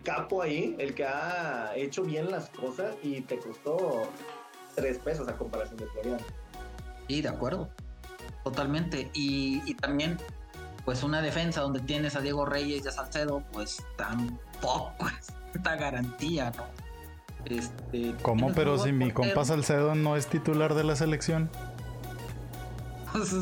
capo 0.02 0.42
ahí, 0.42 0.74
el 0.78 0.94
que 0.94 1.04
ha 1.04 1.72
hecho 1.76 2.02
bien 2.02 2.30
las 2.30 2.50
cosas 2.50 2.96
y 3.02 3.20
te 3.22 3.38
costó 3.38 4.08
tres 4.74 4.98
pesos 4.98 5.28
a 5.28 5.36
comparación 5.36 5.78
de 5.78 5.86
Florian. 5.86 6.20
Sí, 7.08 7.22
de 7.22 7.28
acuerdo. 7.28 7.68
Totalmente. 8.44 9.10
Y, 9.14 9.74
también, 9.74 10.18
pues 10.88 11.02
una 11.02 11.20
defensa 11.20 11.60
donde 11.60 11.80
tienes 11.80 12.16
a 12.16 12.22
Diego 12.22 12.46
Reyes 12.46 12.82
y 12.82 12.88
a 12.88 12.92
Salcedo, 12.92 13.42
pues 13.52 13.84
tampoco 13.98 15.06
es 15.20 15.26
esta 15.54 15.76
garantía, 15.76 16.50
¿no? 16.56 16.64
Este, 17.44 18.14
¿Cómo? 18.22 18.54
Pero 18.54 18.78
si 18.78 18.92
mi 18.92 19.10
compa 19.10 19.44
Salcedo 19.44 19.94
no 19.94 20.16
es 20.16 20.28
titular 20.28 20.72
de 20.72 20.84
la 20.84 20.96
selección. 20.96 21.50
Pues, 23.12 23.34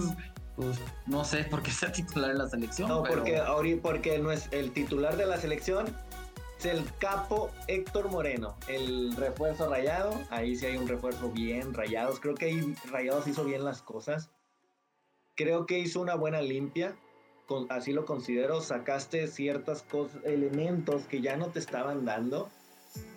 pues, 0.56 0.80
no 1.06 1.24
sé 1.24 1.44
por 1.44 1.62
qué 1.62 1.70
sea 1.70 1.92
titular 1.92 2.32
de 2.32 2.38
la 2.38 2.48
selección. 2.48 2.88
No, 2.88 3.04
porque, 3.04 3.40
porque 3.80 4.18
no 4.18 4.32
es 4.32 4.48
el 4.50 4.72
titular 4.72 5.16
de 5.16 5.26
la 5.26 5.36
selección. 5.36 5.86
Es 6.58 6.64
el 6.64 6.82
capo 6.98 7.52
Héctor 7.68 8.10
Moreno, 8.10 8.56
el 8.66 9.14
refuerzo 9.14 9.70
rayado. 9.70 10.20
Ahí 10.30 10.56
sí 10.56 10.66
hay 10.66 10.78
un 10.78 10.88
refuerzo 10.88 11.30
bien, 11.30 11.74
rayados. 11.74 12.18
Creo 12.18 12.34
que 12.34 12.46
ahí 12.46 12.74
Rayados 12.90 13.28
hizo 13.28 13.44
bien 13.44 13.64
las 13.64 13.82
cosas. 13.82 14.30
Creo 15.36 15.64
que 15.66 15.78
hizo 15.78 16.00
una 16.00 16.16
buena 16.16 16.40
limpia. 16.40 16.96
Así 17.68 17.92
lo 17.92 18.04
considero. 18.04 18.60
Sacaste 18.60 19.26
ciertas 19.28 19.82
cosas, 19.82 20.20
elementos 20.24 21.04
que 21.04 21.20
ya 21.20 21.36
no 21.36 21.46
te 21.46 21.58
estaban 21.58 22.04
dando 22.04 22.48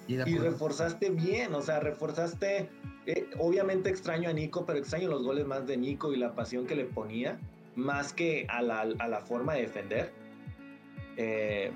y, 0.07 0.37
reforzaste 0.37 1.11
bien, 1.11 1.53
o 1.53 1.61
sea, 1.61 1.79
reforzaste, 1.79 2.67
eh, 3.05 3.29
obviamente 3.37 3.89
extraño 3.89 4.29
a 4.29 4.33
Nico, 4.33 4.65
pero 4.65 4.79
extraño 4.79 5.07
los 5.07 5.23
goles 5.23 5.45
más 5.45 5.67
de 5.67 5.77
Nico 5.77 6.11
y 6.11 6.17
la 6.17 6.33
pasión 6.33 6.65
que 6.65 6.75
le 6.75 6.85
ponía, 6.85 7.39
más 7.75 8.11
que 8.11 8.47
a 8.49 8.63
la, 8.63 8.81
a 8.81 9.07
la 9.07 9.21
forma 9.21 9.53
de 9.53 9.61
defender. 9.61 10.11
Eh, 11.15 11.71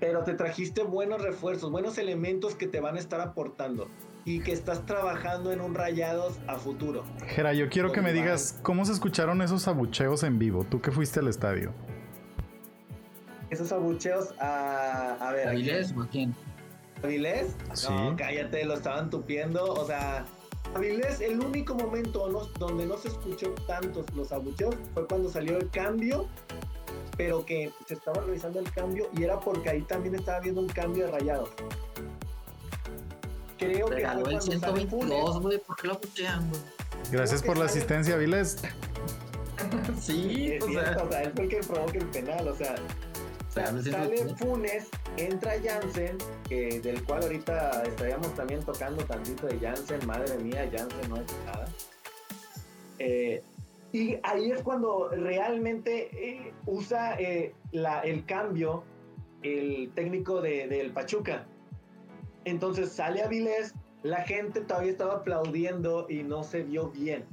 pero 0.00 0.24
te 0.24 0.34
trajiste 0.34 0.82
buenos 0.82 1.22
refuerzos, 1.22 1.70
buenos 1.70 1.98
elementos 1.98 2.56
que 2.56 2.66
te 2.66 2.80
van 2.80 2.96
a 2.96 2.98
estar 2.98 3.20
aportando 3.20 3.88
y 4.24 4.40
que 4.40 4.52
estás 4.52 4.84
trabajando 4.84 5.52
en 5.52 5.60
un 5.60 5.74
rayados 5.74 6.38
a 6.48 6.56
futuro. 6.56 7.04
Jera, 7.26 7.52
yo 7.52 7.68
quiero 7.68 7.92
que 7.92 8.02
me 8.02 8.12
digas 8.12 8.58
cómo 8.62 8.84
se 8.84 8.92
escucharon 8.92 9.40
esos 9.40 9.68
abucheos 9.68 10.24
en 10.24 10.38
vivo, 10.40 10.66
tú 10.68 10.80
que 10.80 10.90
fuiste 10.90 11.20
al 11.20 11.28
estadio. 11.28 11.72
Esos 13.50 13.72
abucheos 13.72 14.34
a, 14.40 15.16
a 15.20 15.32
ver. 15.32 15.48
¿A 15.48 16.06
quién? 16.10 16.34
Avilés, 17.02 17.54
no, 17.88 18.16
cállate, 18.16 18.64
lo 18.64 18.74
estaban 18.74 19.08
tupiendo. 19.08 19.64
O 19.64 19.86
sea, 19.86 20.26
Avilés, 20.74 21.20
el 21.20 21.40
único 21.40 21.74
momento 21.74 22.28
donde 22.58 22.86
no 22.86 22.96
se 22.98 23.08
escuchó 23.08 23.54
tantos 23.66 24.06
los 24.14 24.32
abucheos 24.32 24.74
fue 24.94 25.06
cuando 25.06 25.30
salió 25.30 25.58
el 25.58 25.70
cambio, 25.70 26.28
pero 27.16 27.44
que 27.44 27.72
se 27.86 27.94
estaba 27.94 28.20
revisando 28.22 28.60
el 28.60 28.70
cambio 28.72 29.08
y 29.16 29.24
era 29.24 29.38
porque 29.38 29.70
ahí 29.70 29.82
también 29.82 30.16
estaba 30.16 30.40
viendo 30.40 30.60
un 30.60 30.68
cambio 30.68 31.06
de 31.06 31.12
rayados. 31.12 31.50
Creo 33.58 33.86
que 33.86 34.06
fue 34.06 34.34
el 34.34 34.40
122, 34.40 35.40
güey, 35.40 35.58
¿por 35.58 35.76
qué 35.76 35.86
lo 35.88 35.94
abuchean, 35.94 36.48
güey? 36.48 36.60
Gracias 37.10 37.42
por 37.42 37.56
la 37.56 37.64
asistencia, 37.64 38.14
Avilés. 38.14 38.58
sí, 40.00 40.58
o, 40.60 40.66
sea... 40.66 40.96
o 41.02 41.10
sea, 41.10 41.22
él 41.22 41.32
fue 41.34 41.44
el 41.44 41.50
que 41.50 41.56
provoca 41.58 41.98
el 41.98 42.06
penal, 42.06 42.46
o 42.46 42.54
sea, 42.54 42.76
sale 43.66 44.34
Funes, 44.36 44.88
entra 45.16 45.52
Jansen, 45.62 46.18
que, 46.48 46.80
del 46.80 47.02
cual 47.04 47.22
ahorita 47.22 47.84
estaríamos 47.84 48.34
también 48.34 48.62
tocando 48.62 49.04
tantito 49.04 49.46
de 49.46 49.58
Jansen, 49.58 50.06
madre 50.06 50.36
mía, 50.38 50.68
Jansen 50.72 51.10
no 51.10 51.16
es 51.16 51.26
nada. 51.46 51.66
Eh, 52.98 53.42
y 53.92 54.18
ahí 54.22 54.50
es 54.50 54.62
cuando 54.62 55.08
realmente 55.08 56.10
eh, 56.12 56.52
usa 56.66 57.18
eh, 57.18 57.54
la, 57.72 58.00
el 58.00 58.24
cambio 58.26 58.84
el 59.42 59.90
técnico 59.94 60.40
del 60.40 60.68
de, 60.68 60.90
Pachuca. 60.90 61.46
Entonces 62.44 62.90
sale 62.90 63.22
Avilés, 63.22 63.74
la 64.02 64.22
gente 64.22 64.60
todavía 64.62 64.92
estaba 64.92 65.14
aplaudiendo 65.14 66.06
y 66.08 66.22
no 66.22 66.42
se 66.42 66.62
vio 66.62 66.90
bien. 66.90 67.24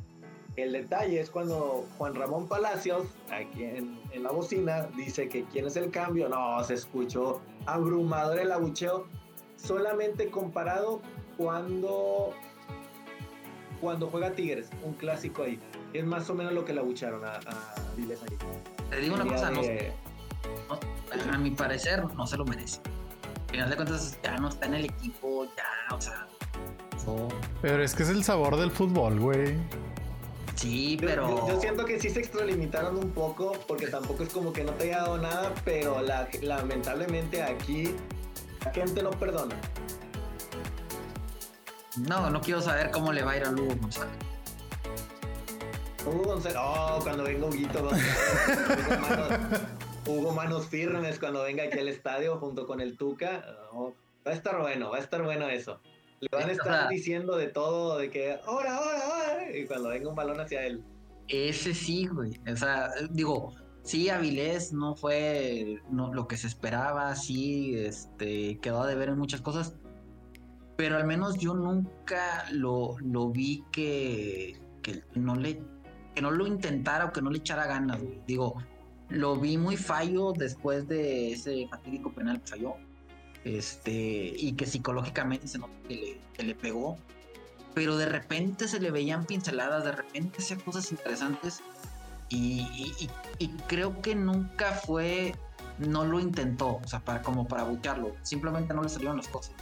El 0.56 0.72
detalle 0.72 1.20
es 1.20 1.30
cuando 1.30 1.86
Juan 1.98 2.16
Ramón 2.16 2.48
Palacios, 2.48 3.08
aquí 3.30 3.64
en, 3.64 4.00
la 4.24 4.32
bocina, 4.32 4.88
dice 4.96 5.28
que 5.28 5.44
quién 5.46 5.66
es 5.66 5.76
el 5.76 5.92
cambio. 5.92 6.30
No, 6.30 6.64
se 6.64 6.76
escuchó 6.76 7.42
abrumador 7.66 8.40
el 8.40 8.52
abucheo, 8.52 9.06
solamente 9.58 10.30
comparado 10.30 11.02
cuando, 11.38 12.34
cuando 13.82 14.08
juega 14.08 14.32
Tigres, 14.32 14.70
un 14.84 14.94
clásico 14.94 15.44
ahí. 15.44 15.60
Es 15.94 16.06
más 16.06 16.30
o 16.30 16.36
menos 16.36 16.54
lo 16.54 16.64
que 16.64 16.74
le 16.74 16.80
abucharon 16.80 17.26
a, 17.26 17.36
a 17.36 17.76
Viles 17.98 18.22
ahí. 18.24 18.38
Te 18.90 18.98
digo 18.98 19.16
una 19.16 19.26
cosa, 19.26 19.52
no, 19.52 19.62
a 21.32 21.38
mi 21.38 21.52
parecer 21.52 22.04
no 22.16 22.26
se 22.26 22.38
lo 22.38 22.46
merece. 22.46 22.80
Al 23.48 23.52
final 23.52 23.70
de 23.70 23.76
cuentas 23.76 24.20
ya 24.24 24.38
no 24.38 24.50
está 24.50 24.66
en 24.68 24.76
el 24.76 24.86
equipo, 24.86 25.46
ya, 25.46 25.96
o 25.96 26.00
sea. 26.02 26.28
Pero 27.62 27.84
es 27.84 27.94
que 27.94 28.04
es 28.04 28.10
el 28.10 28.24
sabor 28.24 28.58
del 28.58 28.72
fútbol, 28.72 29.20
güey. 29.20 29.58
Sí, 30.56 30.98
pero. 31.00 31.48
Yo, 31.48 31.60
siento 31.60 31.86
que 31.86 32.00
sí 32.00 32.10
se 32.10 32.20
extralimitaron 32.20 32.98
un 32.98 33.12
poco, 33.12 33.54
porque 33.68 33.88
tampoco 33.88 34.24
es 34.24 34.30
como 34.32 34.54
que 34.54 34.64
no 34.64 34.72
te 34.74 34.86
haya 34.86 35.00
dado 35.00 35.18
nada, 35.18 35.54
pero 35.64 36.02
lamentablemente 36.42 37.44
aquí 37.44 37.96
la 38.64 38.72
gente 38.72 39.04
no 39.04 39.12
perdona. 39.12 39.56
No, 41.98 42.30
no 42.30 42.42
quiero 42.42 42.62
saber 42.62 42.92
cómo 42.92 43.14
le 43.14 43.24
va 43.24 43.32
a 43.32 43.38
ir 43.38 43.44
a 43.44 43.52
Hugo 43.52 43.76
González. 43.80 44.18
Hugo 46.06 46.24
González, 46.24 46.58
oh, 46.62 47.00
cuando 47.04 47.24
venga 47.24 47.48
Huguito 47.48 47.82
González. 47.84 49.62
Hugo, 50.06 50.32
manos, 50.32 50.68
firmes 50.68 51.20
cuando 51.20 51.44
venga 51.44 51.64
aquí 51.64 51.80
al 51.80 51.88
estadio 51.88 52.38
junto 52.38 52.66
con 52.68 52.80
el 52.80 52.98
Tuca. 52.98 53.46
Oh, 53.72 53.94
va 54.26 54.32
a 54.32 54.36
estar 54.36 54.60
bueno, 54.60 54.90
va 54.90 54.98
a 54.98 55.00
estar 55.00 55.24
bueno 55.24 55.50
eso. 55.50 55.80
Le 56.32 56.38
van 56.40 56.50
a 56.50 56.54
estar 56.54 56.90
diciendo 56.90 57.38
de 57.38 57.48
todo, 57.48 58.00
de 58.00 58.10
que 58.10 58.40
ahora, 58.46 58.78
ahora, 58.78 59.00
ahora, 59.04 59.58
y 59.58 59.66
cuando 59.66 59.90
venga 59.90 60.10
un 60.10 60.16
balón 60.16 60.40
hacia 60.40 60.66
él. 60.66 60.84
Ese 61.28 61.74
sí, 61.74 62.08
güey. 62.08 62.40
O 62.52 62.56
sea, 62.56 62.90
digo, 63.12 63.54
sí, 63.84 64.10
Avilés 64.10 64.74
no 64.74 64.96
fue 64.96 65.80
lo 65.92 66.28
que 66.28 66.38
se 66.38 66.48
esperaba, 66.48 67.16
sí, 67.16 67.78
este, 67.78 68.58
quedó 68.60 68.82
a 68.82 68.88
deber 68.88 69.10
en 69.10 69.20
muchas 69.20 69.42
cosas, 69.42 69.76
pero 70.78 70.98
al 70.98 71.06
menos 71.06 71.38
yo 71.38 71.54
nunca 71.54 72.46
lo, 72.52 72.98
lo 73.00 73.30
vi 73.30 73.64
que, 73.72 74.60
que, 74.82 75.04
no 75.14 75.36
le, 75.36 75.62
que 76.16 76.22
no 76.24 76.32
lo 76.32 76.48
intentara 76.48 77.06
o 77.06 77.14
que 77.14 77.22
no 77.22 77.30
le 77.30 77.38
echara 77.38 77.68
ganas, 77.68 78.00
Digo, 78.26 78.56
lo 79.10 79.36
vi 79.36 79.58
muy 79.58 79.78
fallo 79.78 80.34
después 80.34 80.88
de 80.88 81.34
ese 81.34 81.68
fatídico 81.70 82.12
penal 82.12 82.42
que 82.42 82.48
falló 82.48 82.76
este, 83.46 83.92
y 83.92 84.54
que 84.54 84.66
psicológicamente 84.66 85.48
se 85.48 85.60
nota 85.60 85.74
que 85.88 86.20
le, 86.44 86.56
pegó, 86.56 86.98
pero 87.74 87.96
de 87.96 88.08
repente 88.08 88.68
se 88.68 88.80
le 88.80 88.92
veían 88.92 89.26
pinceladas, 89.26 89.86
de 89.86 89.92
repente 89.92 90.40
hacía 90.40 90.58
cosas 90.58 90.92
interesantes 90.92 91.62
y, 92.30 93.08
creo 93.68 94.02
que 94.02 94.16
nunca 94.16 94.72
fue, 94.72 95.36
no 95.78 96.06
lo 96.06 96.20
intentó, 96.20 96.80
o 96.84 96.88
sea, 96.88 97.00
para, 97.00 97.22
como 97.22 97.48
para 97.48 97.64
bucharlo, 97.64 98.16
simplemente 98.24 98.74
no 98.74 98.82
le 98.82 98.90
salieron 98.90 99.18
las 99.18 99.28
cosas. 99.28 99.54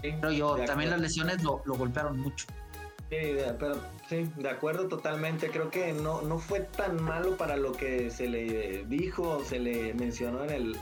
pero 0.00 0.32
yo, 0.32 0.56
también 0.64 0.90
las 0.90 1.00
lesiones 1.00 1.42
lo, 1.42 1.62
lo 1.66 1.74
golpearon 1.74 2.18
mucho. 2.18 2.46
Sí, 3.10 3.16
pero 3.58 3.76
sí, 4.08 4.30
de 4.36 4.48
acuerdo 4.48 4.86
totalmente. 4.86 5.50
Creo 5.50 5.68
que 5.68 5.92
no, 5.92 6.22
no 6.22 6.38
fue 6.38 6.60
tan 6.60 7.02
malo 7.02 7.36
para 7.36 7.56
lo 7.56 7.72
que 7.72 8.08
se 8.08 8.28
le 8.28 8.84
dijo, 8.84 9.42
se 9.44 9.58
le 9.58 9.94
mencionó 9.94 10.44
en 10.44 10.50
el, 10.50 10.78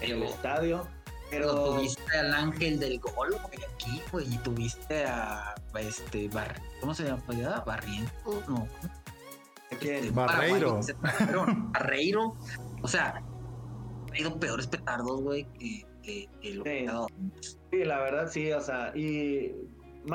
en 0.00 0.16
el 0.16 0.22
estadio. 0.24 0.86
Pero 1.30 1.74
tuviste 1.74 2.18
al 2.18 2.32
ángel 2.32 2.80
del 2.80 2.98
gol, 3.00 3.30
güey, 3.30 3.58
aquí, 3.74 4.00
güey, 4.10 4.32
y 4.32 4.38
tuviste 4.38 5.04
a 5.04 5.54
este 5.78 6.26
Bar 6.28 6.60
¿cómo 6.80 6.94
se 6.94 7.04
llama? 7.04 7.22
Barriento, 7.66 8.42
no. 8.48 8.66
Este, 9.70 10.10
Barreiro. 10.10 10.80
Barreiro. 11.72 12.34
O 12.80 12.88
sea, 12.88 13.22
ha 14.10 14.18
ido 14.18 14.40
peores 14.40 14.66
petardos, 14.66 15.20
güey, 15.20 15.46
que, 15.58 15.84
que, 16.02 16.54
lo 16.54 16.64
sí. 16.64 16.86
sí, 17.70 17.84
la 17.84 18.00
verdad 18.00 18.30
sí, 18.30 18.50
o 18.50 18.60
sea, 18.62 18.96
y 18.96 19.54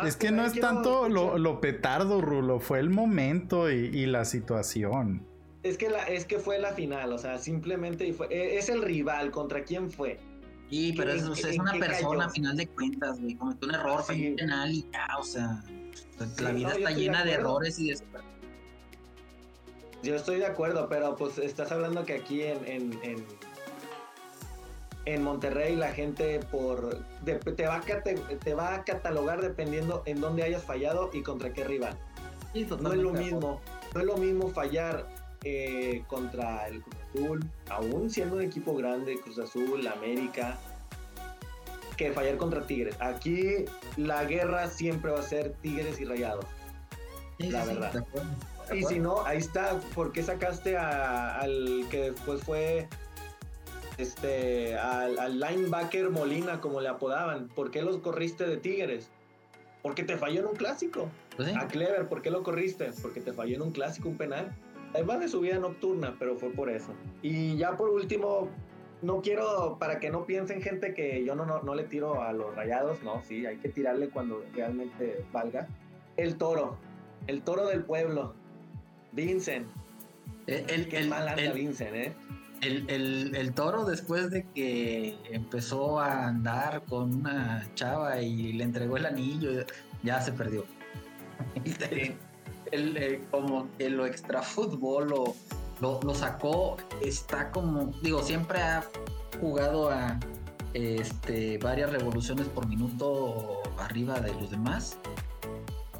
es 0.06 0.18
que, 0.18 0.32
no 0.32 0.46
es 0.46 0.60
tanto 0.60 1.08
lo, 1.08 1.62
petardo, 1.62 2.22
Rulo, 2.22 2.60
fue 2.60 2.80
el 2.80 2.90
momento 2.90 3.70
y, 3.70 4.06
la 4.06 4.26
situación. 4.26 5.28
Es 5.64 5.78
que, 5.78 5.90
la, 5.90 6.04
es 6.04 6.26
que 6.26 6.40
fue 6.40 6.60
la 6.60 6.74
final, 6.74 7.14
o 7.14 7.18
sea, 7.18 7.38
simplemente 7.38 8.12
fue, 8.14 8.28
e, 8.30 8.58
es 8.58 8.70
el 8.70 8.82
rival, 8.82 9.32
¿contra 9.32 9.64
quién 9.64 9.90
fue? 9.90 10.20
Sí, 10.70 10.94
pero 10.98 11.14
es, 11.14 11.24
una 11.58 11.74
persona 11.74 12.26
a 12.26 12.30
final 12.30 12.58
de 12.58 12.68
cuentas, 12.68 13.22
güey, 13.22 13.36
cometió 13.36 13.70
un 13.70 13.76
error, 13.76 14.04
fue 14.04 14.30
un 14.30 14.36
penal 14.36 14.72
y 14.72 14.86
ya, 14.92 15.08
o 15.18 15.24
sea, 15.24 15.64
la 16.40 16.52
vida 16.52 16.74
está 16.74 16.92
llena 16.92 17.24
de, 17.24 17.34
errores 17.34 17.80
y 17.80 17.92
de... 17.92 18.00
Yo 20.02 20.16
estoy 20.16 20.40
de 20.40 20.46
acuerdo, 20.48 20.90
pero 20.90 21.16
pues 21.16 21.38
estás 21.38 21.72
hablando 21.72 22.04
que 22.04 22.16
aquí 22.16 22.44
en 22.44 23.00
en 25.06 25.24
Monterrey 25.24 25.76
la 25.76 25.90
gente 25.90 26.40
por 26.52 27.04
te, 27.26 27.66
va 27.66 27.76
a, 27.76 27.82
te 27.82 28.54
va 28.54 28.76
a 28.76 28.84
catalogar 28.84 29.42
dependiendo 29.42 30.04
en 30.06 30.22
dónde 30.22 30.44
hayas 30.44 30.64
fallado 30.64 31.10
y 31.14 31.22
contra 31.22 31.52
qué 31.52 31.64
rival. 31.64 31.98
no 32.54 32.94
es 32.94 33.00
lo 33.00 33.12
mismo, 33.12 33.62
no 33.94 34.00
es 34.00 34.06
lo 34.06 34.18
mismo 34.18 34.50
fallar 34.50 35.06
eh, 35.44 36.04
contra 36.08 36.68
el 36.68 36.82
Cruz 36.82 36.96
Azul, 37.10 37.46
aún 37.70 38.10
siendo 38.10 38.36
un 38.38 38.42
equipo 38.42 38.76
grande, 38.76 39.20
Cruz 39.20 39.40
Azul, 39.40 39.86
América, 39.88 40.58
que 41.98 42.12
fallar 42.12 42.38
contra 42.38 42.66
Tigres. 42.66 42.96
Aquí 43.00 43.66
la 43.98 44.24
guerra 44.26 44.68
siempre 44.68 45.12
va 45.12 45.20
a 45.20 45.24
ser 45.24 45.54
Tigres 45.62 46.00
y 46.00 46.06
Rayados. 46.06 46.46
la 47.38 47.66
verdad. 47.66 48.06
Y 48.74 48.84
si 48.84 49.00
no, 49.00 49.26
ahí 49.26 49.40
está, 49.40 49.80
¿por 49.94 50.12
qué 50.14 50.24
sacaste 50.24 50.78
al 50.78 51.86
que 51.92 52.12
después 52.12 52.42
fue 52.44 52.88
este, 53.98 54.76
al, 54.78 55.40
linebacker 55.40 56.10
Molina, 56.10 56.62
como 56.62 56.82
le 56.82 56.90
apodaban. 56.90 57.48
¿Por 57.50 57.72
qué 57.72 57.82
los 57.82 57.98
corriste 57.98 58.46
de 58.46 58.58
Tigres? 58.58 59.10
Porque 59.82 60.04
te 60.04 60.18
falló 60.18 60.42
en 60.42 60.48
un 60.48 60.56
clásico. 60.56 61.10
Pues 61.36 61.56
A 61.56 61.68
Clever, 61.68 62.08
¿por 62.08 62.22
qué 62.22 62.32
lo 62.32 62.44
corriste? 62.44 62.92
Porque 63.02 63.22
te 63.22 63.34
falló 63.34 63.56
en 63.56 63.62
un 63.64 63.72
clásico, 63.72 64.10
un 64.10 64.18
penal. 64.18 64.56
Además 64.94 65.20
de 65.20 65.28
su 65.28 65.40
vida 65.40 65.58
nocturna, 65.60 66.16
pero 66.20 66.36
fue 66.38 66.50
por 66.52 66.70
eso. 66.70 66.94
Y 67.22 67.58
ya 67.58 67.76
por 67.76 67.90
último, 67.90 68.50
no 69.02 69.22
quiero, 69.22 69.78
para 69.80 70.00
que 70.00 70.10
no 70.10 70.26
piensen 70.26 70.62
gente 70.62 70.94
que 70.94 71.24
yo 71.26 71.36
no, 71.36 71.46
no, 71.46 71.76
le 71.76 71.84
tiro 71.84 72.22
a 72.22 72.32
los 72.34 72.56
rayados, 72.56 73.02
no, 73.04 73.22
sí, 73.24 73.46
hay 73.46 73.58
que 73.58 73.70
tirarle 73.70 74.10
cuando 74.10 74.44
realmente 74.54 75.26
valga. 75.32 75.68
El 76.16 76.38
toro, 76.38 76.78
el 77.28 77.42
toro 77.42 77.68
del 77.68 77.84
pueblo, 77.84 78.36
Vincent. 79.12 79.68
El, 80.46 80.70
el, 80.70 80.94
el 80.94 81.10
mal 81.10 81.28
anda 81.28 81.54
Vincent, 81.54 81.96
¿eh? 81.96 82.14
el, 82.66 83.54
toro 83.54 83.86
después 83.86 84.30
de 84.30 84.46
que 84.54 85.18
empezó 85.32 86.00
a 86.00 86.28
andar 86.28 86.84
con 86.84 87.14
una 87.14 87.68
chava 87.76 88.22
y 88.22 88.54
le 88.54 88.64
entregó 88.64 88.98
el 88.98 89.06
anillo, 89.06 89.66
ya 90.04 90.22
se 90.22 90.32
perdió. 90.32 90.66
El, 92.74 92.98
eh, 92.98 93.22
como 93.32 93.68
que 93.78 93.90
lo 93.90 94.06
extra 94.06 94.42
fútbol 94.42 95.10
lo, 95.10 95.36
lo, 95.82 96.16
sacó, 96.16 96.78
está 97.02 97.52
como, 97.52 97.92
digo, 98.02 98.24
siempre 98.24 98.62
ha 98.62 98.84
jugado 99.40 99.90
a 99.90 100.20
este, 100.74 101.58
varias 101.60 101.92
revoluciones 101.92 102.48
por 102.48 102.68
minuto 102.68 103.62
arriba 103.78 104.20
de 104.20 104.34
los 104.34 104.50
demás, 104.50 104.98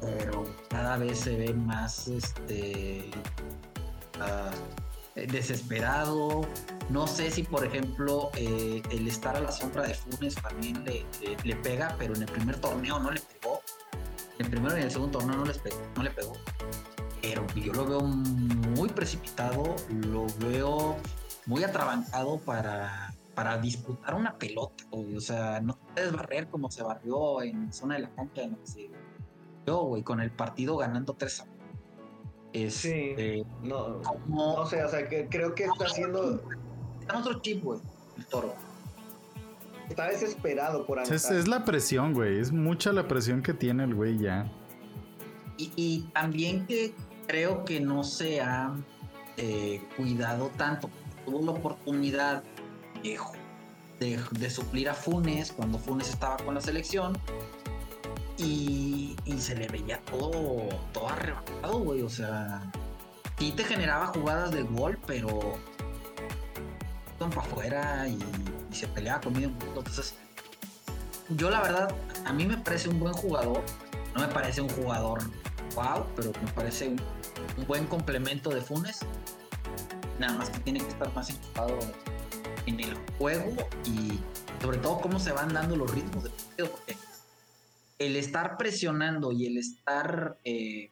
pero 0.00 0.44
cada 0.68 0.96
vez 0.96 1.20
se 1.20 1.36
ve 1.36 1.54
más 1.54 2.08
este, 2.08 3.10
eh, 5.16 5.26
desesperado. 5.28 6.46
No 6.90 7.06
sé 7.06 7.30
si, 7.30 7.44
por 7.44 7.64
ejemplo, 7.64 8.30
eh, 8.36 8.82
el 8.90 9.06
estar 9.06 9.36
a 9.36 9.40
la 9.40 9.52
sombra 9.52 9.84
de 9.84 9.94
Funes 9.94 10.34
también 10.34 10.84
le, 10.84 11.56
pega, 11.56 11.94
pero 11.98 12.14
en 12.14 12.22
el 12.22 12.28
primer 12.28 12.60
torneo 12.60 12.98
no 12.98 13.10
le 13.10 13.20
pegó. 13.20 13.53
El 14.38 14.50
primero 14.50 14.76
y 14.78 14.82
el 14.82 14.90
segundo 14.90 15.18
torneo 15.18 15.36
no, 15.36 15.44
les 15.44 15.58
pegó, 15.58 15.76
no 15.96 16.02
le 16.02 16.10
pegó. 16.10 16.32
Pero 17.22 17.46
yo 17.54 17.72
lo 17.72 17.86
veo 17.86 18.00
muy 18.00 18.88
precipitado, 18.88 19.76
lo 19.88 20.26
veo 20.38 20.96
muy 21.46 21.64
atrabancado 21.64 22.38
para, 22.38 23.14
para 23.34 23.58
disputar 23.58 24.14
una 24.14 24.36
pelota. 24.36 24.84
O 24.90 25.20
sea, 25.20 25.60
no 25.60 25.78
puedes 25.94 26.12
barrer 26.12 26.48
como 26.48 26.70
se 26.70 26.82
barrió 26.82 27.42
en 27.42 27.72
zona 27.72 27.94
de 27.94 28.02
la 28.02 28.10
cancha 28.14 28.42
en 28.42 28.58
yo, 29.66 29.84
güey, 29.84 30.02
con 30.02 30.20
el 30.20 30.30
partido 30.30 30.76
ganando 30.76 31.14
3 31.14 31.40
a 31.40 31.46
sí, 32.70 33.44
no, 33.62 34.00
no 34.28 34.66
sé, 34.66 34.84
o 34.84 34.88
sea, 34.88 35.08
que 35.08 35.26
creo 35.28 35.54
que 35.54 35.64
está 35.64 35.86
haciendo... 35.86 36.40
Está 37.00 37.14
en 37.14 37.20
otro 37.20 37.40
chip, 37.40 37.64
güey, 37.64 37.80
el 38.16 38.26
toro. 38.26 38.54
Está 39.88 40.08
desesperado 40.08 40.86
por 40.86 40.98
Es, 41.00 41.30
es, 41.30 41.48
la 41.48 41.64
presión, 41.64 42.14
güey, 42.14 42.38
es 42.38 42.52
mucha 42.52 42.92
la 42.92 43.06
presión 43.06 43.42
que 43.42 43.52
tiene 43.52 43.84
el 43.84 43.94
güey 43.94 44.18
ya. 44.18 44.50
Y, 45.56 46.08
también 46.12 46.66
que 46.66 46.94
creo 47.28 47.64
que 47.64 47.80
no 47.80 48.02
se 48.02 48.40
ha 48.40 48.74
eh, 49.36 49.80
cuidado 49.96 50.50
tanto. 50.56 50.90
Tuvo 51.24 51.44
la 51.44 51.52
oportunidad 51.52 52.42
de, 53.02 54.18
de 54.30 54.50
suplir 54.50 54.88
a 54.88 54.94
Funes 54.94 55.52
cuando 55.52 55.78
Funes 55.78 56.08
estaba 56.08 56.36
con 56.38 56.54
la 56.54 56.60
selección 56.60 57.16
y, 58.36 59.16
se 59.38 59.54
le 59.54 59.68
veía 59.68 60.00
todo, 60.10 60.68
todo 60.92 61.08
arrebatado, 61.08 61.78
güey. 61.78 62.02
O 62.02 62.08
sea, 62.08 62.62
sí 63.38 63.52
te 63.52 63.64
generaba 63.64 64.06
jugadas 64.06 64.52
de 64.52 64.62
gol, 64.62 64.98
pero 65.06 65.58
para 67.30 67.46
afuera 67.46 68.08
y, 68.08 68.18
se 68.74 68.88
peleaba 68.88 69.20
conmigo. 69.20 69.52
Entonces, 69.68 70.14
yo 71.28 71.48
la 71.48 71.60
verdad, 71.60 71.94
a 72.24 72.32
mí 72.32 72.44
me 72.44 72.58
parece 72.58 72.88
un 72.88 72.98
buen 72.98 73.14
jugador. 73.14 73.62
No 74.14 74.20
me 74.20 74.28
parece 74.28 74.60
un 74.60 74.68
jugador 74.68 75.22
wow, 75.74 76.06
pero 76.16 76.32
me 76.44 76.52
parece 76.52 76.88
un, 76.88 77.00
buen 77.66 77.86
complemento 77.86 78.50
de 78.50 78.60
Funes. 78.60 79.00
Nada 80.18 80.38
más 80.38 80.50
que 80.50 80.58
tiene 80.60 80.80
que 80.80 80.88
estar 80.88 81.12
más 81.14 81.30
enfocado 81.30 81.78
en 82.66 82.80
el 82.80 82.96
juego 83.18 83.54
y 83.84 84.18
sobre 84.60 84.78
todo 84.78 85.00
cómo 85.00 85.18
se 85.18 85.32
van 85.32 85.52
dando 85.52 85.76
los 85.76 85.90
ritmos 85.92 86.24
del 86.24 86.32
partido. 86.32 86.70
Porque 86.70 86.96
el 87.98 88.16
estar 88.16 88.56
presionando 88.56 89.32
y 89.32 89.46
el 89.46 89.58
estar 89.58 90.38
eh, 90.44 90.90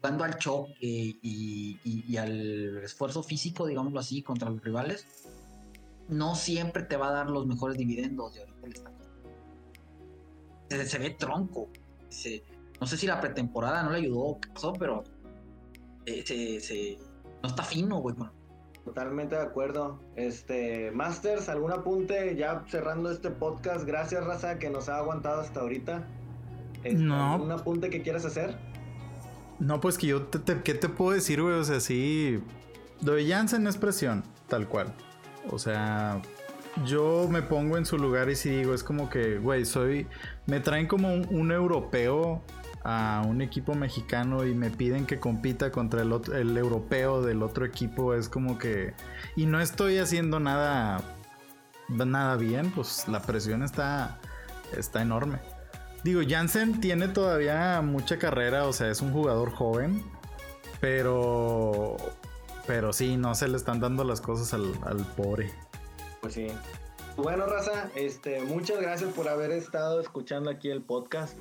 jugando 0.00 0.24
al 0.24 0.38
choque 0.38 1.16
y, 1.22 2.16
al 2.16 2.78
esfuerzo 2.82 3.22
físico, 3.22 3.66
digámoslo 3.66 4.00
así, 4.00 4.22
contra 4.22 4.50
los 4.50 4.62
rivales, 4.62 5.06
no 6.10 6.34
siempre 6.34 6.82
te 6.82 6.96
va 6.96 7.08
a 7.08 7.12
dar 7.12 7.30
los 7.30 7.46
mejores 7.46 7.78
dividendos. 7.78 8.34
se, 10.68 10.98
ve 10.98 11.10
tronco. 11.10 11.68
no 12.80 12.86
sé 12.86 12.96
si 12.96 13.06
la 13.06 13.20
pretemporada 13.20 13.82
no 13.82 13.90
le 13.90 13.98
ayudó 13.98 14.20
o 14.20 14.40
qué 14.40 14.48
pasó, 14.50 14.72
pero 14.72 15.04
eh, 16.06 16.98
no 17.42 17.48
está 17.48 17.62
fino, 17.62 17.98
güey. 17.98 18.16
Totalmente 18.84 19.36
de 19.36 19.42
acuerdo. 19.42 20.00
Este, 20.16 20.90
Masters, 20.90 21.48
¿algún 21.48 21.72
apunte 21.72 22.34
ya 22.36 22.64
cerrando 22.68 23.10
este 23.10 23.30
podcast? 23.30 23.84
Gracias, 23.84 24.24
Raza, 24.24 24.58
que 24.58 24.70
nos 24.70 24.88
ha 24.88 24.98
aguantado 24.98 25.40
hasta 25.40 25.60
ahorita. 25.60 26.06
No. 26.94 27.42
¿Un 27.42 27.52
apunte 27.52 27.90
que 27.90 28.02
quieras 28.02 28.24
hacer? 28.24 28.56
No, 29.58 29.80
pues 29.80 29.98
que 29.98 30.06
yo, 30.08 30.22
te, 30.22 30.62
¿qué 30.62 30.74
te 30.74 30.88
puedo 30.88 31.12
decir, 31.12 31.42
güey? 31.42 31.54
O 31.54 31.64
sea, 31.64 31.80
sí. 31.80 32.42
Lo 33.02 33.12
de 33.12 33.28
Jansen 33.28 33.66
es 33.66 33.76
presión, 33.76 34.24
tal 34.48 34.66
cual. 34.66 34.94
O 35.48 35.58
sea, 35.58 36.20
yo 36.84 37.26
me 37.30 37.42
pongo 37.42 37.76
en 37.76 37.86
su 37.86 37.98
lugar 37.98 38.30
y 38.30 38.36
si 38.36 38.50
digo, 38.50 38.74
es 38.74 38.84
como 38.84 39.08
que, 39.08 39.38
güey, 39.38 39.64
soy. 39.64 40.06
Me 40.46 40.60
traen 40.60 40.86
como 40.86 41.12
un, 41.14 41.52
europeo 41.52 42.42
a 42.82 43.22
un 43.26 43.42
equipo 43.42 43.74
mexicano 43.74 44.46
y 44.46 44.54
me 44.54 44.70
piden 44.70 45.06
que 45.06 45.18
compita 45.18 45.70
contra 45.70 46.02
el, 46.02 46.12
el 46.34 46.56
europeo 46.56 47.22
del 47.22 47.42
otro 47.42 47.64
equipo. 47.64 48.14
Es 48.14 48.28
como 48.28 48.58
que. 48.58 48.94
Y 49.36 49.46
no 49.46 49.60
estoy 49.60 49.98
haciendo 49.98 50.40
nada. 50.40 51.02
Nada 51.88 52.36
bien, 52.36 52.70
pues 52.70 53.08
la 53.08 53.20
presión 53.22 53.62
está. 53.62 54.18
Está 54.76 55.02
enorme. 55.02 55.38
Digo, 56.04 56.22
Jansen 56.26 56.80
tiene 56.80 57.08
todavía 57.08 57.82
mucha 57.82 58.18
carrera, 58.18 58.66
o 58.66 58.72
sea, 58.72 58.90
es 58.90 59.02
un 59.02 59.12
jugador 59.12 59.50
joven, 59.50 60.02
pero. 60.80 61.96
Pero 62.66 62.92
sí, 62.92 63.16
no 63.16 63.34
se 63.34 63.48
le 63.48 63.56
están 63.56 63.80
dando 63.80 64.04
las 64.04 64.20
cosas 64.20 64.54
al, 64.54 65.06
pobre. 65.16 65.50
Pues 66.20 66.34
sí. 66.34 66.48
bueno, 67.16 67.46
Raza, 67.46 67.90
este, 67.94 68.40
muchas 68.42 68.80
gracias 68.80 69.12
por 69.12 69.28
haber 69.28 69.50
estado 69.50 70.00
escuchando 70.00 70.50
aquí 70.50 70.70
el 70.70 70.82
podcast. 70.82 71.36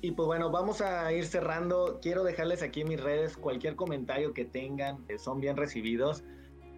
Y 0.00 0.12
pues 0.12 0.26
bueno, 0.26 0.50
vamos 0.50 0.80
a 0.80 1.12
ir 1.12 1.24
cerrando. 1.26 2.00
Quiero 2.02 2.24
dejarles 2.24 2.62
aquí 2.62 2.80
en 2.80 2.88
mis 2.88 3.00
redes 3.00 3.36
cualquier 3.36 3.76
comentario 3.76 4.34
que 4.34 4.44
tengan, 4.44 4.98
son 5.16 5.40
bien 5.40 5.56
recibidos, 5.56 6.24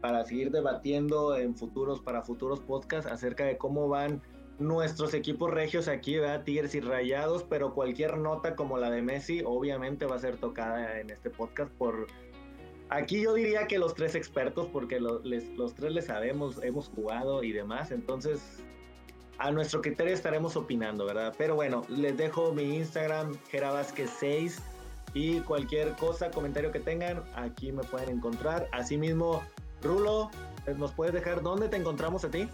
para 0.03 0.23
seguir 0.25 0.51
debatiendo 0.51 1.35
en 1.35 1.57
futuros, 1.57 2.01
para 2.01 2.21
futuros 2.21 2.61
podcasts 2.61 3.11
acerca 3.11 3.47
de 3.47 3.57
cómo 3.57 3.89
van 3.89 4.21
nuestros 4.59 5.15
equipos 5.15 5.51
regios 5.51 5.89
aquí, 5.89 6.19
¿verdad? 6.19 6.45
Tigres 6.45 6.75
y 6.75 6.81
Rayados, 6.81 7.43
pero 7.45 7.75
cualquier 7.75 8.19
nota 8.19 8.55
como 8.55 8.79
la 8.79 8.91
de 8.91 9.03
Messi 9.03 9.43
obviamente 9.45 10.07
va 10.07 10.17
a 10.17 10.19
ser 10.19 10.37
tocada 10.37 11.01
en 11.01 11.11
este 11.11 11.31
podcast 11.31 11.73
por... 11.73 12.07
Aquí 12.91 13.23
yo 13.23 13.33
diría 13.35 13.67
que 13.67 13.79
los 13.79 13.95
tres 13.95 14.15
expertos, 14.15 14.69
porque 14.73 15.01
los 15.01 15.75
tres 15.75 15.93
les 15.93 16.07
sabemos, 16.07 16.63
hemos 16.63 16.89
jugado 16.89 17.43
y 17.43 17.53
demás, 17.53 17.91
entonces 17.91 18.63
a 19.39 19.51
nuestro 19.51 19.81
criterio 19.81 20.15
estaremos 20.15 20.55
opinando, 20.57 21.07
¿verdad? 21.07 21.35
Pero 21.37 21.57
bueno, 21.57 21.85
les 21.89 22.17
dejo 22.17 22.53
mi 22.53 22.77
Instagram, 22.77 23.37
Gerabasquez6, 23.51 24.61
y 25.15 25.41
cualquier 25.41 25.95
cosa, 25.95 26.31
comentario 26.31 26.71
que 26.73 26.81
tengan, 26.81 27.23
aquí 27.37 27.73
me 27.73 27.83
pueden 27.85 28.11
encontrar. 28.11 28.69
Asimismo, 28.73 29.43
Rulo, 29.83 30.31
¿nos 30.77 30.93
puedes 30.93 31.15
dejar 31.15 31.43
dónde 31.43 31.69
te 31.69 31.77
encontramos 31.77 32.25
a 32.25 32.31
ti? 32.31 32.49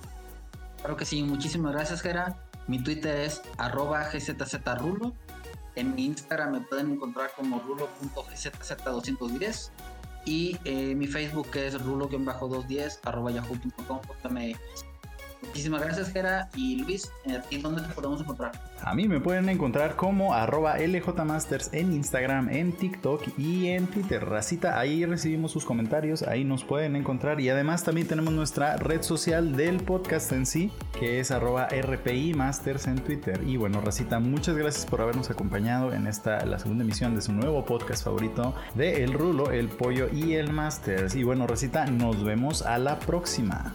Claro 0.79 0.97
que 0.97 1.05
sí, 1.05 1.23
muchísimas 1.23 1.73
gracias, 1.73 2.03
Gera. 2.03 2.37
Mi 2.67 2.83
Twitter 2.83 3.17
es 3.17 3.43
arroba 3.59 4.11
gzzrulo. 4.11 5.15
En 5.75 5.95
mi 5.95 6.07
Instagram 6.07 6.53
me 6.53 6.61
pueden 6.61 6.93
encontrar 6.93 7.31
como 7.35 7.61
rulo.gzz210. 7.61 9.71
Y 10.25 10.57
eh, 10.65 10.95
mi 10.95 11.07
Facebook 11.07 11.49
es 11.55 11.81
rulo-210 11.83 13.01
arroba 13.05 13.31
yahoo.com.mx. 13.31 14.90
Muchísimas 15.43 15.83
gracias, 15.83 16.13
Gera. 16.13 16.49
Y 16.55 16.83
Luis, 16.83 17.11
¿y 17.51 17.59
dónde 17.59 17.83
te 17.83 17.89
podemos 17.89 18.21
encontrar? 18.21 18.53
A 18.83 18.95
mí 18.95 19.09
me 19.09 19.21
pueden 19.21 19.49
encontrar 19.49 19.97
como 19.97 20.35
arroba 20.35 20.79
LJMasters 20.79 21.71
en 21.73 21.93
Instagram, 21.93 22.49
en 22.51 22.73
TikTok 22.73 23.39
y 23.39 23.69
en 23.69 23.87
Twitter. 23.87 24.25
Racita, 24.25 24.79
ahí 24.79 25.05
recibimos 25.05 25.53
sus 25.53 25.65
comentarios, 25.65 26.23
ahí 26.23 26.45
nos 26.45 26.65
pueden 26.65 26.97
encontrar. 26.97 27.41
Y 27.41 27.49
además 27.49 27.85
también 27.85 28.07
tenemos 28.07 28.33
nuestra 28.33 28.77
red 28.77 29.03
social 29.03 29.57
del 29.57 29.83
podcast 29.83 30.33
en 30.33 30.47
sí, 30.47 30.71
que 30.99 31.21
es 31.21 31.31
arroba 31.31 31.69
RPI 31.69 32.35
Masters 32.35 32.87
en 32.87 33.01
Twitter. 33.01 33.41
Y 33.47 33.57
bueno, 33.57 33.81
Racita, 33.81 34.21
muchas 34.21 34.57
gracias 34.57 34.87
por 34.87 35.01
habernos 35.01 35.31
acompañado 35.31 35.93
en 35.93 36.07
esta, 36.07 36.45
la 36.47 36.59
segunda 36.59 36.85
emisión 36.85 37.15
de 37.15 37.23
su 37.23 37.33
nuevo 37.33 37.65
podcast 37.65 38.05
favorito 38.05 38.55
de 38.75 39.05
El 39.05 39.13
Rulo, 39.13 39.51
El 39.51 39.69
Pollo 39.69 40.09
y 40.13 40.35
El 40.35 40.53
Masters. 40.53 41.15
Y 41.15 41.25
bueno, 41.25 41.47
Racita, 41.47 41.87
nos 41.87 42.23
vemos 42.25 42.63
a 42.63 42.79
la 42.79 42.99
próxima. 42.99 43.75